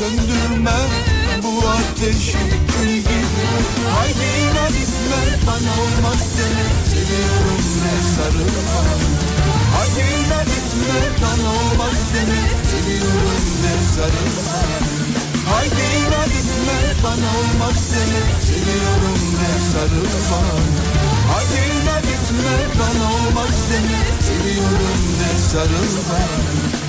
[0.00, 0.78] Söndürme
[1.42, 2.38] bu ateşi
[2.70, 3.46] kül gibi.
[3.96, 8.96] Haydi inat etme bana olmaz deme Seviyorum ve sarıl bana
[9.76, 12.40] Haydi inat etme bana olmaz deme
[12.70, 14.78] Seviyorum ve sarıl bana
[15.52, 20.56] Haydi inat etme bana olmaz deme Seviyorum ve sarıl bana
[21.32, 26.80] Haydi inat etme bana olmaz deme Seviyorum ve sarıl bana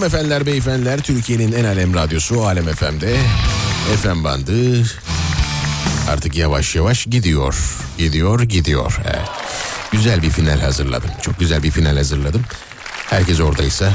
[0.00, 3.16] Hanımefendiler, beyefendiler, Türkiye'nin en alem radyosu Alem FM'de.
[4.02, 4.84] FM bandı
[6.10, 7.54] artık yavaş yavaş gidiyor.
[7.98, 9.00] Gidiyor, gidiyor.
[9.04, 9.28] Evet.
[9.92, 11.10] Güzel bir final hazırladım.
[11.22, 12.42] Çok güzel bir final hazırladım.
[13.10, 13.92] Herkes oradaysa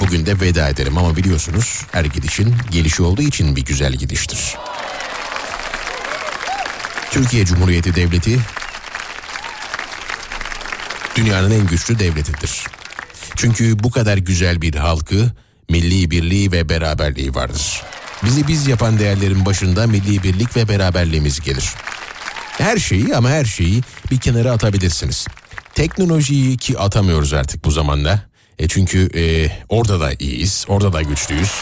[0.00, 4.56] bugün de veda ederim ama biliyorsunuz her gidişin gelişi olduğu için bir güzel gidiştir.
[7.10, 8.38] Türkiye Cumhuriyeti Devleti
[11.16, 12.73] dünyanın en güçlü devletidir.
[13.44, 15.32] Çünkü bu kadar güzel bir halkı,
[15.68, 17.82] milli birliği ve beraberliği vardır.
[18.24, 21.64] Bizi biz yapan değerlerin başında milli birlik ve beraberliğimiz gelir.
[22.58, 25.26] Her şeyi ama her şeyi bir kenara atabilirsiniz.
[25.74, 28.22] Teknolojiyi ki atamıyoruz artık bu zamanda.
[28.58, 31.52] E çünkü e, orada da iyiyiz, orada da güçlüyüz.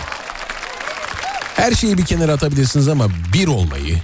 [1.56, 3.98] Her şeyi bir kenara atabilirsiniz ama bir olmayı,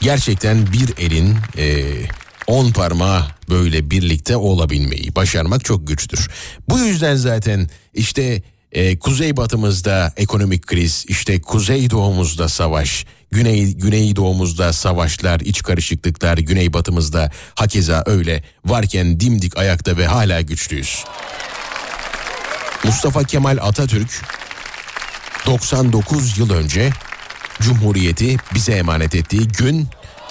[0.00, 1.84] gerçekten bir elin e,
[2.46, 6.30] on parmağı böyle birlikte olabilmeyi başarmak çok güçtür.
[6.68, 8.42] Bu yüzden zaten işte
[8.72, 16.38] e, kuzey batımızda ekonomik kriz, işte kuzey doğumuzda savaş, güney güney doğumuzda savaşlar, iç karışıklıklar,
[16.38, 21.04] güney batımızda hakeza öyle varken dimdik ayakta ve hala güçlüyüz.
[22.84, 24.22] Mustafa Kemal Atatürk
[25.46, 26.90] 99 yıl önce
[27.60, 29.88] Cumhuriyeti bize emanet ettiği gün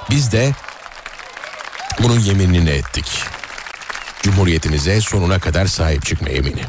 [0.09, 0.51] biz de
[1.99, 3.05] bunun yeminini ettik.
[4.21, 6.61] Cumhuriyetimize sonuna kadar sahip çıkma yemini.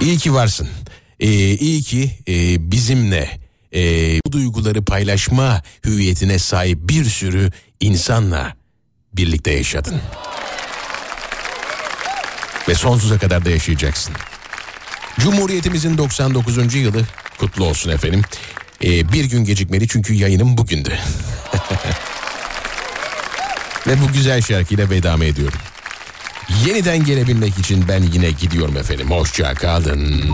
[0.00, 0.68] İyi ki varsın.
[1.20, 2.32] Ee, iyi ki e,
[2.70, 3.38] bizimle
[3.74, 3.80] e,
[4.26, 8.56] bu duyguları paylaşma hüviyetine sahip bir sürü insanla
[9.12, 10.00] birlikte yaşadın.
[12.68, 14.14] Ve sonsuza kadar da yaşayacaksın.
[15.20, 16.74] Cumhuriyetimizin 99.
[16.74, 17.06] yılı
[17.38, 18.22] kutlu olsun efendim.
[18.84, 20.98] Ee, bir gün gecikmeli çünkü yayınım bugündü.
[23.88, 25.58] Ve bu güzel şarkıyla vedame ediyorum.
[26.66, 29.10] Yeniden gelebilmek için ben yine gidiyorum efendim.
[29.10, 30.24] Hoşça kalın.